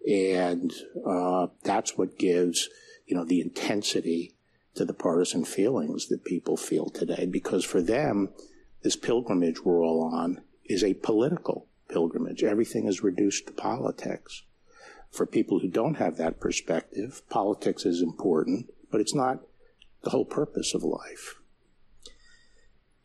And, 0.08 0.72
uh, 1.06 1.48
that's 1.64 1.98
what 1.98 2.20
gives, 2.20 2.70
you 3.08 3.16
know, 3.16 3.26
the 3.26 3.42
intensity 3.42 4.36
to 4.76 4.86
the 4.86 4.94
partisan 4.94 5.44
feelings 5.44 6.08
that 6.08 6.24
people 6.24 6.56
feel 6.56 6.90
today 6.90 7.26
because 7.26 7.66
for 7.66 7.82
them, 7.82 8.30
this 8.84 8.96
pilgrimage 8.96 9.66
we're 9.66 9.84
all 9.84 10.04
on 10.14 10.42
is 10.68 10.84
a 10.84 10.94
political 10.94 11.68
pilgrimage. 11.90 12.44
Everything 12.44 12.88
is 12.88 13.04
reduced 13.04 13.48
to 13.48 13.54
politics. 13.54 14.44
For 15.10 15.26
people 15.26 15.60
who 15.60 15.70
don't 15.70 15.96
have 15.96 16.18
that 16.18 16.40
perspective, 16.40 17.22
politics 17.30 17.86
is 17.86 18.02
important, 18.02 18.70
but 18.92 19.02
it's 19.02 19.16
not 19.16 19.40
the 20.04 20.10
whole 20.10 20.26
purpose 20.26 20.74
of 20.74 20.84
life. 20.84 21.36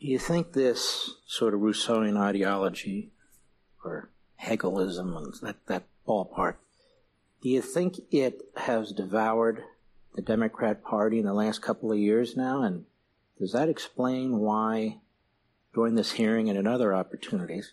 Do 0.00 0.08
you 0.08 0.18
think 0.18 0.52
this 0.52 1.14
sort 1.26 1.54
of 1.54 1.60
Rousseauian 1.60 2.18
ideology, 2.18 3.12
or 3.84 4.10
Hegelism, 4.36 5.16
and 5.16 5.32
that, 5.42 5.64
that 5.66 5.84
ballpark, 6.06 6.56
do 7.40 7.48
you 7.48 7.62
think 7.62 8.00
it 8.10 8.42
has 8.56 8.92
devoured 8.92 9.62
the 10.14 10.22
Democrat 10.22 10.82
Party 10.82 11.18
in 11.20 11.24
the 11.24 11.32
last 11.32 11.62
couple 11.62 11.92
of 11.92 11.98
years 11.98 12.36
now? 12.36 12.62
And 12.62 12.84
does 13.38 13.52
that 13.52 13.68
explain 13.68 14.38
why 14.38 14.98
during 15.74 15.94
this 15.94 16.12
hearing 16.12 16.48
and 16.48 16.58
in 16.58 16.66
other 16.66 16.94
opportunities, 16.94 17.72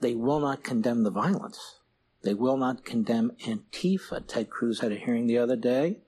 they 0.00 0.14
will 0.14 0.40
not 0.40 0.62
condemn 0.62 1.02
the 1.02 1.10
violence. 1.10 1.78
They 2.22 2.34
will 2.34 2.56
not 2.56 2.84
condemn 2.84 3.32
Antifa. 3.44 4.26
Ted 4.26 4.50
Cruz 4.50 4.80
had 4.80 4.92
a 4.92 4.96
hearing 4.96 5.26
the 5.26 5.38
other 5.38 5.56
day. 5.56 5.98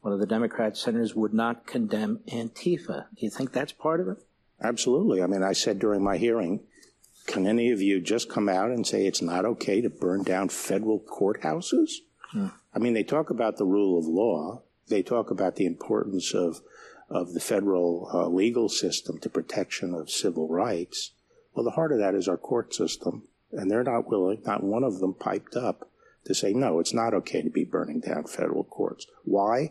One 0.00 0.12
of 0.12 0.20
the 0.20 0.26
Democrat 0.26 0.76
senators 0.76 1.14
would 1.14 1.32
not 1.32 1.66
condemn 1.66 2.20
Antifa. 2.28 3.06
Do 3.14 3.24
you 3.24 3.30
think 3.30 3.52
that's 3.52 3.72
part 3.72 4.00
of 4.00 4.08
it? 4.08 4.18
Absolutely. 4.60 5.22
I 5.22 5.26
mean, 5.26 5.42
I 5.42 5.52
said 5.52 5.78
during 5.78 6.02
my 6.02 6.16
hearing, 6.16 6.60
can 7.26 7.46
any 7.46 7.70
of 7.70 7.80
you 7.80 8.00
just 8.00 8.28
come 8.28 8.48
out 8.48 8.70
and 8.70 8.86
say 8.86 9.06
it's 9.06 9.22
not 9.22 9.44
okay 9.44 9.80
to 9.80 9.88
burn 9.88 10.22
down 10.22 10.48
federal 10.48 11.00
courthouses? 11.00 11.90
Hmm. 12.32 12.48
I 12.74 12.78
mean, 12.78 12.94
they 12.94 13.04
talk 13.04 13.30
about 13.30 13.56
the 13.56 13.64
rule 13.64 13.98
of 13.98 14.06
law. 14.06 14.62
They 14.88 15.02
talk 15.02 15.30
about 15.30 15.56
the 15.56 15.66
importance 15.66 16.34
of 16.34 16.60
of 17.14 17.32
the 17.32 17.40
federal 17.40 18.10
uh, 18.12 18.26
legal 18.28 18.68
system 18.68 19.18
to 19.20 19.30
protection 19.30 19.94
of 19.94 20.10
civil 20.10 20.48
rights. 20.48 21.12
Well, 21.54 21.64
the 21.64 21.70
heart 21.70 21.92
of 21.92 21.98
that 21.98 22.14
is 22.14 22.26
our 22.26 22.36
court 22.36 22.74
system, 22.74 23.22
and 23.52 23.70
they're 23.70 23.84
not 23.84 24.08
willing, 24.08 24.42
not 24.44 24.64
one 24.64 24.82
of 24.82 24.98
them 24.98 25.14
piped 25.14 25.54
up 25.54 25.88
to 26.24 26.34
say, 26.34 26.52
no, 26.52 26.80
it's 26.80 26.92
not 26.92 27.14
okay 27.14 27.40
to 27.42 27.50
be 27.50 27.64
burning 27.64 28.00
down 28.00 28.24
federal 28.24 28.64
courts. 28.64 29.06
Why? 29.24 29.70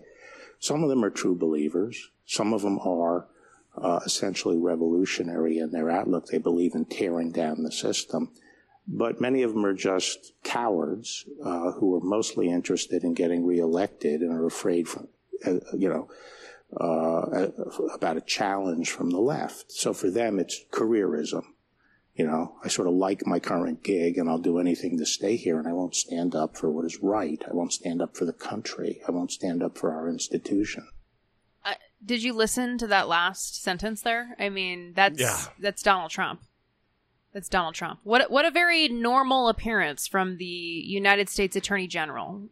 Some 0.60 0.84
of 0.84 0.90
them 0.90 1.04
are 1.04 1.10
true 1.10 1.36
believers. 1.36 2.10
Some 2.26 2.54
of 2.54 2.62
them 2.62 2.80
are 2.80 3.28
uh, 3.76 4.00
essentially 4.06 4.58
revolutionary 4.58 5.58
in 5.58 5.72
their 5.72 5.90
outlook. 5.90 6.28
They 6.28 6.38
believe 6.38 6.76
in 6.76 6.86
tearing 6.86 7.32
down 7.32 7.64
the 7.64 7.72
system. 7.72 8.32
But 8.88 9.20
many 9.20 9.44
of 9.44 9.54
them 9.54 9.66
are 9.66 9.74
just 9.74 10.34
cowards 10.44 11.26
uh, 11.44 11.72
who 11.74 11.96
are 11.96 12.02
mostly 12.02 12.50
interested 12.50 13.04
in 13.04 13.14
getting 13.14 13.46
reelected 13.46 14.22
and 14.22 14.32
are 14.32 14.46
afraid 14.46 14.88
from, 14.88 15.10
uh, 15.46 15.56
you 15.78 15.90
know, 15.90 16.10
uh, 16.80 17.48
about 17.94 18.18
a 18.18 18.22
challenge 18.22 18.90
from 18.90 19.10
the 19.12 19.20
left. 19.20 19.72
So 19.72 19.94
for 19.94 20.10
them, 20.10 20.40
it's 20.40 20.64
careerism. 20.72 21.44
You 22.16 22.28
know, 22.28 22.56
I 22.64 22.68
sort 22.68 22.88
of 22.88 22.94
like 22.94 23.26
my 23.26 23.40
current 23.40 23.84
gig 23.84 24.18
and 24.20 24.30
I'll 24.30 24.38
do 24.38 24.60
anything 24.60 25.00
to 25.00 25.06
stay 25.06 25.36
here 25.36 25.58
and 25.58 25.68
I 25.68 25.74
won't 25.74 25.96
stand 25.96 26.36
up 26.36 26.56
for 26.56 26.70
what 26.70 26.86
is 26.86 27.00
right. 27.02 27.42
I 27.50 27.54
won't 27.54 27.74
stand 27.74 28.02
up 28.04 28.16
for 28.16 28.26
the 28.26 28.34
country. 28.34 29.02
I 29.08 29.12
won't 29.12 29.32
stand 29.32 29.64
up 29.64 29.78
for 29.80 29.92
our 29.92 30.08
institution. 30.08 30.88
Uh, 31.66 31.74
did 32.06 32.22
you 32.22 32.34
listen 32.34 32.78
to 32.78 32.88
that 32.88 33.08
last 33.08 33.64
sentence 33.64 34.02
there? 34.04 34.36
I 34.40 34.50
mean, 34.50 34.94
that's 34.96 35.20
Yeah. 35.20 35.40
that's 35.60 35.82
Donald 35.82 36.12
Trump. 36.12 36.42
That's 37.34 37.50
Donald 37.50 37.74
Trump. 37.74 38.00
What 38.04 38.30
what 38.30 38.46
a 38.46 38.52
very 38.52 38.88
normal 38.90 39.50
appearance 39.50 40.08
from 40.08 40.38
the 40.38 40.46
United 40.46 41.30
States 41.30 41.56
Attorney 41.56 41.88
General. 41.88 42.48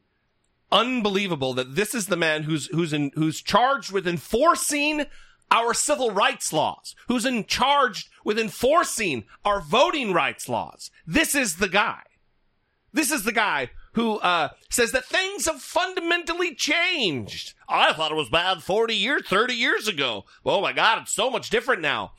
Unbelievable 0.71 1.53
that 1.53 1.75
this 1.75 1.93
is 1.93 2.07
the 2.07 2.15
man 2.15 2.43
who's 2.43 2.67
who's 2.67 2.93
in 2.93 3.11
who's 3.15 3.41
charged 3.41 3.91
with 3.91 4.07
enforcing 4.07 5.05
our 5.51 5.73
civil 5.73 6.11
rights 6.11 6.53
laws, 6.53 6.95
who's 7.07 7.25
in 7.25 7.45
charged 7.45 8.09
with 8.23 8.39
enforcing 8.39 9.25
our 9.43 9.59
voting 9.59 10.13
rights 10.13 10.47
laws. 10.47 10.89
This 11.05 11.35
is 11.35 11.57
the 11.57 11.67
guy. 11.67 12.03
This 12.93 13.11
is 13.11 13.23
the 13.23 13.31
guy 13.33 13.71
who 13.93 14.17
uh, 14.19 14.49
says 14.69 14.91
that 14.93 15.05
things 15.05 15.45
have 15.45 15.61
fundamentally 15.61 16.55
changed. 16.55 17.53
I 17.67 17.91
thought 17.93 18.11
it 18.11 18.15
was 18.15 18.29
bad 18.29 18.63
40 18.63 18.95
years, 18.95 19.23
30 19.27 19.53
years 19.53 19.87
ago. 19.87 20.25
Oh 20.45 20.61
my 20.61 20.71
God, 20.71 20.99
it's 21.01 21.11
so 21.11 21.29
much 21.29 21.49
different 21.49 21.81
now. 21.81 22.13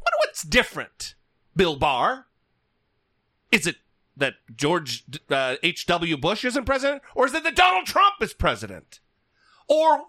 What, 0.00 0.14
what's 0.18 0.42
different, 0.42 1.14
Bill 1.54 1.76
Barr? 1.76 2.26
Is 3.52 3.66
it 3.66 3.76
that 4.18 4.34
George 4.54 5.04
uh, 5.30 5.56
H.W. 5.62 6.16
Bush 6.16 6.44
isn't 6.44 6.64
president? 6.64 7.02
Or 7.14 7.26
is 7.26 7.34
it 7.34 7.44
that 7.44 7.56
Donald 7.56 7.86
Trump 7.86 8.16
is 8.20 8.34
president? 8.34 9.00
Or, 9.68 10.02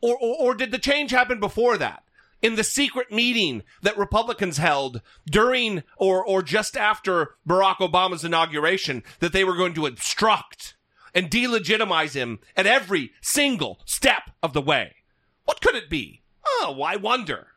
or, 0.00 0.16
or, 0.16 0.36
or 0.40 0.54
did 0.54 0.70
the 0.70 0.78
change 0.78 1.10
happen 1.10 1.40
before 1.40 1.76
that? 1.78 2.04
In 2.42 2.56
the 2.56 2.64
secret 2.64 3.12
meeting 3.12 3.62
that 3.82 3.98
Republicans 3.98 4.56
held 4.56 5.02
during 5.26 5.82
or, 5.98 6.24
or 6.24 6.42
just 6.42 6.74
after 6.74 7.34
Barack 7.46 7.76
Obama's 7.76 8.24
inauguration, 8.24 9.02
that 9.18 9.34
they 9.34 9.44
were 9.44 9.56
going 9.56 9.74
to 9.74 9.86
obstruct 9.86 10.74
and 11.14 11.30
delegitimize 11.30 12.14
him 12.14 12.38
at 12.56 12.66
every 12.66 13.12
single 13.20 13.80
step 13.84 14.30
of 14.42 14.54
the 14.54 14.62
way. 14.62 14.96
What 15.44 15.60
could 15.60 15.74
it 15.74 15.90
be? 15.90 16.22
Oh, 16.46 16.72
why 16.76 16.96
wonder? 16.96 17.48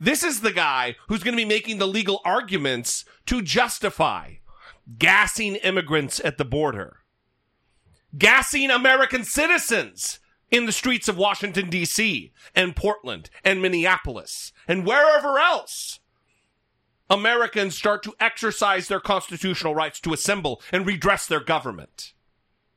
This 0.00 0.24
is 0.24 0.40
the 0.40 0.52
guy 0.52 0.96
who's 1.06 1.22
going 1.22 1.36
to 1.36 1.40
be 1.40 1.48
making 1.48 1.78
the 1.78 1.86
legal 1.86 2.20
arguments 2.24 3.04
to 3.26 3.42
justify 3.42 4.32
gassing 4.98 5.56
immigrants 5.56 6.20
at 6.24 6.38
the 6.38 6.44
border, 6.44 6.98
gassing 8.16 8.70
American 8.70 9.24
citizens 9.24 10.20
in 10.50 10.66
the 10.66 10.72
streets 10.72 11.08
of 11.08 11.16
Washington, 11.16 11.70
D.C., 11.70 12.32
and 12.54 12.76
Portland, 12.76 13.30
and 13.42 13.62
Minneapolis, 13.62 14.52
and 14.68 14.86
wherever 14.86 15.38
else. 15.38 16.00
Americans 17.08 17.76
start 17.76 18.02
to 18.02 18.14
exercise 18.20 18.88
their 18.88 19.00
constitutional 19.00 19.74
rights 19.74 20.00
to 20.00 20.12
assemble 20.12 20.62
and 20.70 20.86
redress 20.86 21.26
their 21.26 21.40
government. 21.40 22.12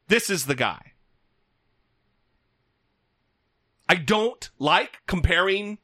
This 0.08 0.30
is 0.30 0.46
the 0.46 0.56
guy. 0.56 0.94
I 3.88 3.96
don't 3.96 4.50
like 4.58 5.00
comparing 5.08 5.78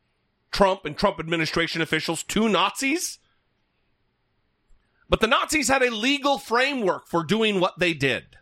Trump 0.51 0.85
and 0.85 0.97
Trump 0.97 1.19
administration 1.19 1.81
officials 1.81 2.23
to 2.23 2.49
Nazis. 2.49 3.19
But 5.11 5.19
the 5.19 5.27
Nazis 5.27 5.67
had 5.67 5.83
a 5.83 5.93
legal 5.93 6.37
framework 6.37 7.05
for 7.05 7.25
doing 7.25 7.59
what 7.59 7.77
they 7.77 7.93
did. 7.93 8.37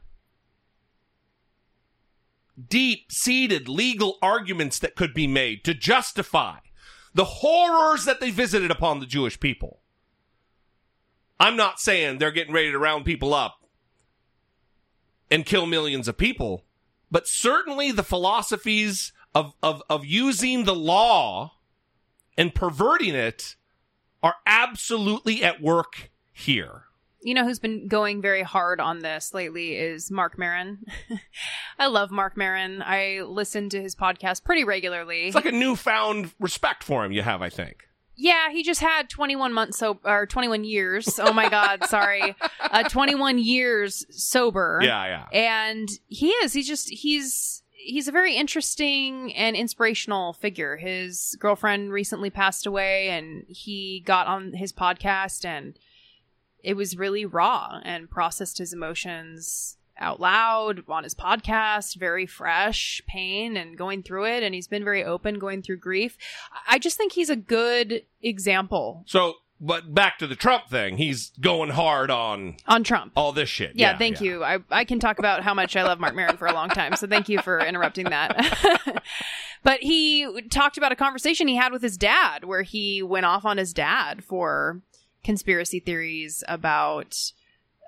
Deep 2.63 3.11
seated 3.11 3.67
legal 3.67 4.19
arguments 4.21 4.77
that 4.77 4.95
could 4.95 5.15
be 5.15 5.25
made 5.25 5.63
to 5.63 5.73
justify 5.73 6.57
the 7.15 7.25
horrors 7.25 8.05
that 8.05 8.19
they 8.19 8.29
visited 8.29 8.69
upon 8.69 8.99
the 8.99 9.07
Jewish 9.07 9.39
people. 9.39 9.79
I'm 11.39 11.55
not 11.55 11.79
saying 11.79 12.19
they're 12.19 12.29
getting 12.29 12.53
ready 12.53 12.71
to 12.71 12.77
round 12.77 13.03
people 13.03 13.33
up 13.33 13.65
and 15.31 15.47
kill 15.47 15.65
millions 15.65 16.07
of 16.07 16.19
people, 16.19 16.65
but 17.09 17.27
certainly 17.27 17.91
the 17.91 18.03
philosophies 18.03 19.11
of, 19.33 19.55
of, 19.63 19.81
of 19.89 20.05
using 20.05 20.65
the 20.65 20.75
law 20.75 21.53
and 22.37 22.53
perverting 22.53 23.15
it 23.15 23.55
are 24.21 24.35
absolutely 24.45 25.43
at 25.43 25.63
work 25.63 26.11
here. 26.39 26.83
You 27.21 27.33
know 27.33 27.43
who's 27.43 27.59
been 27.59 27.87
going 27.87 28.21
very 28.21 28.43
hard 28.43 28.79
on 28.79 28.99
this 28.99 29.33
lately 29.33 29.75
is 29.75 30.09
Mark 30.09 30.37
Maron. 30.37 30.85
I 31.79 31.87
love 31.87 32.11
Mark 32.11 32.37
Maron. 32.37 32.81
I 32.81 33.21
listen 33.27 33.69
to 33.69 33.81
his 33.81 33.93
podcast 33.93 34.45
pretty 34.45 34.63
regularly. 34.63 35.27
It's 35.27 35.35
like 35.35 35.45
a 35.45 35.51
newfound 35.51 36.33
respect 36.39 36.83
for 36.83 37.03
him 37.03 37.11
you 37.11 37.21
have, 37.21 37.41
I 37.41 37.49
think. 37.49 37.89
Yeah, 38.15 38.51
he 38.51 38.63
just 38.63 38.81
had 38.81 39.09
21 39.09 39.53
months 39.53 39.77
so 39.77 39.99
or 40.03 40.25
21 40.25 40.63
years. 40.63 41.19
Oh 41.19 41.33
my 41.33 41.49
god, 41.49 41.85
sorry. 41.85 42.35
Uh 42.71 42.83
21 42.83 43.39
years 43.39 44.05
sober. 44.11 44.79
Yeah, 44.83 45.05
yeah. 45.05 45.25
And 45.31 45.89
he 46.07 46.27
is. 46.27 46.53
He's 46.53 46.67
just 46.67 46.89
he's 46.89 47.63
he's 47.71 48.07
a 48.07 48.11
very 48.11 48.35
interesting 48.35 49.33
and 49.33 49.55
inspirational 49.55 50.33
figure. 50.33 50.77
His 50.77 51.35
girlfriend 51.39 51.91
recently 51.91 52.29
passed 52.29 52.67
away 52.67 53.09
and 53.09 53.45
he 53.47 54.03
got 54.05 54.27
on 54.27 54.53
his 54.53 54.71
podcast 54.71 55.45
and 55.45 55.79
it 56.63 56.75
was 56.75 56.97
really 56.97 57.25
raw 57.25 57.79
and 57.83 58.09
processed 58.09 58.57
his 58.57 58.73
emotions 58.73 59.77
out 59.99 60.19
loud 60.19 60.83
on 60.87 61.03
his 61.03 61.13
podcast, 61.13 61.97
very 61.97 62.25
fresh 62.25 63.01
pain 63.07 63.57
and 63.57 63.77
going 63.77 64.01
through 64.01 64.25
it. 64.25 64.43
And 64.43 64.55
he's 64.55 64.67
been 64.67 64.83
very 64.83 65.03
open 65.03 65.39
going 65.39 65.61
through 65.61 65.77
grief. 65.77 66.17
I 66.67 66.79
just 66.79 66.97
think 66.97 67.13
he's 67.13 67.29
a 67.29 67.35
good 67.35 68.03
example 68.21 69.03
So, 69.07 69.35
but 69.61 69.93
back 69.93 70.17
to 70.19 70.27
the 70.27 70.37
Trump 70.37 70.69
thing, 70.69 70.95
he's 70.97 71.31
going 71.41 71.71
hard 71.71 72.09
on 72.09 72.55
on 72.65 72.83
Trump. 72.85 73.11
all 73.17 73.33
this 73.33 73.49
shit. 73.49 73.73
Yeah, 73.75 73.97
thank 73.97 74.21
you. 74.21 74.41
I, 74.41 74.59
I 74.71 74.85
can 74.85 74.99
talk 74.99 75.19
about 75.19 75.43
how 75.43 75.53
much 75.53 75.75
I 75.75 75.83
love 75.83 75.99
Mark 75.99 76.15
Maron 76.15 76.37
for 76.37 76.47
a 76.47 76.53
long 76.53 76.69
time, 76.69 76.95
so 76.95 77.07
thank 77.07 77.27
you 77.27 77.41
for 77.41 77.59
interrupting 77.59 78.05
that. 78.05 79.03
but 79.63 79.81
he 79.81 80.43
talked 80.49 80.77
about 80.77 80.93
a 80.93 80.95
conversation 80.95 81.49
he 81.49 81.57
had 81.57 81.73
with 81.73 81.81
his 81.81 81.97
dad 81.97 82.45
where 82.45 82.61
he 82.61 83.03
went 83.03 83.25
off 83.25 83.43
on 83.43 83.57
his 83.57 83.73
dad 83.73 84.23
for 84.23 84.81
conspiracy 85.23 85.79
theories 85.79 86.43
about 86.47 87.15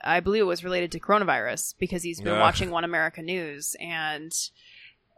I 0.04 0.20
believe 0.20 0.42
it 0.42 0.46
was 0.46 0.64
related 0.64 0.92
to 0.94 1.00
coronavirus 1.00 1.76
because 1.80 2.02
he's 2.04 2.20
been 2.22 2.40
watching 2.40 2.72
One 2.72 2.84
America 2.84 3.22
News 3.22 3.76
and 3.80 4.32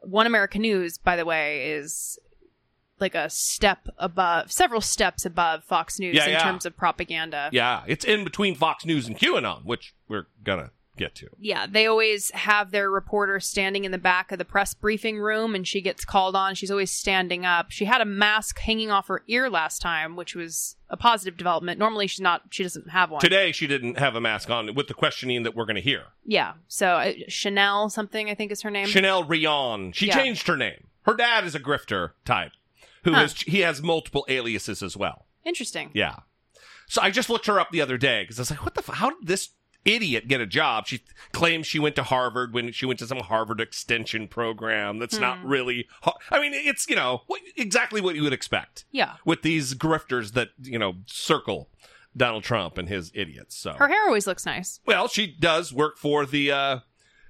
One 0.01 0.27
America 0.27 0.59
News, 0.59 0.97
by 0.97 1.15
the 1.15 1.23
way, 1.25 1.71
is 1.71 2.19
like 2.99 3.15
a 3.15 3.29
step 3.29 3.87
above, 3.97 4.51
several 4.51 4.81
steps 4.81 5.25
above 5.25 5.63
Fox 5.63 5.99
News 5.99 6.15
Yeah, 6.15 6.25
in 6.25 6.31
yeah. 6.31 6.43
terms 6.43 6.65
of 6.65 6.75
propaganda. 6.75 7.49
Yeah, 7.53 7.83
it's 7.87 8.03
in 8.05 8.23
between 8.23 8.55
Fox 8.55 8.85
News 8.85 9.07
and 9.07 9.17
QAnon, 9.17 9.63
which 9.65 9.93
we're 10.07 10.27
gonna 10.43 10.71
get 10.97 11.15
to. 11.15 11.27
Yeah, 11.39 11.65
they 11.69 11.85
always 11.87 12.29
have 12.31 12.71
their 12.71 12.89
reporter 12.89 13.39
standing 13.39 13.83
in 13.83 13.91
the 13.91 13.97
back 13.97 14.31
of 14.31 14.37
the 14.37 14.45
press 14.45 14.73
briefing 14.73 15.19
room 15.19 15.55
and 15.55 15.67
she 15.67 15.81
gets 15.81 16.05
called 16.05 16.35
on. 16.35 16.55
She's 16.55 16.69
always 16.71 16.91
standing 16.91 17.45
up. 17.45 17.71
She 17.71 17.85
had 17.85 18.01
a 18.01 18.05
mask 18.05 18.59
hanging 18.59 18.91
off 18.91 19.07
her 19.07 19.23
ear 19.27 19.49
last 19.49 19.81
time, 19.81 20.15
which 20.15 20.35
was 20.35 20.75
a 20.89 20.97
positive 20.97 21.37
development. 21.37 21.79
Normally 21.79 22.07
she's 22.07 22.21
not 22.21 22.43
she 22.51 22.63
doesn't 22.63 22.89
have 22.89 23.09
one. 23.11 23.21
Today, 23.21 23.51
she 23.51 23.65
didn't 23.67 23.97
have 23.97 24.15
a 24.15 24.21
mask 24.21 24.49
on 24.49 24.75
with 24.75 24.87
the 24.87 24.93
questioning 24.93 25.43
that 25.43 25.55
we're 25.55 25.65
gonna 25.65 25.79
hear. 25.79 26.03
Yeah. 26.25 26.53
So 26.67 26.87
uh, 26.87 27.13
Chanel 27.27 27.89
something 27.89 28.29
I 28.29 28.35
think 28.35 28.51
is 28.51 28.61
her 28.61 28.69
name. 28.71 28.87
Chanel 28.87 29.23
Rion. 29.23 29.91
She 29.93 30.07
Yeah. 30.07 30.15
changed 30.15 30.47
her 30.47 30.57
name. 30.57 30.87
Her 31.03 31.15
dad 31.15 31.43
is 31.45 31.55
a 31.55 31.59
grifter 31.59 32.11
type 32.25 32.51
who 33.03 33.13
Huh. 33.13 33.21
has 33.21 33.41
he 33.41 33.59
has 33.61 33.81
multiple 33.81 34.25
aliases 34.29 34.83
as 34.83 34.95
well. 34.95 35.25
Interesting. 35.43 35.89
Yeah. 35.93 36.17
So 36.87 37.01
I 37.01 37.09
just 37.11 37.29
looked 37.29 37.47
her 37.47 37.59
up 37.59 37.71
the 37.71 37.81
other 37.81 37.97
day 37.97 38.23
because 38.23 38.37
I 38.37 38.41
was 38.43 38.51
like, 38.51 38.63
what 38.63 38.75
the? 38.75 38.81
F- 38.87 38.95
how 38.97 39.09
did 39.09 39.27
this 39.27 39.49
idiot 39.85 40.27
get 40.27 40.41
a 40.41 40.45
job? 40.45 40.87
She 40.87 41.01
claims 41.31 41.67
she 41.67 41.79
went 41.79 41.95
to 41.97 42.03
Harvard 42.03 42.53
when 42.53 42.71
she 42.71 42.85
went 42.85 42.99
to 42.99 43.07
some 43.07 43.19
Harvard 43.19 43.59
extension 43.61 44.27
program. 44.27 44.99
That's 44.99 45.17
not 45.19 45.39
Hmm. 45.39 45.47
really. 45.47 45.87
Har- 46.01 46.17
I 46.31 46.39
mean, 46.39 46.53
it's 46.53 46.89
you 46.89 46.95
know 46.95 47.23
what, 47.27 47.41
exactly 47.57 48.01
what 48.01 48.15
you 48.15 48.23
would 48.23 48.33
expect 48.33 48.85
Yeah. 48.91 49.15
with 49.25 49.41
these 49.41 49.73
grifters 49.75 50.33
that 50.33 50.49
you 50.61 50.79
know 50.79 50.95
circle 51.05 51.69
Donald 52.15 52.43
Trump 52.43 52.77
and 52.77 52.87
his 52.89 53.11
idiots. 53.15 53.55
So 53.57 53.73
Her 53.73 53.87
hair 53.87 54.05
always 54.05 54.27
looks 54.27 54.45
nice. 54.45 54.79
well, 54.85 55.07
she 55.07 55.27
does 55.27 55.73
work 55.73 55.97
for 55.97 56.25
the 56.25 56.51
uh, 56.51 56.79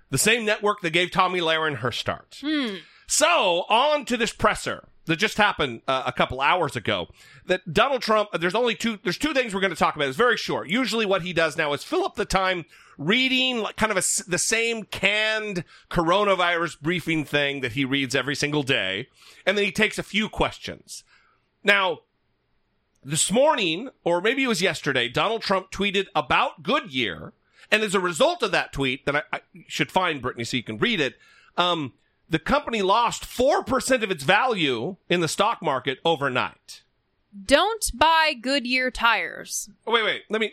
the 0.10 0.18
same 0.18 0.46
network 0.46 0.82
that 0.82 0.92
gave 0.92 1.10
Tomi 1.12 1.40
Lahren 1.40 1.78
her 1.78 1.92
start. 1.92 2.38
Hmm. 2.42 2.76
So 3.08 3.66
on 3.70 4.06
to 4.06 4.18
this 4.18 4.32
presser 4.32 4.90
that 5.06 5.18
just 5.18 5.38
happened 5.38 5.82
uh, 5.88 6.04
a 6.06 6.12
couple 6.12 6.40
hours 6.40 6.76
ago. 6.76 7.08
That 7.46 7.74
Donald 7.74 8.02
Trump. 8.02 8.30
There's 8.40 8.56
only 8.56 8.76
two. 8.76 9.00
There's 9.04 9.18
two 9.18 9.34
things 9.34 9.54
we're 9.54 9.62
going 9.62 9.74
to 9.74 9.78
talk 9.78 9.96
about. 9.96 10.08
It's 10.08 10.18
very 10.18 10.38
short. 10.38 10.70
Usually, 10.70 11.06
what 11.06 11.24
he 11.24 11.34
does 11.34 11.58
now 11.58 11.74
is 11.74 11.84
fill 11.84 12.06
up 12.06 12.16
the 12.16 12.26
time 12.26 12.66
reading 12.98 13.60
like 13.60 13.76
kind 13.76 13.92
of 13.92 13.98
a 13.98 14.04
the 14.30 14.38
same 14.38 14.84
canned 14.84 15.64
coronavirus 15.90 16.80
briefing 16.82 17.26
thing 17.26 17.62
that 17.62 17.74
he 17.74 17.86
reads 17.86 18.16
every 18.16 18.36
single 18.36 18.64
day, 18.64 19.08
and 19.46 19.58
then 19.58 19.66
he 19.66 19.72
takes 19.72 19.98
a 19.98 20.04
few 20.04 20.30
questions. 20.30 21.04
Now, 21.64 22.00
this 23.04 23.32
morning, 23.32 23.90
or 24.04 24.22
maybe 24.22 24.44
it 24.44 24.48
was 24.48 24.62
yesterday, 24.62 25.10
Donald 25.10 25.42
Trump 25.42 25.72
tweeted 25.72 26.08
about 26.16 26.64
Goodyear, 26.64 27.34
and 27.72 27.84
as 27.84 27.96
a 27.96 28.00
result 28.00 28.44
of 28.44 28.52
that 28.52 28.72
tweet, 28.72 29.06
that 29.06 29.16
I, 29.16 29.22
I 29.32 29.42
should 29.68 29.92
find 29.92 30.22
Brittany 30.22 30.44
so 30.44 30.58
you 30.58 30.64
can 30.64 30.78
read 30.78 31.00
it, 31.00 31.16
um, 31.58 31.94
the 32.34 32.40
company 32.40 32.82
lost 32.82 33.26
4% 33.26 34.02
of 34.02 34.10
its 34.10 34.24
value 34.24 34.96
in 35.08 35.20
the 35.20 35.28
stock 35.28 35.62
market 35.62 36.00
overnight. 36.04 36.82
Don't 37.46 37.92
buy 37.94 38.34
Goodyear 38.34 38.90
tires. 38.90 39.70
Oh, 39.86 39.92
wait, 39.92 40.04
wait. 40.04 40.24
Let 40.32 40.42
me. 40.42 40.52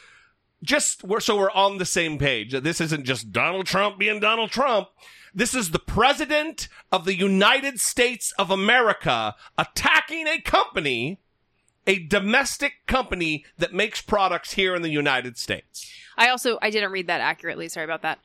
just 0.64 1.04
we're, 1.04 1.20
so 1.20 1.38
we're 1.38 1.52
on 1.52 1.78
the 1.78 1.84
same 1.84 2.18
page. 2.18 2.50
This 2.50 2.80
isn't 2.80 3.04
just 3.04 3.30
Donald 3.30 3.66
Trump 3.66 4.00
being 4.00 4.18
Donald 4.18 4.50
Trump. 4.50 4.88
This 5.32 5.54
is 5.54 5.70
the 5.70 5.78
president 5.78 6.66
of 6.90 7.04
the 7.04 7.14
United 7.14 7.78
States 7.78 8.32
of 8.36 8.50
America 8.50 9.36
attacking 9.56 10.26
a 10.26 10.40
company, 10.40 11.20
a 11.86 12.00
domestic 12.00 12.84
company 12.88 13.44
that 13.58 13.72
makes 13.72 14.02
products 14.02 14.54
here 14.54 14.74
in 14.74 14.82
the 14.82 14.90
United 14.90 15.38
States. 15.38 15.88
I 16.18 16.30
also 16.30 16.58
I 16.60 16.70
didn't 16.70 16.90
read 16.90 17.06
that 17.06 17.20
accurately. 17.20 17.68
Sorry 17.68 17.84
about 17.84 18.02
that. 18.02 18.18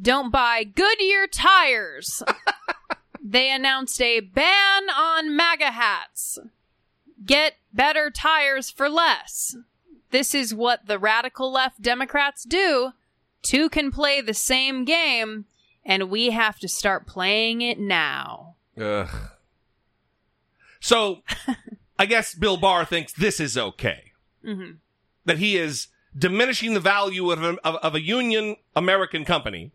Don't 0.00 0.30
buy 0.30 0.64
Goodyear 0.64 1.26
tires. 1.26 2.22
they 3.22 3.50
announced 3.50 4.00
a 4.00 4.20
ban 4.20 4.90
on 4.90 5.34
MAGA 5.34 5.72
hats. 5.72 6.38
Get 7.24 7.54
better 7.72 8.10
tires 8.10 8.70
for 8.70 8.88
less. 8.88 9.56
This 10.10 10.34
is 10.34 10.54
what 10.54 10.86
the 10.86 10.98
radical 10.98 11.50
left 11.50 11.82
Democrats 11.82 12.44
do. 12.44 12.92
Two 13.42 13.68
can 13.68 13.90
play 13.90 14.20
the 14.20 14.34
same 14.34 14.84
game, 14.84 15.46
and 15.84 16.10
we 16.10 16.30
have 16.30 16.58
to 16.60 16.68
start 16.68 17.06
playing 17.06 17.62
it 17.62 17.78
now. 17.78 18.56
Ugh. 18.80 19.08
So, 20.80 21.22
I 21.98 22.06
guess 22.06 22.34
Bill 22.34 22.56
Barr 22.56 22.84
thinks 22.84 23.12
this 23.12 23.40
is 23.40 23.56
okay. 23.56 24.12
hmm 24.44 24.72
That 25.24 25.38
he 25.38 25.56
is 25.56 25.88
diminishing 26.16 26.74
the 26.74 26.80
value 26.80 27.30
of 27.30 27.42
a, 27.42 27.56
of, 27.64 27.76
of 27.76 27.94
a 27.94 28.00
union 28.00 28.56
American 28.74 29.24
company 29.24 29.72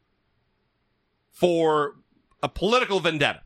for 1.31 1.95
a 2.43 2.49
political 2.49 2.99
vendetta. 2.99 3.41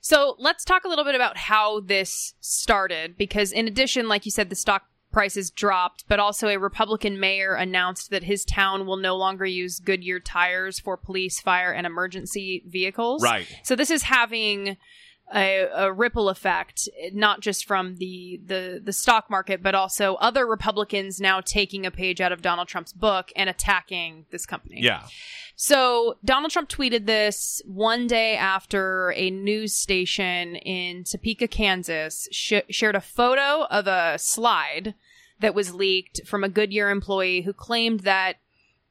So 0.00 0.36
let's 0.38 0.64
talk 0.64 0.84
a 0.84 0.88
little 0.88 1.04
bit 1.04 1.14
about 1.14 1.36
how 1.36 1.80
this 1.80 2.34
started, 2.40 3.16
because 3.16 3.52
in 3.52 3.66
addition, 3.66 4.06
like 4.06 4.26
you 4.26 4.30
said, 4.30 4.50
the 4.50 4.56
stock 4.56 4.84
prices 5.12 5.50
dropped, 5.50 6.04
but 6.08 6.18
also 6.18 6.48
a 6.48 6.58
Republican 6.58 7.18
mayor 7.18 7.54
announced 7.54 8.10
that 8.10 8.24
his 8.24 8.44
town 8.44 8.84
will 8.84 8.96
no 8.96 9.16
longer 9.16 9.46
use 9.46 9.78
Goodyear 9.78 10.20
tires 10.20 10.78
for 10.80 10.96
police, 10.96 11.40
fire, 11.40 11.72
and 11.72 11.86
emergency 11.86 12.64
vehicles. 12.66 13.22
Right. 13.22 13.46
So 13.62 13.76
this 13.76 13.90
is 13.90 14.02
having 14.02 14.76
a, 15.32 15.68
a 15.74 15.92
ripple 15.92 16.28
effect, 16.28 16.88
not 17.12 17.40
just 17.40 17.64
from 17.64 17.96
the, 17.96 18.40
the 18.44 18.80
the 18.82 18.92
stock 18.92 19.30
market, 19.30 19.62
but 19.62 19.74
also 19.74 20.16
other 20.16 20.46
Republicans 20.46 21.20
now 21.20 21.40
taking 21.40 21.86
a 21.86 21.90
page 21.90 22.20
out 22.20 22.32
of 22.32 22.42
Donald 22.42 22.68
Trump's 22.68 22.92
book 22.92 23.32
and 23.36 23.48
attacking 23.48 24.26
this 24.30 24.46
company. 24.46 24.80
Yeah. 24.80 25.02
So 25.56 26.18
Donald 26.24 26.52
Trump 26.52 26.68
tweeted 26.68 27.06
this 27.06 27.62
one 27.64 28.06
day 28.06 28.36
after 28.36 29.12
a 29.16 29.30
news 29.30 29.74
station 29.74 30.56
in 30.56 31.04
Topeka, 31.04 31.48
Kansas, 31.48 32.28
sh- 32.32 32.54
shared 32.70 32.96
a 32.96 33.00
photo 33.00 33.64
of 33.70 33.86
a 33.86 34.18
slide 34.18 34.94
that 35.40 35.54
was 35.54 35.74
leaked 35.74 36.26
from 36.26 36.42
a 36.44 36.48
Goodyear 36.48 36.90
employee 36.90 37.42
who 37.42 37.52
claimed 37.52 38.00
that 38.00 38.36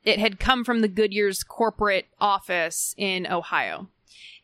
it 0.03 0.19
had 0.19 0.39
come 0.39 0.63
from 0.63 0.81
the 0.81 0.87
Goodyear's 0.87 1.43
corporate 1.43 2.07
office 2.19 2.93
in 2.97 3.27
Ohio. 3.27 3.89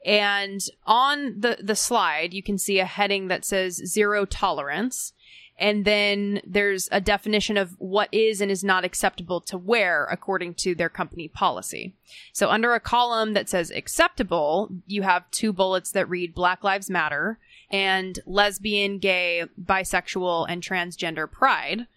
And 0.05 0.61
on 0.85 1.41
the, 1.41 1.57
the 1.61 1.75
slide, 1.75 2.33
you 2.33 2.41
can 2.41 2.57
see 2.57 2.79
a 2.79 2.85
heading 2.85 3.27
that 3.27 3.45
says 3.45 3.75
zero 3.85 4.25
tolerance. 4.25 5.13
And 5.57 5.83
then 5.83 6.39
there's 6.47 6.87
a 6.89 7.01
definition 7.01 7.57
of 7.57 7.75
what 7.79 8.07
is 8.13 8.39
and 8.39 8.49
is 8.49 8.63
not 8.63 8.85
acceptable 8.85 9.41
to 9.41 9.57
wear 9.57 10.07
according 10.09 10.53
to 10.55 10.73
their 10.73 10.87
company 10.87 11.27
policy. 11.27 11.93
So 12.31 12.49
under 12.49 12.73
a 12.73 12.79
column 12.79 13.33
that 13.33 13.49
says 13.49 13.69
acceptable, 13.69 14.69
you 14.87 15.01
have 15.01 15.29
two 15.31 15.51
bullets 15.51 15.91
that 15.91 16.09
read 16.09 16.33
Black 16.33 16.63
Lives 16.63 16.89
Matter 16.89 17.39
and 17.69 18.19
lesbian, 18.25 18.99
gay, 18.99 19.43
bisexual, 19.61 20.45
and 20.47 20.63
transgender 20.63 21.29
pride. 21.29 21.87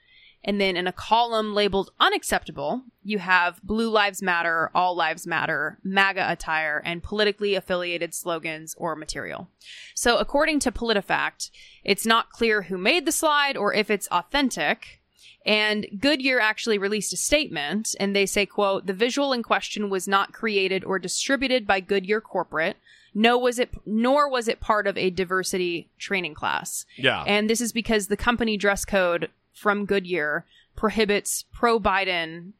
And 0.44 0.60
then 0.60 0.76
in 0.76 0.86
a 0.86 0.92
column 0.92 1.54
labeled 1.54 1.92
unacceptable, 2.00 2.82
you 3.04 3.18
have 3.18 3.62
Blue 3.62 3.88
Lives 3.88 4.22
Matter, 4.22 4.70
All 4.74 4.96
Lives 4.96 5.26
Matter, 5.26 5.78
MAGA 5.84 6.30
attire, 6.30 6.82
and 6.84 7.02
politically 7.02 7.54
affiliated 7.54 8.12
slogans 8.14 8.74
or 8.76 8.96
material. 8.96 9.48
So 9.94 10.18
according 10.18 10.60
to 10.60 10.72
PolitiFact, 10.72 11.50
it's 11.84 12.06
not 12.06 12.30
clear 12.30 12.62
who 12.62 12.76
made 12.76 13.06
the 13.06 13.12
slide 13.12 13.56
or 13.56 13.72
if 13.72 13.90
it's 13.90 14.08
authentic. 14.08 15.00
And 15.44 15.86
Goodyear 16.00 16.40
actually 16.40 16.78
released 16.78 17.12
a 17.12 17.16
statement 17.16 17.94
and 17.98 18.14
they 18.14 18.26
say, 18.26 18.46
quote, 18.46 18.86
the 18.86 18.92
visual 18.92 19.32
in 19.32 19.42
question 19.42 19.90
was 19.90 20.06
not 20.06 20.32
created 20.32 20.84
or 20.84 20.98
distributed 20.98 21.66
by 21.66 21.80
Goodyear 21.80 22.20
corporate. 22.20 22.76
No 23.14 23.36
was 23.36 23.58
it 23.58 23.70
nor 23.84 24.28
was 24.28 24.48
it 24.48 24.60
part 24.60 24.86
of 24.86 24.96
a 24.96 25.10
diversity 25.10 25.88
training 25.98 26.34
class. 26.34 26.86
Yeah. 26.96 27.24
And 27.26 27.50
this 27.50 27.60
is 27.60 27.72
because 27.72 28.06
the 28.06 28.16
company 28.16 28.56
dress 28.56 28.84
code 28.84 29.28
from 29.52 29.84
Goodyear 29.84 30.46
prohibits 30.76 31.44
pro 31.52 31.78
Biden 31.78 32.52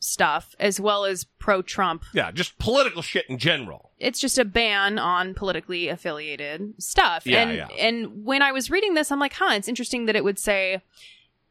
stuff 0.00 0.54
as 0.58 0.80
well 0.80 1.04
as 1.04 1.24
pro 1.24 1.62
Trump. 1.62 2.04
Yeah, 2.12 2.30
just 2.30 2.58
political 2.58 3.02
shit 3.02 3.26
in 3.28 3.38
general. 3.38 3.90
It's 3.98 4.18
just 4.18 4.38
a 4.38 4.44
ban 4.44 4.98
on 4.98 5.34
politically 5.34 5.88
affiliated 5.88 6.74
stuff. 6.78 7.26
Yeah, 7.26 7.42
and 7.42 7.56
yeah. 7.56 7.68
and 7.78 8.24
when 8.24 8.42
I 8.42 8.52
was 8.52 8.70
reading 8.70 8.94
this, 8.94 9.12
I'm 9.12 9.20
like, 9.20 9.34
huh, 9.34 9.54
it's 9.54 9.68
interesting 9.68 10.06
that 10.06 10.16
it 10.16 10.24
would 10.24 10.38
say 10.38 10.82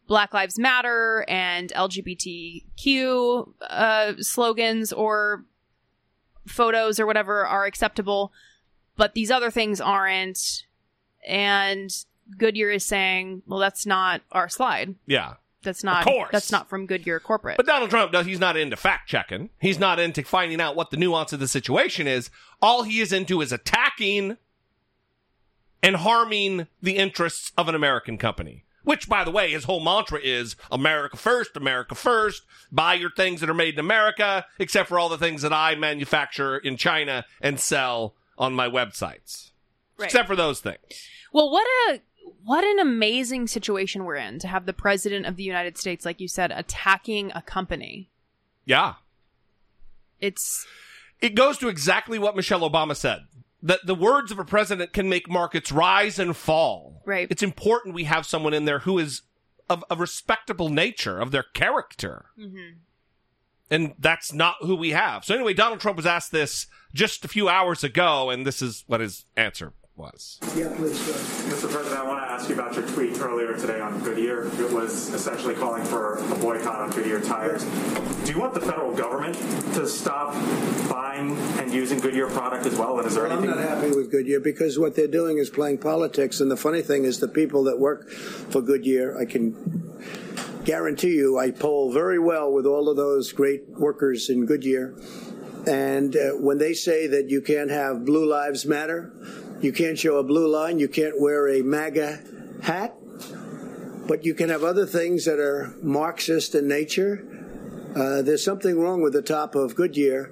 Black 0.07 0.33
Lives 0.33 0.57
Matter 0.57 1.23
and 1.27 1.71
LGBTQ 1.73 3.53
uh, 3.69 4.13
slogans 4.19 4.91
or 4.91 5.45
photos 6.47 6.99
or 6.99 7.05
whatever 7.05 7.45
are 7.45 7.65
acceptable, 7.65 8.33
but 8.97 9.13
these 9.13 9.31
other 9.31 9.51
things 9.51 9.79
aren't. 9.79 10.65
And 11.27 11.91
Goodyear 12.37 12.69
is 12.69 12.85
saying, 12.85 13.43
well, 13.47 13.59
that's 13.59 13.85
not 13.85 14.21
our 14.31 14.49
slide. 14.49 14.95
Yeah. 15.05 15.35
That's 15.61 15.83
not. 15.83 16.05
course. 16.05 16.29
That's 16.31 16.51
not 16.51 16.69
from 16.69 16.85
Goodyear 16.85 17.19
corporate. 17.19 17.57
But 17.57 17.65
Donald 17.65 17.89
Trump 17.89 18.11
does. 18.11 18.25
He's 18.25 18.39
not 18.39 18.55
into 18.55 18.77
fact 18.77 19.09
checking. 19.09 19.49
He's 19.59 19.79
not 19.79 19.99
into 19.99 20.23
finding 20.23 20.61
out 20.61 20.75
what 20.75 20.89
the 20.89 20.97
nuance 20.97 21.33
of 21.33 21.39
the 21.39 21.47
situation 21.47 22.07
is. 22.07 22.29
All 22.61 22.83
he 22.83 23.01
is 23.01 23.11
into 23.11 23.41
is 23.41 23.51
attacking 23.51 24.37
and 25.83 25.95
harming 25.97 26.67
the 26.81 26.95
interests 26.95 27.51
of 27.57 27.67
an 27.67 27.75
American 27.75 28.17
company. 28.17 28.63
Which, 28.83 29.09
by 29.09 29.25
the 29.25 29.31
way, 29.31 29.51
his 29.51 29.65
whole 29.65 29.81
mantra 29.81 30.19
is 30.23 30.55
America 30.71 31.17
first, 31.17 31.57
America 31.57 31.93
first. 31.93 32.43
Buy 32.71 32.93
your 32.93 33.11
things 33.11 33.41
that 33.41 33.49
are 33.49 33.53
made 33.53 33.73
in 33.73 33.79
America, 33.79 34.45
except 34.57 34.87
for 34.87 34.97
all 34.97 35.09
the 35.09 35.17
things 35.17 35.41
that 35.41 35.53
I 35.53 35.75
manufacture 35.75 36.57
in 36.57 36.77
China 36.77 37.25
and 37.41 37.59
sell 37.59 38.15
on 38.37 38.53
my 38.53 38.69
websites. 38.69 39.51
Right. 39.97 40.05
Except 40.05 40.27
for 40.27 40.37
those 40.37 40.61
things. 40.61 40.79
Well, 41.33 41.51
what 41.51 41.67
a 41.89 41.99
what 42.43 42.63
an 42.63 42.79
amazing 42.79 43.47
situation 43.47 44.05
we're 44.05 44.15
in 44.15 44.39
to 44.39 44.47
have 44.47 44.65
the 44.65 44.73
president 44.73 45.25
of 45.25 45.35
the 45.35 45.43
United 45.43 45.77
States, 45.77 46.05
like 46.05 46.19
you 46.19 46.27
said, 46.27 46.51
attacking 46.51 47.31
a 47.33 47.41
company. 47.41 48.09
Yeah. 48.65 48.95
It's 50.19 50.65
it 51.21 51.35
goes 51.35 51.57
to 51.59 51.67
exactly 51.67 52.19
what 52.19 52.35
Michelle 52.35 52.69
Obama 52.69 52.95
said. 52.95 53.25
That 53.61 53.85
the 53.85 53.95
words 53.95 54.31
of 54.31 54.39
a 54.39 54.45
president 54.45 54.93
can 54.93 55.09
make 55.09 55.29
markets 55.29 55.71
rise 55.71 56.17
and 56.17 56.35
fall. 56.35 57.01
Right. 57.05 57.27
It's 57.29 57.43
important 57.43 57.93
we 57.93 58.05
have 58.05 58.25
someone 58.25 58.53
in 58.53 58.65
there 58.65 58.79
who 58.79 58.97
is 58.97 59.23
of 59.69 59.83
a 59.89 59.95
respectable 59.95 60.69
nature, 60.69 61.19
of 61.19 61.31
their 61.31 61.43
character. 61.43 62.27
Mhm. 62.39 62.75
And 63.69 63.93
that's 63.99 64.33
not 64.33 64.55
who 64.61 64.75
we 64.75 64.91
have. 64.91 65.23
So 65.23 65.35
anyway, 65.35 65.53
Donald 65.53 65.79
Trump 65.79 65.97
was 65.97 66.05
asked 66.05 66.31
this 66.31 66.65
just 66.93 67.23
a 67.23 67.27
few 67.27 67.49
hours 67.49 67.83
ago, 67.83 68.29
and 68.29 68.45
this 68.45 68.61
is 68.61 68.83
what 68.87 68.99
his 68.99 69.25
answer 69.35 69.73
was. 69.99 70.39
Yeah, 70.55 70.73
please. 70.75 70.97
Mr. 70.97 71.69
President, 71.69 71.99
I 71.99 72.07
want 72.07 72.23
to 72.23 72.31
ask 72.31 72.47
you 72.47 72.55
about 72.55 72.73
your 72.73 72.87
tweet 72.87 73.19
earlier 73.19 73.55
today 73.57 73.81
on 73.81 73.99
Goodyear. 73.99 74.45
It 74.45 74.71
was 74.71 75.13
essentially 75.13 75.53
calling 75.53 75.83
for 75.83 76.17
a 76.17 76.35
boycott 76.35 76.79
on 76.79 76.89
Goodyear 76.91 77.19
tires. 77.19 77.65
Do 78.25 78.31
you 78.31 78.39
want 78.39 78.53
the 78.53 78.61
federal 78.61 78.95
government 78.95 79.35
to 79.75 79.85
stop 79.85 80.33
buying 80.89 81.37
and 81.59 81.71
using 81.73 81.99
Goodyear 81.99 82.29
product 82.29 82.65
as 82.65 82.77
well? 82.77 82.97
And 82.97 83.07
is 83.07 83.15
there 83.15 83.27
Well, 83.27 83.37
I'm 83.37 83.45
not 83.45 83.57
happy 83.57 83.89
with 83.89 84.09
Goodyear 84.09 84.39
because 84.39 84.79
what 84.79 84.95
they're 84.95 85.07
doing 85.07 85.37
is 85.37 85.49
playing 85.49 85.79
politics. 85.79 86.39
And 86.39 86.49
the 86.49 86.57
funny 86.57 86.81
thing 86.81 87.03
is, 87.03 87.19
the 87.19 87.27
people 87.27 87.65
that 87.65 87.77
work 87.77 88.09
for 88.09 88.61
Goodyear, 88.61 89.17
I 89.19 89.25
can 89.25 89.53
guarantee 90.63 91.15
you, 91.15 91.37
I 91.37 91.51
poll 91.51 91.91
very 91.91 92.19
well 92.19 92.51
with 92.51 92.65
all 92.65 92.89
of 92.89 92.95
those 92.95 93.33
great 93.33 93.69
workers 93.69 94.29
in 94.29 94.45
Goodyear. 94.45 94.95
And 95.67 96.15
uh, 96.15 96.31
when 96.39 96.57
they 96.57 96.73
say 96.73 97.07
that 97.07 97.29
you 97.29 97.41
can't 97.41 97.69
have 97.69 98.05
Blue 98.05 98.25
Lives 98.25 98.65
Matter, 98.65 99.11
you 99.61 99.73
can't 99.73 99.97
show 99.99 100.17
a 100.17 100.23
blue 100.23 100.47
line, 100.47 100.79
you 100.79 100.87
can't 100.87 101.19
wear 101.19 101.49
a 101.49 101.61
MAGA 101.61 102.23
hat, 102.63 102.95
but 104.07 104.23
you 104.23 104.33
can 104.33 104.49
have 104.49 104.63
other 104.63 104.85
things 104.85 105.25
that 105.25 105.39
are 105.39 105.75
Marxist 105.81 106.55
in 106.55 106.67
nature. 106.67 107.25
Uh, 107.95 108.21
there's 108.21 108.43
something 108.43 108.79
wrong 108.79 109.01
with 109.01 109.13
the 109.13 109.21
top 109.21 109.55
of 109.55 109.75
Goodyear. 109.75 110.31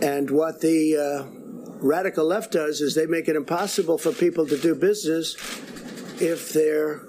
And 0.00 0.30
what 0.30 0.60
the 0.60 0.96
uh, 0.96 1.30
radical 1.78 2.24
left 2.24 2.52
does 2.52 2.80
is 2.80 2.94
they 2.94 3.06
make 3.06 3.28
it 3.28 3.36
impossible 3.36 3.98
for 3.98 4.12
people 4.12 4.46
to 4.46 4.56
do 4.56 4.74
business 4.74 5.36
if 6.20 6.52
they're 6.52 7.02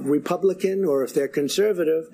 Republican 0.00 0.84
or 0.84 1.04
if 1.04 1.12
they're 1.12 1.28
conservative 1.28 2.08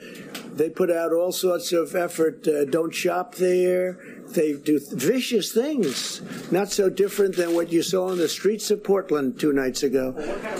They 0.54 0.70
put 0.70 0.88
out 0.88 1.12
all 1.12 1.32
sorts 1.32 1.72
of 1.72 1.96
effort. 1.96 2.46
Uh, 2.46 2.64
don't 2.64 2.94
shop 2.94 3.34
there. 3.34 3.98
They 4.28 4.52
do 4.52 4.80
vicious 4.92 5.52
things, 5.52 6.22
not 6.50 6.70
so 6.70 6.88
different 6.88 7.36
than 7.36 7.54
what 7.54 7.72
you 7.72 7.82
saw 7.82 8.10
on 8.10 8.18
the 8.18 8.28
streets 8.28 8.70
of 8.70 8.82
Portland 8.82 9.38
two 9.38 9.52
nights 9.52 9.82
ago. 9.82 10.12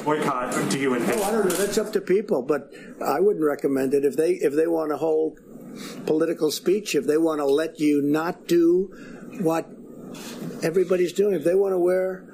Boycott, 0.04 0.70
do 0.70 0.78
you 0.78 0.94
envision? 0.94 1.20
Oh, 1.20 1.24
I 1.24 1.30
don't 1.30 1.48
know. 1.48 1.54
That's 1.54 1.78
up 1.78 1.92
to 1.92 2.00
people, 2.00 2.42
but 2.42 2.72
I 3.04 3.20
wouldn't 3.20 3.44
recommend 3.44 3.94
it 3.94 4.04
if 4.04 4.16
they 4.16 4.32
if 4.32 4.54
they 4.54 4.66
want 4.66 4.90
to 4.90 4.96
hold 4.96 5.38
political 6.06 6.50
speech, 6.50 6.94
if 6.94 7.06
they 7.06 7.16
want 7.16 7.40
to 7.40 7.46
let 7.46 7.80
you 7.80 8.02
not 8.02 8.46
do 8.46 8.90
what 9.40 9.68
everybody's 10.62 11.12
doing, 11.12 11.34
if 11.34 11.44
they 11.44 11.54
want 11.54 11.72
to 11.72 11.78
wear 11.78 12.24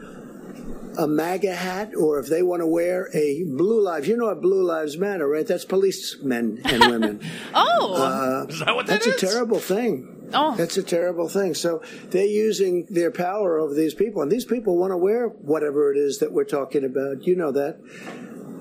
a 0.98 1.06
MAGA 1.06 1.54
hat 1.54 1.92
or 1.96 2.18
if 2.18 2.26
they 2.26 2.42
want 2.42 2.60
to 2.60 2.66
wear 2.66 3.08
a 3.14 3.44
Blue 3.44 3.80
Lives, 3.80 4.08
you 4.08 4.16
know 4.16 4.26
what 4.26 4.40
Blue 4.42 4.62
Lives 4.62 4.96
Matter, 4.98 5.26
right? 5.28 5.46
That's 5.46 5.64
policemen 5.64 6.60
and 6.64 6.90
women. 6.90 7.20
oh, 7.54 7.94
Uh, 7.94 8.46
Is 8.48 8.58
that 8.60 8.74
what 8.74 8.86
that 8.86 9.02
that's 9.04 9.06
is? 9.06 9.22
a 9.22 9.26
terrible 9.26 9.58
thing. 9.60 10.16
Oh. 10.32 10.54
That's 10.56 10.76
a 10.76 10.82
terrible 10.82 11.28
thing. 11.28 11.54
So 11.54 11.82
they're 12.10 12.24
using 12.24 12.86
their 12.90 13.10
power 13.10 13.58
over 13.58 13.74
these 13.74 13.94
people, 13.94 14.22
and 14.22 14.30
these 14.30 14.44
people 14.44 14.76
want 14.76 14.92
to 14.92 14.96
wear 14.96 15.26
whatever 15.28 15.90
it 15.92 15.96
is 15.98 16.18
that 16.18 16.32
we're 16.32 16.44
talking 16.44 16.84
about. 16.84 17.26
You 17.26 17.34
know 17.34 17.50
that. 17.52 17.78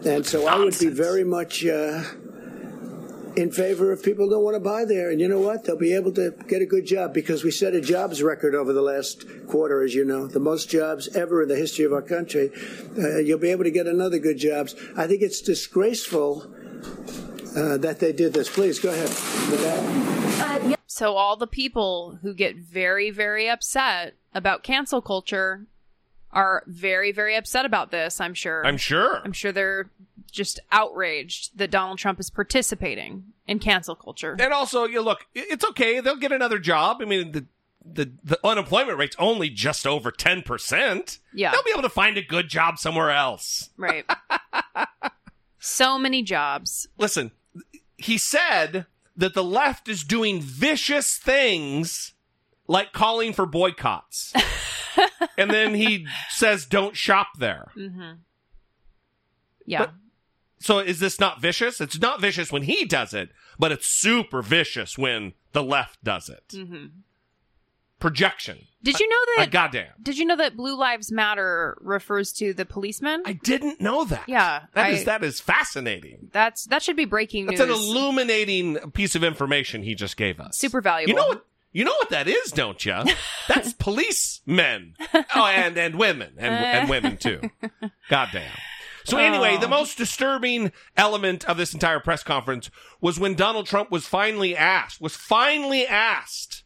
And 0.06 0.26
so 0.26 0.48
I 0.48 0.58
would 0.58 0.78
be 0.80 0.88
very 0.88 1.24
much 1.24 1.64
uh, 1.66 2.04
in 3.36 3.52
favor 3.52 3.92
of 3.92 4.04
people 4.04 4.30
don't 4.30 4.44
want 4.44 4.56
to 4.56 4.60
buy 4.60 4.86
there. 4.86 5.10
And 5.10 5.20
you 5.20 5.28
know 5.28 5.40
what? 5.40 5.64
They'll 5.64 5.78
be 5.78 5.94
able 5.94 6.12
to 6.14 6.32
get 6.48 6.62
a 6.62 6.66
good 6.66 6.86
job 6.86 7.14
because 7.14 7.44
we 7.44 7.52
set 7.52 7.74
a 7.74 7.82
jobs 7.82 8.22
record 8.24 8.56
over 8.56 8.74
the 8.74 8.82
last 8.82 9.26
quarter, 9.48 9.82
as 9.82 9.94
you 9.94 10.06
know, 10.06 10.28
the 10.28 10.40
most 10.40 10.70
jobs 10.70 11.08
ever 11.16 11.44
in 11.44 11.50
the 11.50 11.56
history 11.56 11.86
of 11.86 11.94
our 11.94 12.02
country. 12.02 12.52
Uh, 12.98 13.18
you'll 13.18 13.40
be 13.40 13.50
able 13.52 13.64
to 13.64 13.72
get 13.72 13.88
another 13.88 14.20
good 14.20 14.38
jobs. 14.38 14.76
I 14.96 15.08
think 15.08 15.22
it's 15.22 15.42
disgraceful 15.42 16.52
uh, 17.56 17.78
that 17.78 17.98
they 18.00 18.14
did 18.14 18.34
this. 18.34 18.50
Please 18.50 18.80
go 18.80 18.90
ahead 18.90 19.10
with 19.10 19.62
that. 19.62 20.80
So 20.88 21.16
all 21.16 21.38
the 21.38 21.48
people 21.48 22.20
who 22.22 22.34
get 22.34 22.58
very, 22.58 23.10
very 23.10 23.50
upset 23.50 24.16
about 24.34 24.64
cancel 24.64 25.02
culture 25.02 25.66
are 26.32 26.64
very, 26.68 27.12
very 27.12 27.36
upset 27.36 27.66
about 27.66 27.92
this. 27.92 28.20
I'm 28.20 28.34
sure. 28.34 28.66
I'm 28.66 28.78
sure. 28.78 29.22
I'm 29.24 29.34
sure 29.34 29.52
they're 29.52 29.90
just 30.30 30.60
outraged 30.72 31.58
that 31.58 31.72
Donald 31.72 31.98
Trump 31.98 32.20
is 32.20 32.30
participating 32.30 33.26
in 33.48 33.60
cancel 33.60 33.96
culture. 33.96 34.36
And 34.40 34.54
also, 34.54 34.86
you 34.86 35.02
look, 35.02 35.26
it's 35.34 35.66
okay. 35.66 36.00
They'll 36.00 36.16
get 36.16 36.32
another 36.32 36.60
job. 36.60 36.98
I 37.02 37.06
mean, 37.06 37.32
the 37.32 37.46
the, 37.86 38.12
the 38.24 38.40
unemployment 38.46 38.98
rate's 38.98 39.16
only 39.20 39.50
just 39.50 39.88
over 39.88 40.12
ten 40.12 40.42
percent. 40.42 41.20
Yeah. 41.34 41.52
they'll 41.52 41.64
be 41.64 41.72
able 41.72 41.84
to 41.84 41.90
find 41.90 42.18
a 42.18 42.22
good 42.22 42.50
job 42.50 42.78
somewhere 42.78 43.12
else. 43.12 43.70
Right. 43.78 44.06
so 45.60 45.98
many 45.98 46.22
jobs. 46.22 46.88
Listen, 46.98 47.32
he 47.98 48.18
said 48.18 48.86
that 49.16 49.34
the 49.34 49.44
left 49.44 49.88
is 49.88 50.04
doing 50.04 50.42
vicious 50.42 51.18
things 51.18 52.14
like 52.68 52.94
calling 52.94 53.34
for 53.34 53.46
boycotts. 53.46 54.34
and 55.38 55.50
then 55.52 55.74
he 55.74 56.06
says, 56.30 56.66
don't 56.66 56.96
shop 56.96 57.28
there. 57.38 57.72
Mm-hmm. 57.78 58.12
Yeah. 59.66 59.80
But- 59.80 59.94
So 60.60 60.80
is 60.80 61.00
this 61.00 61.20
not 61.20 61.42
vicious? 61.42 61.80
It's 61.82 62.00
not 62.00 62.20
vicious 62.22 62.52
when 62.52 62.64
he 62.64 62.86
does 62.86 63.14
it, 63.14 63.30
but 63.58 63.72
it's 63.72 63.88
super 63.88 64.42
vicious 64.42 64.98
when 64.98 65.34
the 65.54 65.64
left 65.64 66.04
does 66.04 66.30
it. 66.30 66.44
hmm 66.54 66.86
Projection. 68.00 68.60
Did 68.82 68.98
you 68.98 69.10
know 69.10 69.18
Uh, 69.38 69.42
that? 69.42 69.52
goddamn. 69.52 69.92
Did 70.02 70.18
you 70.18 70.24
know 70.24 70.38
that 70.38 70.56
Blue 70.56 70.78
Lives 70.78 71.12
Matter 71.12 71.78
refers 71.82 72.32
to 72.34 72.54
the 72.54 72.64
policemen? 72.66 73.24
I 73.26 73.34
didn't 73.34 73.82
know 73.82 74.06
that. 74.06 74.24
Yeah, 74.26 74.62
That 74.74 74.92
is 74.94 75.02
I- 75.02 75.04
that 75.04 75.24
is 75.26 75.42
fascinating. 75.42 76.30
That's 76.32 76.64
that 76.68 76.82
should 76.82 76.96
be 76.96 77.04
breaking 77.04 77.48
That's 77.48 77.60
news. 77.60 77.70
an 77.70 77.76
illuminating 77.76 78.78
piece 78.92 79.16
of 79.16 79.24
information 79.26 79.84
he 79.84 79.96
just 79.96 80.16
gave 80.16 80.40
us. 80.40 80.58
Super 80.58 80.80
valuable. 80.80 81.10
You 81.10 81.16
know 81.18 81.28
what? 81.28 81.46
You 81.74 81.84
know 81.84 81.92
what 81.92 82.10
that 82.12 82.30
is, 82.30 82.52
don't 82.52 82.84
you? 82.86 82.96
That's 83.50 83.74
policemen. 83.74 84.96
Oh, 85.36 85.46
and 85.46 85.78
and 85.78 85.96
women 85.96 86.36
and 86.38 86.56
and 86.56 86.90
women 86.90 87.18
too. 87.18 87.42
Goddamn. 88.10 88.50
So 89.10 89.18
anyway, 89.18 89.56
Oh. 89.58 89.60
the 89.62 89.68
most 89.68 89.98
disturbing 89.98 90.72
element 90.96 91.46
of 91.46 91.58
this 91.58 91.74
entire 91.74 92.00
press 92.00 92.24
conference 92.24 92.70
was 93.02 93.20
when 93.20 93.36
Donald 93.36 93.66
Trump 93.68 93.92
was 93.92 94.06
finally 94.08 94.56
asked, 94.56 95.02
was 95.02 95.16
finally 95.16 95.86
asked 95.88 96.64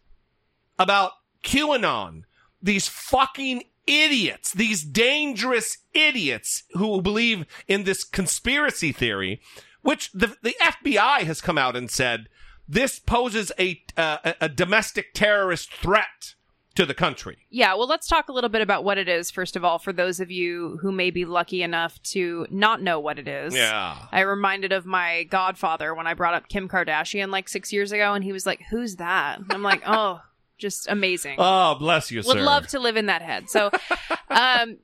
about 0.77 1.11
QAnon. 1.43 2.23
These 2.61 2.87
fucking 2.87 3.63
idiots, 3.85 4.51
these 4.53 4.83
dangerous 4.83 5.77
idiots 5.93 6.63
who 6.71 7.01
believe 7.01 7.45
in 7.67 7.83
this 7.83 8.03
conspiracy 8.03 8.91
theory, 8.91 9.41
which 9.81 10.11
the, 10.13 10.35
the 10.41 10.55
FBI 10.61 11.19
has 11.23 11.41
come 11.41 11.57
out 11.57 11.75
and 11.75 11.91
said 11.91 12.29
this 12.67 12.99
poses 12.99 13.51
a, 13.59 13.81
uh, 13.97 14.17
a- 14.23 14.35
a 14.41 14.49
domestic 14.49 15.13
terrorist 15.13 15.73
threat 15.73 16.35
to 16.75 16.85
the 16.85 16.93
country. 16.93 17.37
Yeah, 17.49 17.75
well, 17.75 17.87
let's 17.87 18.07
talk 18.07 18.29
a 18.29 18.31
little 18.31 18.49
bit 18.49 18.61
about 18.61 18.83
what 18.83 18.97
it 18.97 19.07
is, 19.07 19.29
first 19.29 19.55
of 19.55 19.63
all, 19.63 19.77
for 19.77 19.93
those 19.93 20.19
of 20.19 20.31
you 20.31 20.79
who 20.81 20.91
may 20.91 21.11
be 21.11 21.25
lucky 21.25 21.61
enough 21.61 22.01
to 22.03 22.47
not 22.49 22.81
know 22.81 22.99
what 22.99 23.19
it 23.19 23.27
is. 23.27 23.55
Yeah. 23.55 23.97
I 24.11 24.21
reminded 24.21 24.71
of 24.71 24.85
my 24.85 25.23
godfather 25.25 25.93
when 25.93 26.07
I 26.07 26.13
brought 26.13 26.33
up 26.33 26.49
Kim 26.49 26.67
Kardashian 26.67 27.29
like 27.29 27.47
six 27.47 27.71
years 27.71 27.91
ago, 27.91 28.13
and 28.13 28.23
he 28.23 28.31
was 28.31 28.45
like, 28.45 28.61
Who's 28.69 28.95
that? 28.95 29.39
And 29.39 29.51
I'm 29.51 29.63
like, 29.63 29.83
Oh, 29.85 30.21
just 30.57 30.87
amazing. 30.87 31.37
Oh, 31.43 31.75
bless 31.75 32.09
you, 32.09 32.21
sir. 32.21 32.27
Would 32.29 32.37
sir. 32.37 32.43
love 32.43 32.67
to 32.67 32.79
live 32.79 32.95
in 32.95 33.07
that 33.07 33.21
head. 33.21 33.49
So, 33.49 33.69
um, 34.29 34.77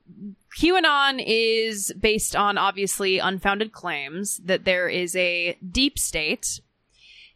QAnon 0.58 1.22
is 1.24 1.92
based 1.98 2.36
on 2.36 2.58
obviously 2.58 3.18
unfounded 3.18 3.72
claims 3.72 4.38
that 4.44 4.64
there 4.64 4.88
is 4.88 5.16
a 5.16 5.56
deep 5.66 5.98
state 5.98 6.60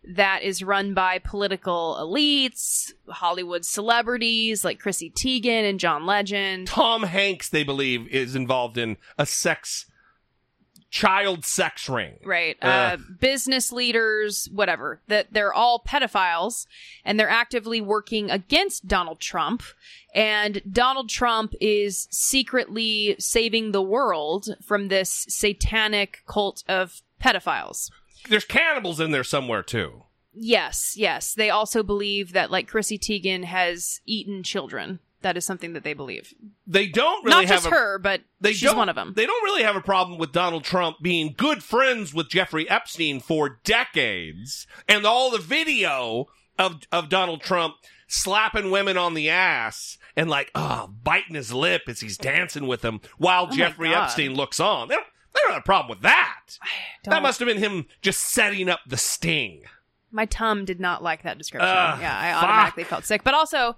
that 0.07 0.43
is 0.43 0.63
run 0.63 0.93
by 0.95 1.19
political 1.19 1.97
elites, 2.01 2.93
Hollywood 3.09 3.65
celebrities 3.65 4.65
like 4.65 4.79
Chrissy 4.81 5.11
Teigen 5.11 5.69
and 5.69 5.81
John 5.81 6.05
Legend. 6.07 6.67
Tom 6.67 7.05
Hanks, 7.05 7.49
they 7.49 7.65
believe, 7.65 8.07
is 8.09 8.35
involved 8.37 8.77
in 8.77 8.97
a 9.19 9.25
sex, 9.25 9.87
child 10.91 11.45
sex 11.45 11.89
ring. 11.89 12.19
Right. 12.25 12.57
Uh, 12.63 12.67
Uh. 12.67 12.97
business 13.19 13.73
leaders, 13.73 14.49
whatever. 14.53 15.01
That 15.09 15.33
they're 15.33 15.55
all 15.55 15.83
pedophiles 15.87 16.67
and 17.05 17.19
they're 17.19 17.29
actively 17.29 17.81
working 17.81 18.31
against 18.31 18.87
Donald 18.87 19.21
Trump. 19.21 19.63
And 20.15 20.63
Donald 20.71 21.09
Trump 21.09 21.55
is 21.61 22.07
secretly 22.11 23.17
saving 23.19 23.73
the 23.73 23.83
world 23.83 24.49
from 24.63 24.89
this 24.89 25.27
satanic 25.29 26.23
cult 26.29 26.63
of 26.69 27.03
pedophiles. 27.21 27.91
There's 28.29 28.45
cannibals 28.45 29.01
in 29.01 29.11
there 29.11 29.25
somewhere 29.25 29.63
too. 29.63 30.05
Yes, 30.33 30.95
yes. 30.97 31.35
They 31.35 31.51
also 31.51 31.83
believe 31.83 32.33
that 32.33 32.51
like 32.51 32.69
Chrissy 32.69 32.99
Teigen 32.99 33.45
has 33.45 34.01
eaten 34.07 34.43
children. 34.43 35.01
That 35.23 35.39
is 35.39 35.47
something 35.47 35.73
that 35.73 35.85
they 35.85 35.95
believe. 35.95 36.35
They 36.67 36.87
don't 36.87 37.25
really 37.25 37.47
Not 37.47 37.53
have 37.53 37.63
just 37.63 37.67
a, 37.67 37.71
her, 37.71 37.99
but 37.99 38.21
They 38.43 38.53
she's 38.53 38.75
one 38.75 38.91
of 38.91 38.95
them. 38.95 39.15
They 39.17 39.25
don't 39.25 39.43
really 39.45 39.63
have 39.63 39.77
a 39.77 39.81
problem 39.81 40.19
with 40.19 40.33
Donald 40.33 40.65
Trump 40.65 40.99
being 41.01 41.35
good 41.35 41.63
friends 41.63 42.13
with 42.13 42.29
Jeffrey 42.29 42.69
Epstein 42.69 43.21
for 43.21 43.59
decades, 43.65 44.67
and 44.87 45.07
all 45.07 45.31
the 45.31 45.39
video 45.39 46.27
of 46.59 46.83
of 46.93 47.09
Donald 47.09 47.41
Trump 47.41 47.77
slapping 48.07 48.71
women 48.71 48.99
on 48.99 49.15
the 49.15 49.31
ass 49.31 49.97
and 50.15 50.29
like 50.29 50.51
oh 50.55 50.91
biting 51.03 51.35
his 51.37 51.53
lip 51.55 51.83
as 51.89 52.01
he's 52.01 52.19
dancing 52.19 52.67
with 52.67 52.83
them 52.83 53.01
while 53.17 53.49
Oh 53.51 53.55
Jeffrey 53.55 53.95
Epstein 53.95 54.35
looks 54.35 54.61
on. 54.61 54.89
They 54.89 54.95
don't, 54.97 55.07
they 55.35 55.41
don't 55.43 55.53
have 55.53 55.61
a 55.61 55.65
problem 55.65 55.91
with 55.91 56.03
that. 56.03 56.59
That 57.05 57.23
must 57.23 57.39
have 57.39 57.47
been 57.49 57.59
him 57.59 57.85
just 58.01 58.21
setting 58.21 58.69
up 58.71 58.81
the 58.87 58.97
sting. 58.97 59.63
My 60.11 60.25
tum 60.25 60.65
did 60.65 60.81
not 60.81 61.03
like 61.03 61.23
that 61.25 61.37
description. 61.37 61.69
Ugh, 61.69 61.99
yeah, 62.01 62.19
I 62.19 62.33
fuck. 62.33 62.43
automatically 62.45 62.85
felt 62.85 63.05
sick. 63.05 63.23
But 63.25 63.35
also, 63.35 63.77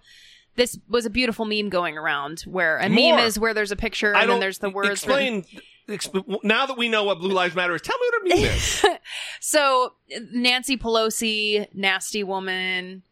this 0.54 0.78
was 0.88 1.06
a 1.06 1.10
beautiful 1.10 1.44
meme 1.44 1.68
going 1.68 1.98
around 1.98 2.42
where 2.42 2.78
a 2.78 2.88
More. 2.88 3.16
meme 3.16 3.24
is 3.26 3.36
where 3.38 3.52
there's 3.52 3.72
a 3.72 3.76
picture 3.76 4.14
and 4.14 4.30
then 4.30 4.38
there's 4.38 4.58
the 4.58 4.70
words. 4.70 5.04
written- 5.06 5.38
Explain. 5.38 5.62
Exp- 5.88 6.44
now 6.44 6.66
that 6.66 6.76
we 6.78 6.88
know 6.88 7.02
what 7.04 7.18
Blue 7.20 7.32
Lives 7.32 7.54
Matter 7.56 7.74
is, 7.74 7.80
tell 7.82 7.96
me 7.98 8.06
what 8.12 8.26
it 8.26 8.34
means. 8.42 8.84
So 9.40 9.94
Nancy 10.32 10.76
Pelosi, 10.76 11.66
nasty 11.74 12.22
woman. 12.24 13.02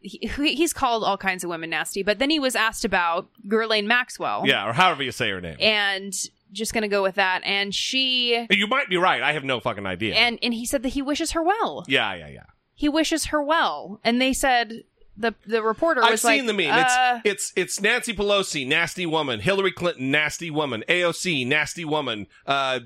He, 0.00 0.28
he's 0.54 0.72
called 0.72 1.02
all 1.02 1.16
kinds 1.16 1.44
of 1.44 1.50
women 1.50 1.70
nasty, 1.70 2.02
but 2.02 2.18
then 2.18 2.28
he 2.30 2.38
was 2.38 2.54
asked 2.54 2.84
about 2.84 3.28
Ghislaine 3.48 3.86
Maxwell. 3.88 4.42
yeah, 4.44 4.68
or 4.68 4.72
however 4.74 5.02
you 5.02 5.12
say 5.12 5.30
her 5.30 5.40
name. 5.40 5.56
And 5.60 6.12
just 6.54 6.72
gonna 6.72 6.88
go 6.88 7.02
with 7.02 7.16
that. 7.16 7.42
And 7.44 7.74
she 7.74 8.46
You 8.50 8.66
might 8.66 8.88
be 8.88 8.96
right. 8.96 9.22
I 9.22 9.32
have 9.32 9.44
no 9.44 9.60
fucking 9.60 9.86
idea. 9.86 10.14
and 10.14 10.38
and 10.42 10.54
he 10.54 10.64
said 10.64 10.82
that 10.82 10.90
he 10.90 11.02
wishes 11.02 11.32
her 11.32 11.42
well. 11.42 11.84
yeah, 11.88 12.14
yeah, 12.14 12.28
yeah. 12.28 12.44
He 12.74 12.88
wishes 12.88 13.26
her 13.26 13.42
well. 13.42 14.00
And 14.02 14.20
they 14.20 14.32
said 14.32 14.82
the 15.16 15.34
the 15.46 15.62
reporter 15.62 16.00
was 16.00 16.24
I've 16.24 16.24
like, 16.24 16.38
seen 16.38 16.46
the 16.46 16.52
meme. 16.52 16.72
uh, 16.72 17.20
it's 17.24 17.24
it's 17.24 17.52
it's 17.56 17.80
Nancy 17.80 18.12
Pelosi, 18.14 18.66
nasty 18.66 19.06
woman. 19.06 19.38
Hillary 19.40 19.70
Clinton, 19.72 20.10
nasty 20.10 20.50
woman. 20.50 20.82
AOC, 20.88 21.46
nasty 21.46 21.84
woman. 21.84 22.26
Uh, 22.46 22.80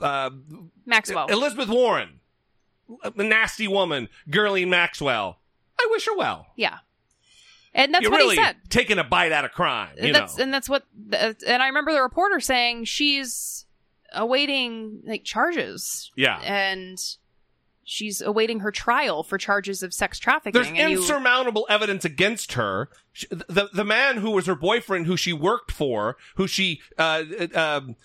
uh, 0.00 0.30
Maxwell. 0.84 1.26
Elizabeth 1.28 1.68
Warren, 1.68 2.18
a 3.04 3.22
nasty 3.22 3.68
woman. 3.68 4.08
Ghislaine 4.28 4.68
Maxwell. 4.70 5.38
I 5.78 5.86
wish 5.92 6.06
her 6.06 6.16
well. 6.16 6.46
Yeah. 6.56 6.78
And 7.72 7.94
that's 7.94 8.02
You're 8.02 8.10
what 8.10 8.18
really 8.18 8.36
he 8.36 8.42
said. 8.42 8.56
taking 8.68 8.98
a 8.98 9.04
bite 9.04 9.32
out 9.32 9.44
of 9.44 9.52
crime. 9.52 9.90
You 10.00 10.12
that's 10.12 10.36
know. 10.36 10.44
and 10.44 10.52
that's 10.54 10.68
what 10.68 10.84
and 11.12 11.62
I 11.62 11.66
remember 11.68 11.92
the 11.92 12.02
reporter 12.02 12.40
saying 12.40 12.84
she's 12.84 13.64
awaiting 14.12 15.02
like 15.06 15.24
charges. 15.24 16.10
Yeah. 16.16 16.40
And 16.40 16.98
she's 17.84 18.20
awaiting 18.20 18.60
her 18.60 18.70
trial 18.72 19.22
for 19.22 19.38
charges 19.38 19.82
of 19.82 19.94
sex 19.94 20.18
trafficking. 20.18 20.52
There's 20.52 20.66
and 20.68 20.90
you- 20.90 20.98
insurmountable 20.98 21.66
evidence 21.68 22.04
against 22.04 22.54
her. 22.54 22.88
The 23.30 23.68
the 23.72 23.84
man 23.84 24.16
who 24.18 24.30
was 24.32 24.46
her 24.46 24.54
boyfriend, 24.56 25.06
who 25.06 25.16
she 25.16 25.32
worked 25.32 25.70
for, 25.70 26.16
who 26.36 26.46
she 26.48 26.80
uh, 26.98 27.22
uh, 27.54 27.78
um, 27.78 27.96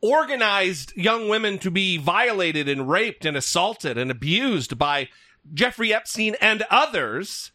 organized 0.00 0.96
young 0.96 1.28
women 1.28 1.58
to 1.58 1.70
be 1.70 1.98
violated 1.98 2.68
and 2.68 2.88
raped 2.88 3.24
and 3.24 3.36
assaulted 3.36 3.98
and 3.98 4.10
abused 4.10 4.78
by 4.78 5.08
Jeffrey 5.52 5.92
Epstein 5.92 6.36
and 6.40 6.64
others. 6.70 7.52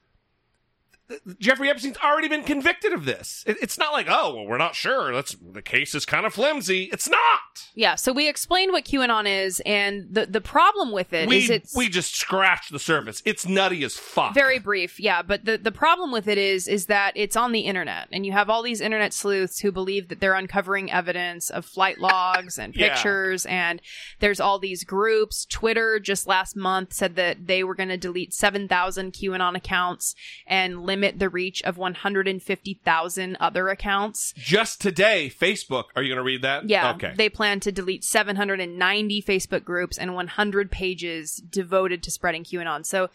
Jeffrey 1.39 1.69
Epstein's 1.69 1.97
already 1.97 2.27
been 2.27 2.43
convicted 2.43 2.91
of 2.91 3.05
this. 3.05 3.43
It's 3.45 3.77
not 3.77 3.93
like, 3.93 4.07
oh, 4.09 4.33
well, 4.35 4.45
we're 4.47 4.57
not 4.57 4.73
sure. 4.73 5.13
That's 5.13 5.35
the 5.39 5.61
case 5.61 5.93
is 5.93 6.03
kind 6.05 6.25
of 6.25 6.33
flimsy. 6.33 6.89
It's 6.91 7.07
not. 7.07 7.69
yeah, 7.75 7.93
so 7.93 8.11
we 8.11 8.27
explained 8.27 8.71
what 8.71 8.85
QAnon 8.85 9.27
is, 9.45 9.61
and 9.67 10.07
the 10.09 10.25
the 10.25 10.41
problem 10.41 10.91
with 10.91 11.13
it 11.13 11.31
is 11.31 11.49
We 11.49 11.55
it's 11.55 11.75
we 11.75 11.89
just 11.89 12.15
scratched 12.15 12.71
the 12.71 12.79
surface. 12.79 13.21
It's 13.23 13.47
nutty 13.47 13.83
as 13.83 13.95
fuck. 13.95 14.33
Very 14.33 14.57
brief, 14.57 14.99
yeah. 14.99 15.21
But 15.21 15.45
the, 15.45 15.57
the 15.57 15.71
problem 15.71 16.11
with 16.11 16.27
it 16.27 16.39
is 16.39 16.67
is 16.67 16.87
that 16.87 17.11
it's 17.15 17.35
on 17.35 17.51
the 17.51 17.61
internet, 17.61 18.07
and 18.11 18.25
you 18.25 18.31
have 18.31 18.49
all 18.49 18.63
these 18.63 18.81
internet 18.81 19.13
sleuths 19.13 19.59
who 19.59 19.71
believe 19.71 20.07
that 20.07 20.19
they're 20.19 20.33
uncovering 20.33 20.91
evidence 20.91 21.51
of 21.51 21.65
flight 21.65 21.99
logs 21.99 22.57
and 22.57 22.75
Yeah. 22.75 22.93
pictures, 22.95 23.45
and 23.45 23.79
there's 24.21 24.39
all 24.39 24.57
these 24.57 24.83
groups. 24.83 25.45
Twitter 25.45 25.99
just 25.99 26.25
last 26.25 26.55
month 26.55 26.93
said 26.93 27.15
that 27.15 27.45
they 27.45 27.63
were 27.63 27.75
going 27.75 27.89
to 27.89 27.97
delete 27.97 28.33
seven 28.33 28.67
thousand 28.67 29.13
QAnon 29.13 29.55
accounts 29.55 30.15
and 30.47 30.81
limit 30.81 30.94
the 31.01 31.29
reach 31.29 31.61
of 31.63 31.77
one 31.77 31.93
hundred 31.95 32.27
and 32.27 32.41
fifty 32.41 32.79
thousand 32.85 33.37
other 33.39 33.69
accounts. 33.69 34.33
Just 34.37 34.81
today, 34.81 35.29
Facebook. 35.29 35.85
Are 35.95 36.01
you 36.03 36.09
going 36.09 36.17
to 36.17 36.23
read 36.23 36.41
that? 36.43 36.69
Yeah, 36.69 36.91
Okay. 36.93 37.13
they 37.15 37.29
plan 37.29 37.59
to 37.61 37.71
delete 37.71 38.03
790 38.03 39.21
Facebook 39.21 39.63
groups 39.63 39.97
and 39.97 40.15
100 40.15 40.71
pages 40.71 41.35
devoted 41.37 42.03
to 42.03 42.11
spreading 42.11 42.43
QAnon. 42.43 42.85
So 42.85 43.09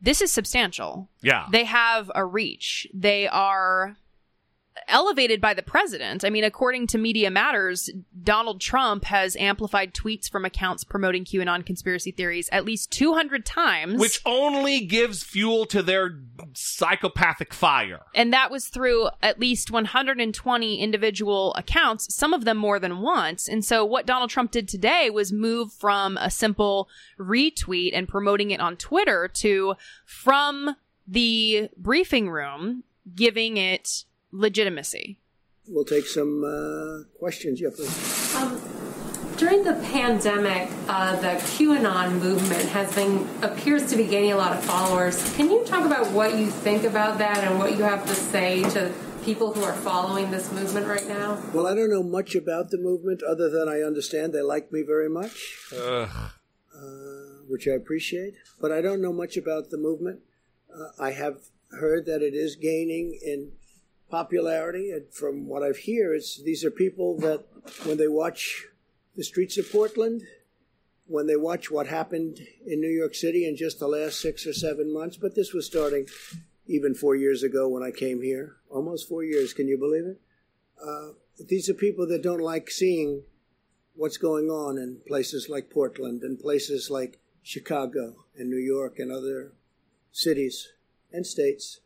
this 0.00 0.20
is 0.20 0.32
substantial. 0.32 1.08
Yeah. 1.22 1.46
They 1.50 1.64
have 1.64 2.10
a 2.14 2.24
reach. 2.24 2.86
They 2.94 3.28
are 3.28 3.96
elevated 4.88 5.40
by 5.40 5.54
the 5.54 5.62
president. 5.62 6.24
I 6.24 6.30
mean, 6.30 6.44
according 6.44 6.88
to 6.88 6.98
Media 6.98 7.30
Matters, 7.30 7.90
Donald 8.22 8.60
Trump 8.60 9.04
has 9.04 9.36
amplified 9.36 9.94
tweets 9.94 10.30
from 10.30 10.44
accounts 10.44 10.84
promoting 10.84 11.24
QAnon 11.24 11.64
conspiracy 11.64 12.10
theories 12.10 12.48
at 12.52 12.64
least 12.64 12.90
200 12.92 13.44
times. 13.44 14.00
Which 14.00 14.20
only 14.24 14.84
gives 14.84 15.22
fuel 15.22 15.66
to 15.66 15.82
their 15.82 16.18
psychopathic 16.54 17.54
fire. 17.54 18.00
and 18.14 18.32
that 18.32 18.50
was 18.50 18.68
through 18.68 19.08
at 19.22 19.38
least 19.38 19.70
120 19.70 20.80
individual 20.80 21.54
accounts, 21.54 22.14
some 22.14 22.32
of 22.32 22.44
them 22.44 22.56
more 22.56 22.78
than 22.78 23.00
once. 23.00 23.48
And 23.48 23.64
so 23.64 23.84
what 23.84 24.06
Donald 24.06 24.30
Trump 24.30 24.50
did 24.50 24.68
today 24.68 25.10
was 25.10 25.32
move 25.32 25.72
from 25.72 26.16
a 26.16 26.30
simple 26.30 26.88
retweet 27.18 27.90
and 27.94 28.08
promoting 28.08 28.50
it 28.50 28.60
on 28.60 28.76
Twitter 28.76 29.28
to 29.34 29.74
from 30.04 30.76
the 31.06 31.68
briefing 31.76 32.30
room 32.30 32.84
giving 33.14 33.56
it 33.56 34.04
legitimacy. 34.32 35.18
We'll 35.68 35.84
take 35.84 36.06
some 36.06 36.44
uh, 36.44 37.04
questions. 37.18 37.60
Yeah, 37.60 37.68
please. 37.74 38.34
Um, 38.34 38.60
during 39.36 39.62
the 39.64 39.74
pandemic, 39.90 40.68
uh, 40.88 41.16
the 41.16 41.40
QAnon 41.56 42.20
movement 42.20 42.68
has 42.70 42.94
been 42.94 43.26
appears 43.42 43.86
to 43.90 43.96
be 43.96 44.04
gaining 44.04 44.32
a 44.32 44.36
lot 44.36 44.52
of 44.52 44.62
followers. 44.64 45.34
Can 45.36 45.50
you 45.50 45.64
talk 45.64 45.86
about 45.86 46.10
what 46.12 46.36
you 46.36 46.50
think 46.50 46.84
about 46.84 47.18
that 47.18 47.38
and 47.38 47.58
what 47.58 47.76
you 47.76 47.82
have 47.84 48.06
to 48.06 48.14
say 48.14 48.62
to 48.70 48.92
people 49.24 49.52
who 49.52 49.62
are 49.62 49.72
following 49.72 50.30
this 50.30 50.52
movement 50.52 50.86
right 50.86 51.06
now? 51.08 51.40
Well, 51.54 51.66
I 51.66 51.74
don't 51.74 51.90
know 51.90 52.02
much 52.02 52.34
about 52.34 52.70
the 52.70 52.78
movement 52.78 53.22
other 53.22 53.48
than 53.48 53.68
I 53.68 53.80
understand 53.80 54.32
they 54.32 54.42
like 54.42 54.72
me 54.72 54.82
very 54.82 55.08
much, 55.08 55.56
uh, 55.74 56.06
which 57.48 57.66
I 57.66 57.72
appreciate. 57.72 58.34
But 58.60 58.72
I 58.72 58.80
don't 58.80 59.00
know 59.00 59.12
much 59.12 59.36
about 59.36 59.70
the 59.70 59.78
movement. 59.78 60.20
Uh, 60.68 60.88
I 61.02 61.12
have 61.12 61.38
heard 61.78 62.06
that 62.06 62.22
it 62.22 62.34
is 62.34 62.56
gaining 62.56 63.18
in 63.24 63.52
popularity, 64.10 64.90
and 64.90 65.12
from 65.12 65.46
what 65.46 65.62
I've 65.62 65.84
heard, 65.86 66.16
it's 66.16 66.42
these 66.42 66.64
are 66.64 66.70
people 66.70 67.18
that 67.20 67.44
when 67.84 67.96
they 67.96 68.08
watch 68.08 68.66
the 69.16 69.24
streets 69.24 69.58
of 69.58 69.70
Portland, 69.70 70.22
when 71.06 71.26
they 71.26 71.36
watch 71.36 71.70
what 71.70 71.86
happened 71.86 72.40
in 72.66 72.80
New 72.80 72.88
York 72.90 73.14
City 73.14 73.46
in 73.46 73.56
just 73.56 73.78
the 73.78 73.88
last 73.88 74.20
six 74.20 74.46
or 74.46 74.52
seven 74.52 74.92
months, 74.92 75.16
but 75.16 75.34
this 75.34 75.52
was 75.52 75.66
starting 75.66 76.06
even 76.66 76.94
four 76.94 77.16
years 77.16 77.42
ago 77.42 77.68
when 77.68 77.82
I 77.82 77.90
came 77.90 78.22
here, 78.22 78.56
almost 78.70 79.08
four 79.08 79.24
years. 79.24 79.52
Can 79.52 79.66
you 79.66 79.76
believe 79.76 80.04
it? 80.04 80.20
Uh, 80.80 81.14
these 81.48 81.68
are 81.68 81.74
people 81.74 82.06
that 82.06 82.22
don't 82.22 82.40
like 82.40 82.70
seeing 82.70 83.24
what's 83.94 84.16
going 84.16 84.48
on 84.48 84.78
in 84.78 85.00
places 85.06 85.48
like 85.48 85.70
Portland 85.70 86.22
and 86.22 86.38
places 86.38 86.90
like 86.90 87.18
Chicago 87.42 88.24
and 88.36 88.48
New 88.48 88.56
York 88.56 88.98
and 88.98 89.10
other 89.10 89.52
cities 90.12 90.68
and 91.12 91.26
states. 91.26 91.80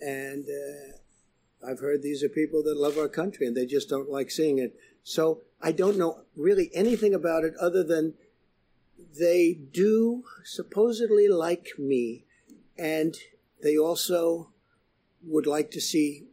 And 0.00 0.46
uh, 0.46 0.96
I've 1.66 1.80
heard 1.80 2.02
these 2.02 2.22
are 2.22 2.28
people 2.28 2.62
that 2.64 2.76
love 2.76 2.98
our 2.98 3.08
country 3.08 3.46
and 3.46 3.56
they 3.56 3.66
just 3.66 3.88
don't 3.88 4.10
like 4.10 4.30
seeing 4.30 4.58
it. 4.58 4.74
So 5.02 5.42
I 5.60 5.72
don't 5.72 5.98
know 5.98 6.22
really 6.36 6.70
anything 6.74 7.14
about 7.14 7.44
it 7.44 7.54
other 7.60 7.84
than 7.84 8.14
they 9.18 9.52
do 9.52 10.24
supposedly 10.44 11.28
like 11.28 11.68
me 11.78 12.24
and 12.78 13.16
they 13.62 13.76
also 13.76 14.50
would 15.24 15.46
like 15.46 15.70
to 15.70 15.80
see 15.80 16.24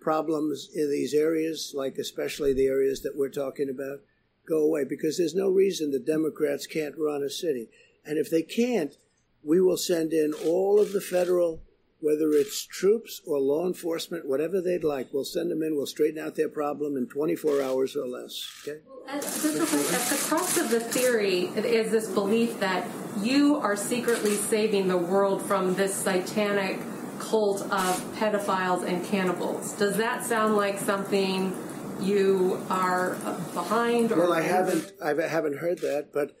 problems 0.00 0.68
in 0.74 0.90
these 0.90 1.14
areas, 1.14 1.72
like 1.74 1.96
especially 1.98 2.52
the 2.52 2.66
areas 2.66 3.02
that 3.02 3.16
we're 3.16 3.28
talking 3.28 3.68
about, 3.68 4.00
go 4.46 4.62
away 4.62 4.84
because 4.84 5.16
there's 5.16 5.34
no 5.34 5.48
reason 5.48 5.90
the 5.90 5.98
Democrats 5.98 6.66
can't 6.66 6.94
run 6.98 7.22
a 7.22 7.30
city. 7.30 7.68
And 8.04 8.18
if 8.18 8.30
they 8.30 8.42
can't, 8.42 8.96
we 9.42 9.60
will 9.60 9.76
send 9.76 10.12
in 10.12 10.32
all 10.32 10.80
of 10.80 10.92
the 10.92 11.00
federal, 11.00 11.62
whether 12.00 12.30
it's 12.32 12.64
troops 12.64 13.20
or 13.26 13.38
law 13.38 13.66
enforcement, 13.66 14.26
whatever 14.26 14.60
they'd 14.60 14.84
like. 14.84 15.12
We'll 15.12 15.24
send 15.24 15.50
them 15.50 15.62
in. 15.62 15.76
We'll 15.76 15.86
straighten 15.86 16.18
out 16.18 16.34
their 16.34 16.48
problem 16.48 16.96
in 16.96 17.06
24 17.06 17.62
hours 17.62 17.96
or 17.96 18.06
less. 18.06 18.46
Okay? 18.62 18.80
At 19.08 19.22
the, 19.22 20.24
crux 20.28 20.56
of 20.56 20.70
the 20.70 20.80
theory 20.80 21.46
is 21.56 21.90
this 21.90 22.08
belief 22.08 22.60
that 22.60 22.88
you 23.20 23.56
are 23.56 23.76
secretly 23.76 24.34
saving 24.34 24.88
the 24.88 24.96
world 24.96 25.42
from 25.42 25.74
this 25.74 25.94
satanic 25.94 26.78
cult 27.18 27.62
of 27.62 28.16
pedophiles 28.16 28.84
and 28.84 29.04
cannibals. 29.04 29.72
Does 29.72 29.96
that 29.96 30.24
sound 30.24 30.56
like 30.56 30.78
something 30.78 31.54
you 32.00 32.64
are 32.70 33.16
behind? 33.52 34.12
Or 34.12 34.20
Well, 34.20 34.32
I 34.32 34.40
haven't. 34.42 34.92
I 35.02 35.08
haven't 35.08 35.58
heard 35.58 35.78
that, 35.80 36.10
but 36.12 36.32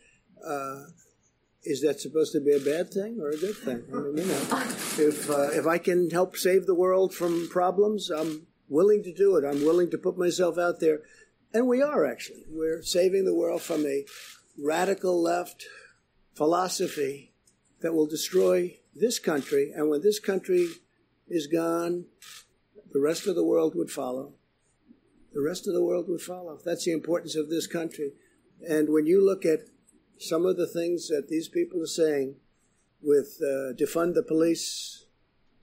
uh, 0.46 0.84
is 1.64 1.82
that 1.82 2.00
supposed 2.00 2.32
to 2.32 2.40
be 2.40 2.52
a 2.52 2.60
bad 2.60 2.92
thing 2.92 3.18
or 3.20 3.30
a 3.30 3.36
good 3.36 3.56
thing? 3.56 3.84
I 3.92 3.96
mean, 3.96 4.16
you 4.18 4.24
know, 4.24 4.40
if 4.98 5.28
uh, 5.28 5.50
if 5.52 5.66
I 5.66 5.78
can 5.78 6.10
help 6.10 6.36
save 6.36 6.66
the 6.66 6.74
world 6.74 7.14
from 7.14 7.48
problems, 7.48 8.10
I'm 8.10 8.46
willing 8.68 9.02
to 9.04 9.12
do 9.12 9.36
it. 9.36 9.44
I'm 9.44 9.64
willing 9.64 9.90
to 9.90 9.98
put 9.98 10.18
myself 10.18 10.58
out 10.58 10.80
there, 10.80 11.00
and 11.52 11.66
we 11.66 11.82
are 11.82 12.06
actually. 12.06 12.44
We're 12.48 12.82
saving 12.82 13.24
the 13.24 13.34
world 13.34 13.62
from 13.62 13.84
a 13.86 14.04
radical 14.58 15.22
left 15.22 15.66
philosophy 16.34 17.32
that 17.80 17.94
will 17.94 18.06
destroy 18.06 18.78
this 18.94 19.18
country, 19.18 19.72
and 19.74 19.90
when 19.90 20.02
this 20.02 20.18
country 20.18 20.68
is 21.28 21.46
gone, 21.46 22.06
the 22.92 23.00
rest 23.00 23.26
of 23.26 23.34
the 23.34 23.44
world 23.44 23.74
would 23.74 23.90
follow 23.90 24.34
the 25.32 25.40
rest 25.40 25.66
of 25.66 25.74
the 25.74 25.82
world 25.82 26.08
would 26.08 26.20
follow. 26.20 26.58
That's 26.64 26.84
the 26.84 26.92
importance 26.92 27.36
of 27.36 27.50
this 27.50 27.66
country. 27.66 28.12
And 28.68 28.88
when 28.90 29.06
you 29.06 29.24
look 29.24 29.44
at 29.44 29.60
some 30.20 30.46
of 30.46 30.56
the 30.56 30.66
things 30.66 31.08
that 31.08 31.28
these 31.28 31.48
people 31.48 31.82
are 31.82 31.86
saying 31.86 32.36
with 33.02 33.40
uh, 33.42 33.72
defund 33.72 34.14
the 34.14 34.22
police 34.22 35.06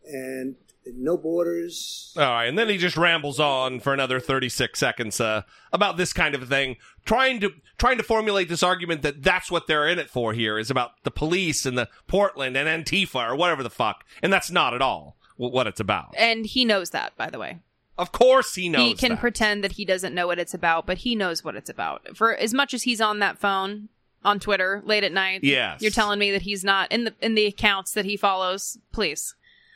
and 0.03 0.55
no 0.95 1.17
borders, 1.17 2.13
All 2.17 2.23
right, 2.23 2.45
and 2.45 2.57
then 2.57 2.69
he 2.69 2.77
just 2.77 2.95
rambles 2.95 3.39
on 3.39 3.81
for 3.81 3.93
another 3.93 4.19
36 4.21 4.79
seconds 4.79 5.19
uh, 5.19 5.41
about 5.73 5.97
this 5.97 6.13
kind 6.13 6.33
of 6.33 6.47
thing, 6.47 6.77
trying 7.05 7.41
to 7.41 7.51
trying 7.77 7.97
to 7.97 8.03
formulate 8.03 8.47
this 8.49 8.63
argument 8.63 9.01
that 9.01 9.21
that's 9.21 9.51
what 9.51 9.67
they're 9.67 9.87
in 9.87 9.99
it 9.99 10.09
for 10.09 10.33
here 10.33 10.57
is 10.57 10.71
about 10.71 10.91
the 11.03 11.11
police 11.11 11.65
and 11.65 11.77
the 11.77 11.89
Portland 12.07 12.55
and 12.55 12.85
Antifa 12.85 13.29
or 13.29 13.35
whatever 13.35 13.63
the 13.63 13.69
fuck, 13.69 14.05
and 14.21 14.31
that's 14.31 14.49
not 14.49 14.73
at 14.73 14.81
all 14.81 15.17
what 15.35 15.67
it's 15.67 15.79
about. 15.79 16.15
And 16.17 16.45
he 16.45 16.65
knows 16.65 16.91
that, 16.91 17.15
by 17.17 17.29
the 17.29 17.37
way. 17.37 17.59
Of 17.97 18.11
course 18.11 18.55
he 18.55 18.69
knows 18.69 18.87
he 18.87 18.95
can 18.95 19.11
that. 19.11 19.19
pretend 19.19 19.63
that 19.63 19.73
he 19.73 19.83
doesn't 19.83 20.13
know 20.13 20.27
what 20.27 20.39
it's 20.39 20.53
about, 20.53 20.85
but 20.85 20.99
he 20.99 21.15
knows 21.15 21.43
what 21.43 21.55
it's 21.55 21.69
about. 21.69 22.15
For 22.15 22.35
as 22.35 22.53
much 22.53 22.73
as 22.73 22.83
he's 22.83 23.01
on 23.01 23.19
that 23.19 23.39
phone 23.39 23.89
on 24.27 24.39
Twitter 24.39 24.81
late 24.85 25.03
at 25.03 25.11
night, 25.13 25.43
Yes. 25.43 25.81
you're 25.81 25.91
telling 25.91 26.19
me 26.19 26.31
that 26.31 26.41
he's 26.43 26.63
not 26.63 26.91
in 26.91 27.05
the 27.05 27.13
in 27.21 27.35
the 27.35 27.45
accounts 27.45 27.93
that 27.93 28.05
he 28.05 28.17
follows. 28.17 28.77
Please. 28.91 29.33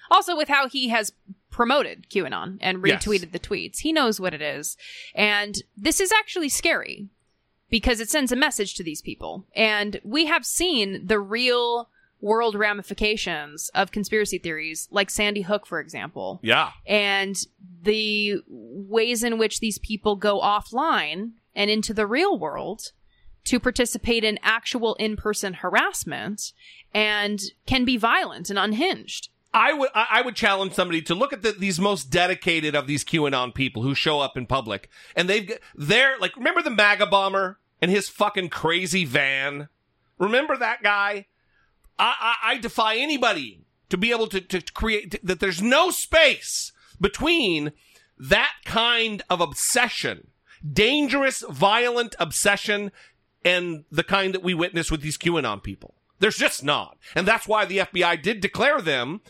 Also, 0.09 0.35
with 0.35 0.49
how 0.49 0.67
he 0.67 0.89
has 0.89 1.13
promoted 1.49 2.07
QAnon 2.09 2.57
and 2.61 2.85
Yes. 2.85 3.03
retweeted 3.05 3.31
the 3.31 3.39
tweets, 3.39 3.79
he 3.79 3.91
knows 3.93 4.19
what 4.19 4.33
it 4.33 4.41
is, 4.41 4.77
and 5.15 5.63
this 5.77 5.99
is 5.99 6.11
actually 6.11 6.49
scary 6.49 7.07
because 7.69 7.99
it 8.01 8.09
sends 8.09 8.31
a 8.31 8.35
message 8.35 8.73
to 8.75 8.83
these 8.83 9.01
people, 9.01 9.45
and 9.55 9.99
we 10.03 10.25
have 10.25 10.45
seen 10.45 11.05
the 11.07 11.19
real 11.19 11.89
world 12.19 12.53
ramifications 12.55 13.69
of 13.73 13.91
conspiracy 13.91 14.37
theories, 14.37 14.87
like 14.91 15.09
Sandy 15.09 15.41
Hook, 15.41 15.65
for 15.65 15.79
example 15.79 16.39
Yeah. 16.43 16.71
and 16.85 17.35
the 17.83 18.41
ways 18.47 19.23
in 19.23 19.37
which 19.37 19.59
these 19.59 19.79
people 19.79 20.15
go 20.15 20.39
offline 20.39 21.31
and 21.55 21.71
into 21.71 21.93
the 21.93 22.05
real 22.05 22.37
world 22.37 22.91
to 23.45 23.59
participate 23.59 24.23
in 24.23 24.39
actual 24.43 24.95
in-person 24.95 25.55
harassment 25.55 26.53
and 26.93 27.39
can 27.65 27.85
be 27.85 27.97
violent 27.97 28.49
and 28.49 28.59
unhinged. 28.59 29.29
I 29.53 29.73
would 29.73 29.89
I 29.93 30.21
would 30.21 30.35
challenge 30.35 30.73
somebody 30.73 31.01
to 31.01 31.15
look 31.15 31.33
at 31.33 31.41
the, 31.41 31.51
these 31.51 31.79
most 31.79 32.09
dedicated 32.09 32.73
of 32.73 32.87
these 32.87 33.03
QAnon 33.03 33.53
people 33.53 33.83
who 33.83 33.93
show 33.93 34.21
up 34.21 34.37
in 34.37 34.45
public, 34.45 34.89
and 35.13 35.29
they've 35.29 35.57
they're 35.75 36.17
like 36.19 36.35
remember 36.37 36.61
the 36.61 36.69
MAGA 36.69 37.07
bomber 37.07 37.59
and 37.81 37.91
his 37.91 38.07
fucking 38.07 38.49
crazy 38.49 39.03
van. 39.03 39.67
Remember 40.17 40.55
that 40.55 40.81
guy? 40.81 41.25
I 41.99 42.35
I, 42.43 42.51
I 42.51 42.57
defy 42.59 42.95
anybody 42.95 43.65
to 43.89 43.97
be 43.97 44.11
able 44.11 44.27
to 44.27 44.39
to 44.39 44.61
create 44.73 45.19
that. 45.21 45.41
There's 45.41 45.61
no 45.61 45.91
space 45.91 46.71
between 47.01 47.73
that 48.17 48.53
kind 48.63 49.21
of 49.29 49.41
obsession, 49.41 50.27
dangerous, 50.65 51.43
violent 51.49 52.15
obsession, 52.19 52.91
and 53.43 53.85
the 53.91 54.03
kind 54.03 54.33
that 54.33 54.43
we 54.43 54.53
witness 54.53 54.91
with 54.91 55.01
these 55.01 55.17
QAnon 55.17 55.61
people. 55.61 55.93
There's 56.19 56.37
just 56.37 56.63
not, 56.63 56.97
and 57.15 57.27
that's 57.27 57.47
why 57.47 57.65
the 57.65 57.79
FBI 57.79 58.21
did 58.21 58.41
declare 58.41 58.81
them 58.81 59.21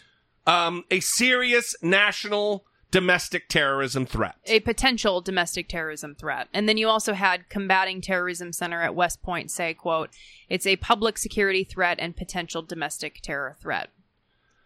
um, 0.45 0.83
a 0.91 0.99
serious 0.99 1.75
national 1.81 2.65
domestic 2.91 3.47
terrorism 3.47 4.05
threat. 4.05 4.35
a 4.45 4.59
potential 4.59 5.21
domestic 5.21 5.69
terrorism 5.69 6.13
threat. 6.13 6.49
And 6.53 6.67
then 6.67 6.77
you 6.77 6.89
also 6.89 7.13
had 7.13 7.47
Combating 7.49 8.01
Terrorism 8.01 8.51
Center 8.51 8.81
at 8.81 8.93
West 8.93 9.21
Point 9.21 9.49
say, 9.49 9.73
quote, 9.73 10.09
it's 10.49 10.67
a 10.67 10.75
public 10.75 11.17
security 11.17 11.63
threat 11.63 11.97
and 11.99 12.15
potential 12.15 12.61
domestic 12.61 13.21
terror 13.21 13.55
threat. 13.59 13.89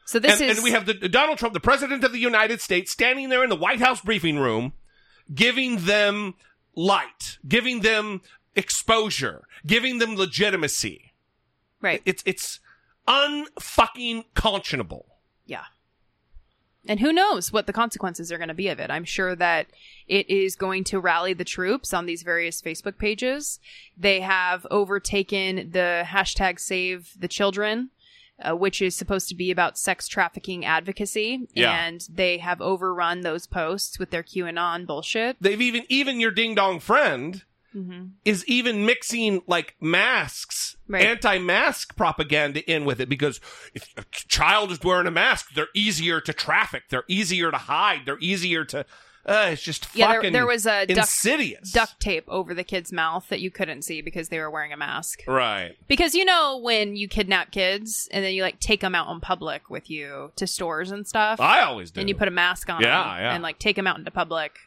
So 0.05 0.19
this 0.19 0.41
and, 0.41 0.49
is 0.49 0.57
and 0.57 0.63
we 0.63 0.71
have 0.71 0.85
the, 0.85 0.93
Donald 1.07 1.37
Trump, 1.37 1.53
the 1.53 1.59
president 1.59 2.03
of 2.03 2.11
the 2.11 2.19
United 2.19 2.61
States, 2.61 2.91
standing 2.91 3.29
there 3.29 3.43
in 3.43 3.49
the 3.49 3.55
White 3.55 3.79
House 3.79 4.01
briefing 4.01 4.39
room, 4.39 4.73
giving 5.33 5.85
them 5.85 6.35
light, 6.75 7.37
giving 7.47 7.81
them 7.81 8.21
exposure, 8.55 9.47
giving 9.65 9.99
them 9.99 10.15
legitimacy. 10.15 11.13
Right. 11.81 12.01
It's 12.05 12.23
it's 12.25 12.59
unfucking 13.07 14.25
conscionable. 14.35 15.03
Yeah. 15.45 15.65
And 16.87 16.99
who 16.99 17.11
knows 17.11 17.51
what 17.51 17.67
the 17.67 17.73
consequences 17.73 18.31
are 18.31 18.37
going 18.37 18.49
to 18.49 18.53
be 18.53 18.67
of 18.67 18.79
it. 18.79 18.91
I'm 18.91 19.05
sure 19.05 19.35
that 19.35 19.67
it 20.07 20.29
is 20.29 20.55
going 20.55 20.83
to 20.85 20.99
rally 20.99 21.33
the 21.33 21.43
troops 21.43 21.93
on 21.93 22.05
these 22.05 22.21
various 22.21 22.61
Facebook 22.61 22.97
pages. 22.97 23.59
They 23.97 24.19
have 24.21 24.67
overtaken 24.69 25.71
the 25.71 26.03
hashtag 26.05 26.59
save 26.59 27.13
the 27.19 27.27
children, 27.27 27.89
uh, 28.39 28.55
which 28.55 28.83
is 28.83 28.95
supposed 28.95 29.29
to 29.29 29.35
be 29.35 29.49
about 29.49 29.79
sex 29.79 30.07
trafficking 30.07 30.63
advocacy. 30.63 31.47
Yeah. 31.53 31.85
And 31.85 32.07
they 32.11 32.37
have 32.37 32.61
overrun 32.61 33.21
those 33.21 33.47
posts 33.47 33.97
with 33.97 34.11
their 34.11 34.23
QAnon 34.23 34.85
bullshit. 34.85 35.37
They've 35.41 35.61
even 35.61 35.85
even 35.89 36.19
your 36.19 36.31
ding 36.31 36.53
dong 36.53 36.79
friend 36.79 37.43
Mhm. 37.75 38.11
is 38.23 38.45
even 38.47 38.85
mixing 38.85 39.41
like 39.47 39.75
masks, 39.81 40.77
Right. 40.87 41.05
anti-mask 41.05 41.95
propaganda 41.95 42.61
in 42.71 42.85
with 42.85 42.99
it 42.99 43.09
because 43.09 43.41
if 43.73 43.89
a 43.97 44.05
child 44.11 44.71
is 44.71 44.79
wearing 44.83 45.07
a 45.07 45.11
mask, 45.11 45.53
they're 45.55 45.67
easier 45.73 46.21
to 46.21 46.31
traffic, 46.33 46.83
they're 46.89 47.03
easier 47.07 47.51
to 47.51 47.57
hide, 47.57 48.01
they're 48.05 48.19
easier 48.19 48.63
to. 48.65 48.85
Uh, 49.27 49.49
it's 49.53 49.63
just 49.63 49.87
Yeah, 49.95 50.05
fucking 50.13 50.21
there, 50.33 50.41
there 50.41 50.45
was 50.45 50.67
a 50.67 50.85
duct, 50.85 50.99
insidious. 50.99 51.71
duct 51.71 51.99
tape 51.99 52.25
over 52.27 52.53
the 52.53 52.63
kid's 52.63 52.93
mouth 52.93 53.27
that 53.29 53.39
you 53.39 53.49
couldn't 53.49 53.81
see 53.81 54.01
because 54.01 54.29
they 54.29 54.37
were 54.37 54.51
wearing 54.51 54.71
a 54.71 54.77
mask. 54.77 55.23
Right. 55.25 55.75
Because 55.87 56.13
you 56.13 56.25
know 56.25 56.57
when 56.57 56.95
you 56.95 57.07
kidnap 57.07 57.51
kids 57.51 58.07
and 58.11 58.23
then 58.23 58.35
you 58.35 58.43
like 58.43 58.59
take 58.59 58.81
them 58.81 58.93
out 58.93 59.11
in 59.11 59.19
public 59.21 59.67
with 59.71 59.89
you 59.89 60.31
to 60.35 60.45
stores 60.45 60.91
and 60.91 61.07
stuff. 61.07 61.39
I 61.41 61.61
always 61.61 61.89
do. 61.89 62.01
And 62.01 62.07
you 62.07 62.13
put 62.13 62.27
a 62.27 62.31
mask 62.31 62.69
on 62.69 62.81
Yeah, 62.83 63.03
them 63.03 63.17
yeah. 63.23 63.33
and 63.33 63.41
like 63.41 63.57
take 63.57 63.75
them 63.75 63.87
out 63.87 63.97
into 63.97 64.11
public. 64.11 64.59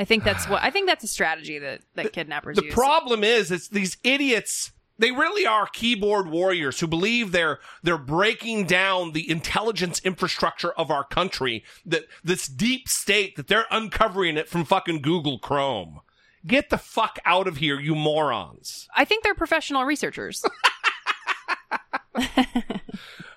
I 0.00 0.04
think 0.04 0.24
that's 0.24 0.48
what 0.48 0.62
I 0.62 0.70
think 0.70 0.86
that's 0.88 1.04
a 1.04 1.08
strategy 1.08 1.58
that 1.58 1.82
that 1.94 2.14
kidnappers 2.14 2.56
The 2.56 2.64
use. 2.64 2.74
problem 2.74 3.22
is, 3.22 3.50
it's 3.50 3.68
these 3.68 3.98
idiots. 4.02 4.72
They 4.98 5.10
really 5.12 5.46
are 5.46 5.66
keyboard 5.66 6.26
warriors 6.28 6.80
who 6.80 6.86
believe 6.86 7.32
they're 7.32 7.58
they're 7.82 7.98
breaking 7.98 8.64
down 8.64 9.12
the 9.12 9.30
intelligence 9.30 10.00
infrastructure 10.00 10.72
of 10.72 10.90
our 10.90 11.04
country. 11.04 11.64
That 11.84 12.04
this 12.24 12.46
deep 12.46 12.88
state 12.88 13.36
that 13.36 13.46
they're 13.48 13.66
uncovering 13.70 14.38
it 14.38 14.48
from 14.48 14.64
fucking 14.64 15.02
Google 15.02 15.38
Chrome. 15.38 16.00
Get 16.46 16.70
the 16.70 16.78
fuck 16.78 17.18
out 17.26 17.46
of 17.46 17.58
here, 17.58 17.78
you 17.78 17.94
morons! 17.94 18.88
I 18.96 19.04
think 19.04 19.22
they're 19.22 19.34
professional 19.34 19.84
researchers. 19.84 20.42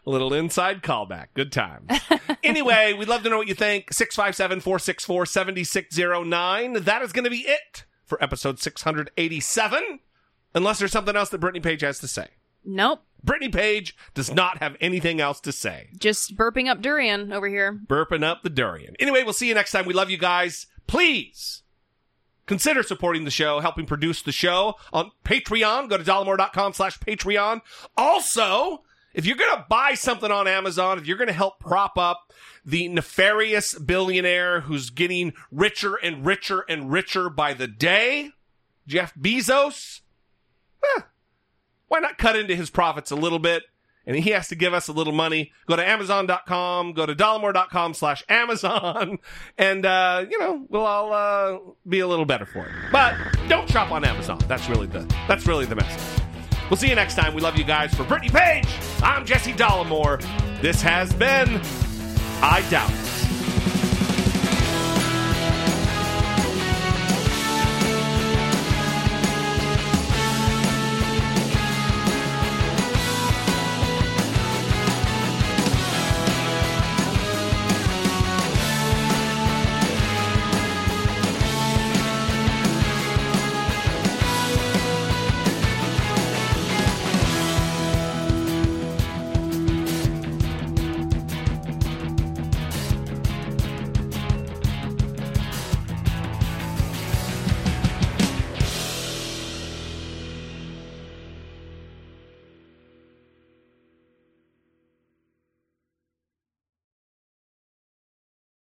A 0.05 0.09
little 0.09 0.33
inside 0.33 0.81
callback. 0.81 1.27
Good 1.33 1.51
times. 1.51 1.89
anyway, 2.43 2.93
we'd 2.93 3.07
love 3.07 3.23
to 3.23 3.29
know 3.29 3.37
what 3.37 3.47
you 3.47 3.53
think. 3.55 3.91
657 3.93 4.61
464 4.61 5.25
7609. 5.25 6.73
That 6.83 7.01
is 7.01 7.11
going 7.11 7.23
to 7.25 7.29
be 7.29 7.45
it 7.47 7.85
for 8.05 8.21
episode 8.23 8.59
687. 8.59 9.99
Unless 10.55 10.79
there's 10.79 10.91
something 10.91 11.15
else 11.15 11.29
that 11.29 11.39
Brittany 11.39 11.61
Page 11.61 11.81
has 11.81 11.99
to 11.99 12.07
say. 12.07 12.27
nope. 12.63 13.01
Brittany 13.25 13.49
Page 13.49 13.95
does 14.13 14.33
not 14.33 14.57
have 14.57 14.75
anything 14.81 15.21
else 15.21 15.39
to 15.39 15.53
say. 15.53 15.87
Just 15.97 16.35
burping 16.35 16.69
up 16.69 16.81
durian 16.81 17.31
over 17.31 17.47
here. 17.47 17.71
Burping 17.87 18.21
up 18.21 18.43
the 18.43 18.49
durian. 18.49 18.95
Anyway, 18.99 19.23
we'll 19.23 19.31
see 19.31 19.47
you 19.47 19.53
next 19.53 19.71
time. 19.71 19.85
We 19.85 19.93
love 19.93 20.09
you 20.09 20.17
guys. 20.17 20.65
Please 20.87 21.63
consider 22.45 22.83
supporting 22.83 23.23
the 23.23 23.31
show, 23.31 23.61
helping 23.61 23.85
produce 23.85 24.21
the 24.21 24.33
show 24.33 24.75
on 24.91 25.11
Patreon. 25.23 25.89
Go 25.89 25.97
to 25.97 26.03
dollamore.com 26.03 26.73
slash 26.73 26.99
Patreon. 26.99 27.61
Also, 27.95 28.83
if 29.13 29.25
you're 29.25 29.37
going 29.37 29.55
to 29.55 29.65
buy 29.69 29.93
something 29.93 30.31
on 30.31 30.47
Amazon, 30.47 30.97
if 30.97 31.05
you're 31.05 31.17
going 31.17 31.27
to 31.27 31.33
help 31.33 31.59
prop 31.59 31.97
up 31.97 32.33
the 32.65 32.87
nefarious 32.87 33.77
billionaire 33.77 34.61
who's 34.61 34.89
getting 34.89 35.33
richer 35.51 35.95
and 35.95 36.25
richer 36.25 36.61
and 36.67 36.91
richer 36.91 37.29
by 37.29 37.53
the 37.53 37.67
day, 37.67 38.31
Jeff 38.87 39.13
Bezos, 39.15 40.01
eh, 40.97 41.01
why 41.87 41.99
not 41.99 42.17
cut 42.17 42.35
into 42.35 42.55
his 42.55 42.69
profits 42.69 43.11
a 43.11 43.15
little 43.15 43.39
bit? 43.39 43.63
And 44.05 44.17
he 44.17 44.31
has 44.31 44.49
to 44.49 44.55
give 44.55 44.73
us 44.73 44.89
a 44.89 44.91
little 44.91 45.13
money. 45.13 45.53
Go 45.65 45.77
to 45.77 45.87
Amazon.com, 45.87 46.91
go 46.91 47.05
to 47.05 47.15
dollamore.com 47.15 47.93
slash 47.93 48.21
Amazon, 48.27 49.19
and, 49.57 49.85
uh, 49.85 50.25
you 50.29 50.37
know, 50.39 50.65
we'll 50.67 50.85
all, 50.85 51.13
uh, 51.13 51.59
be 51.87 52.01
a 52.01 52.07
little 52.07 52.25
better 52.25 52.45
for 52.45 52.65
it. 52.65 52.71
But 52.91 53.15
don't 53.47 53.69
shop 53.69 53.91
on 53.91 54.03
Amazon. 54.03 54.39
That's 54.47 54.67
really 54.67 54.87
the, 54.87 55.05
that's 55.27 55.47
really 55.47 55.65
the 55.65 55.75
message. 55.75 56.22
We'll 56.73 56.79
see 56.79 56.89
you 56.89 56.95
next 56.95 57.13
time. 57.13 57.35
We 57.35 57.41
love 57.41 57.55
you 57.55 57.63
guys. 57.63 57.93
For 57.93 58.03
Brittany 58.03 58.31
Page, 58.31 58.65
I'm 59.03 59.27
Jesse 59.27 59.53
Dollamore. 59.53 60.19
This 60.59 60.81
has 60.81 61.13
been 61.13 61.61
I 62.41 62.65
Doubt. 62.71 63.12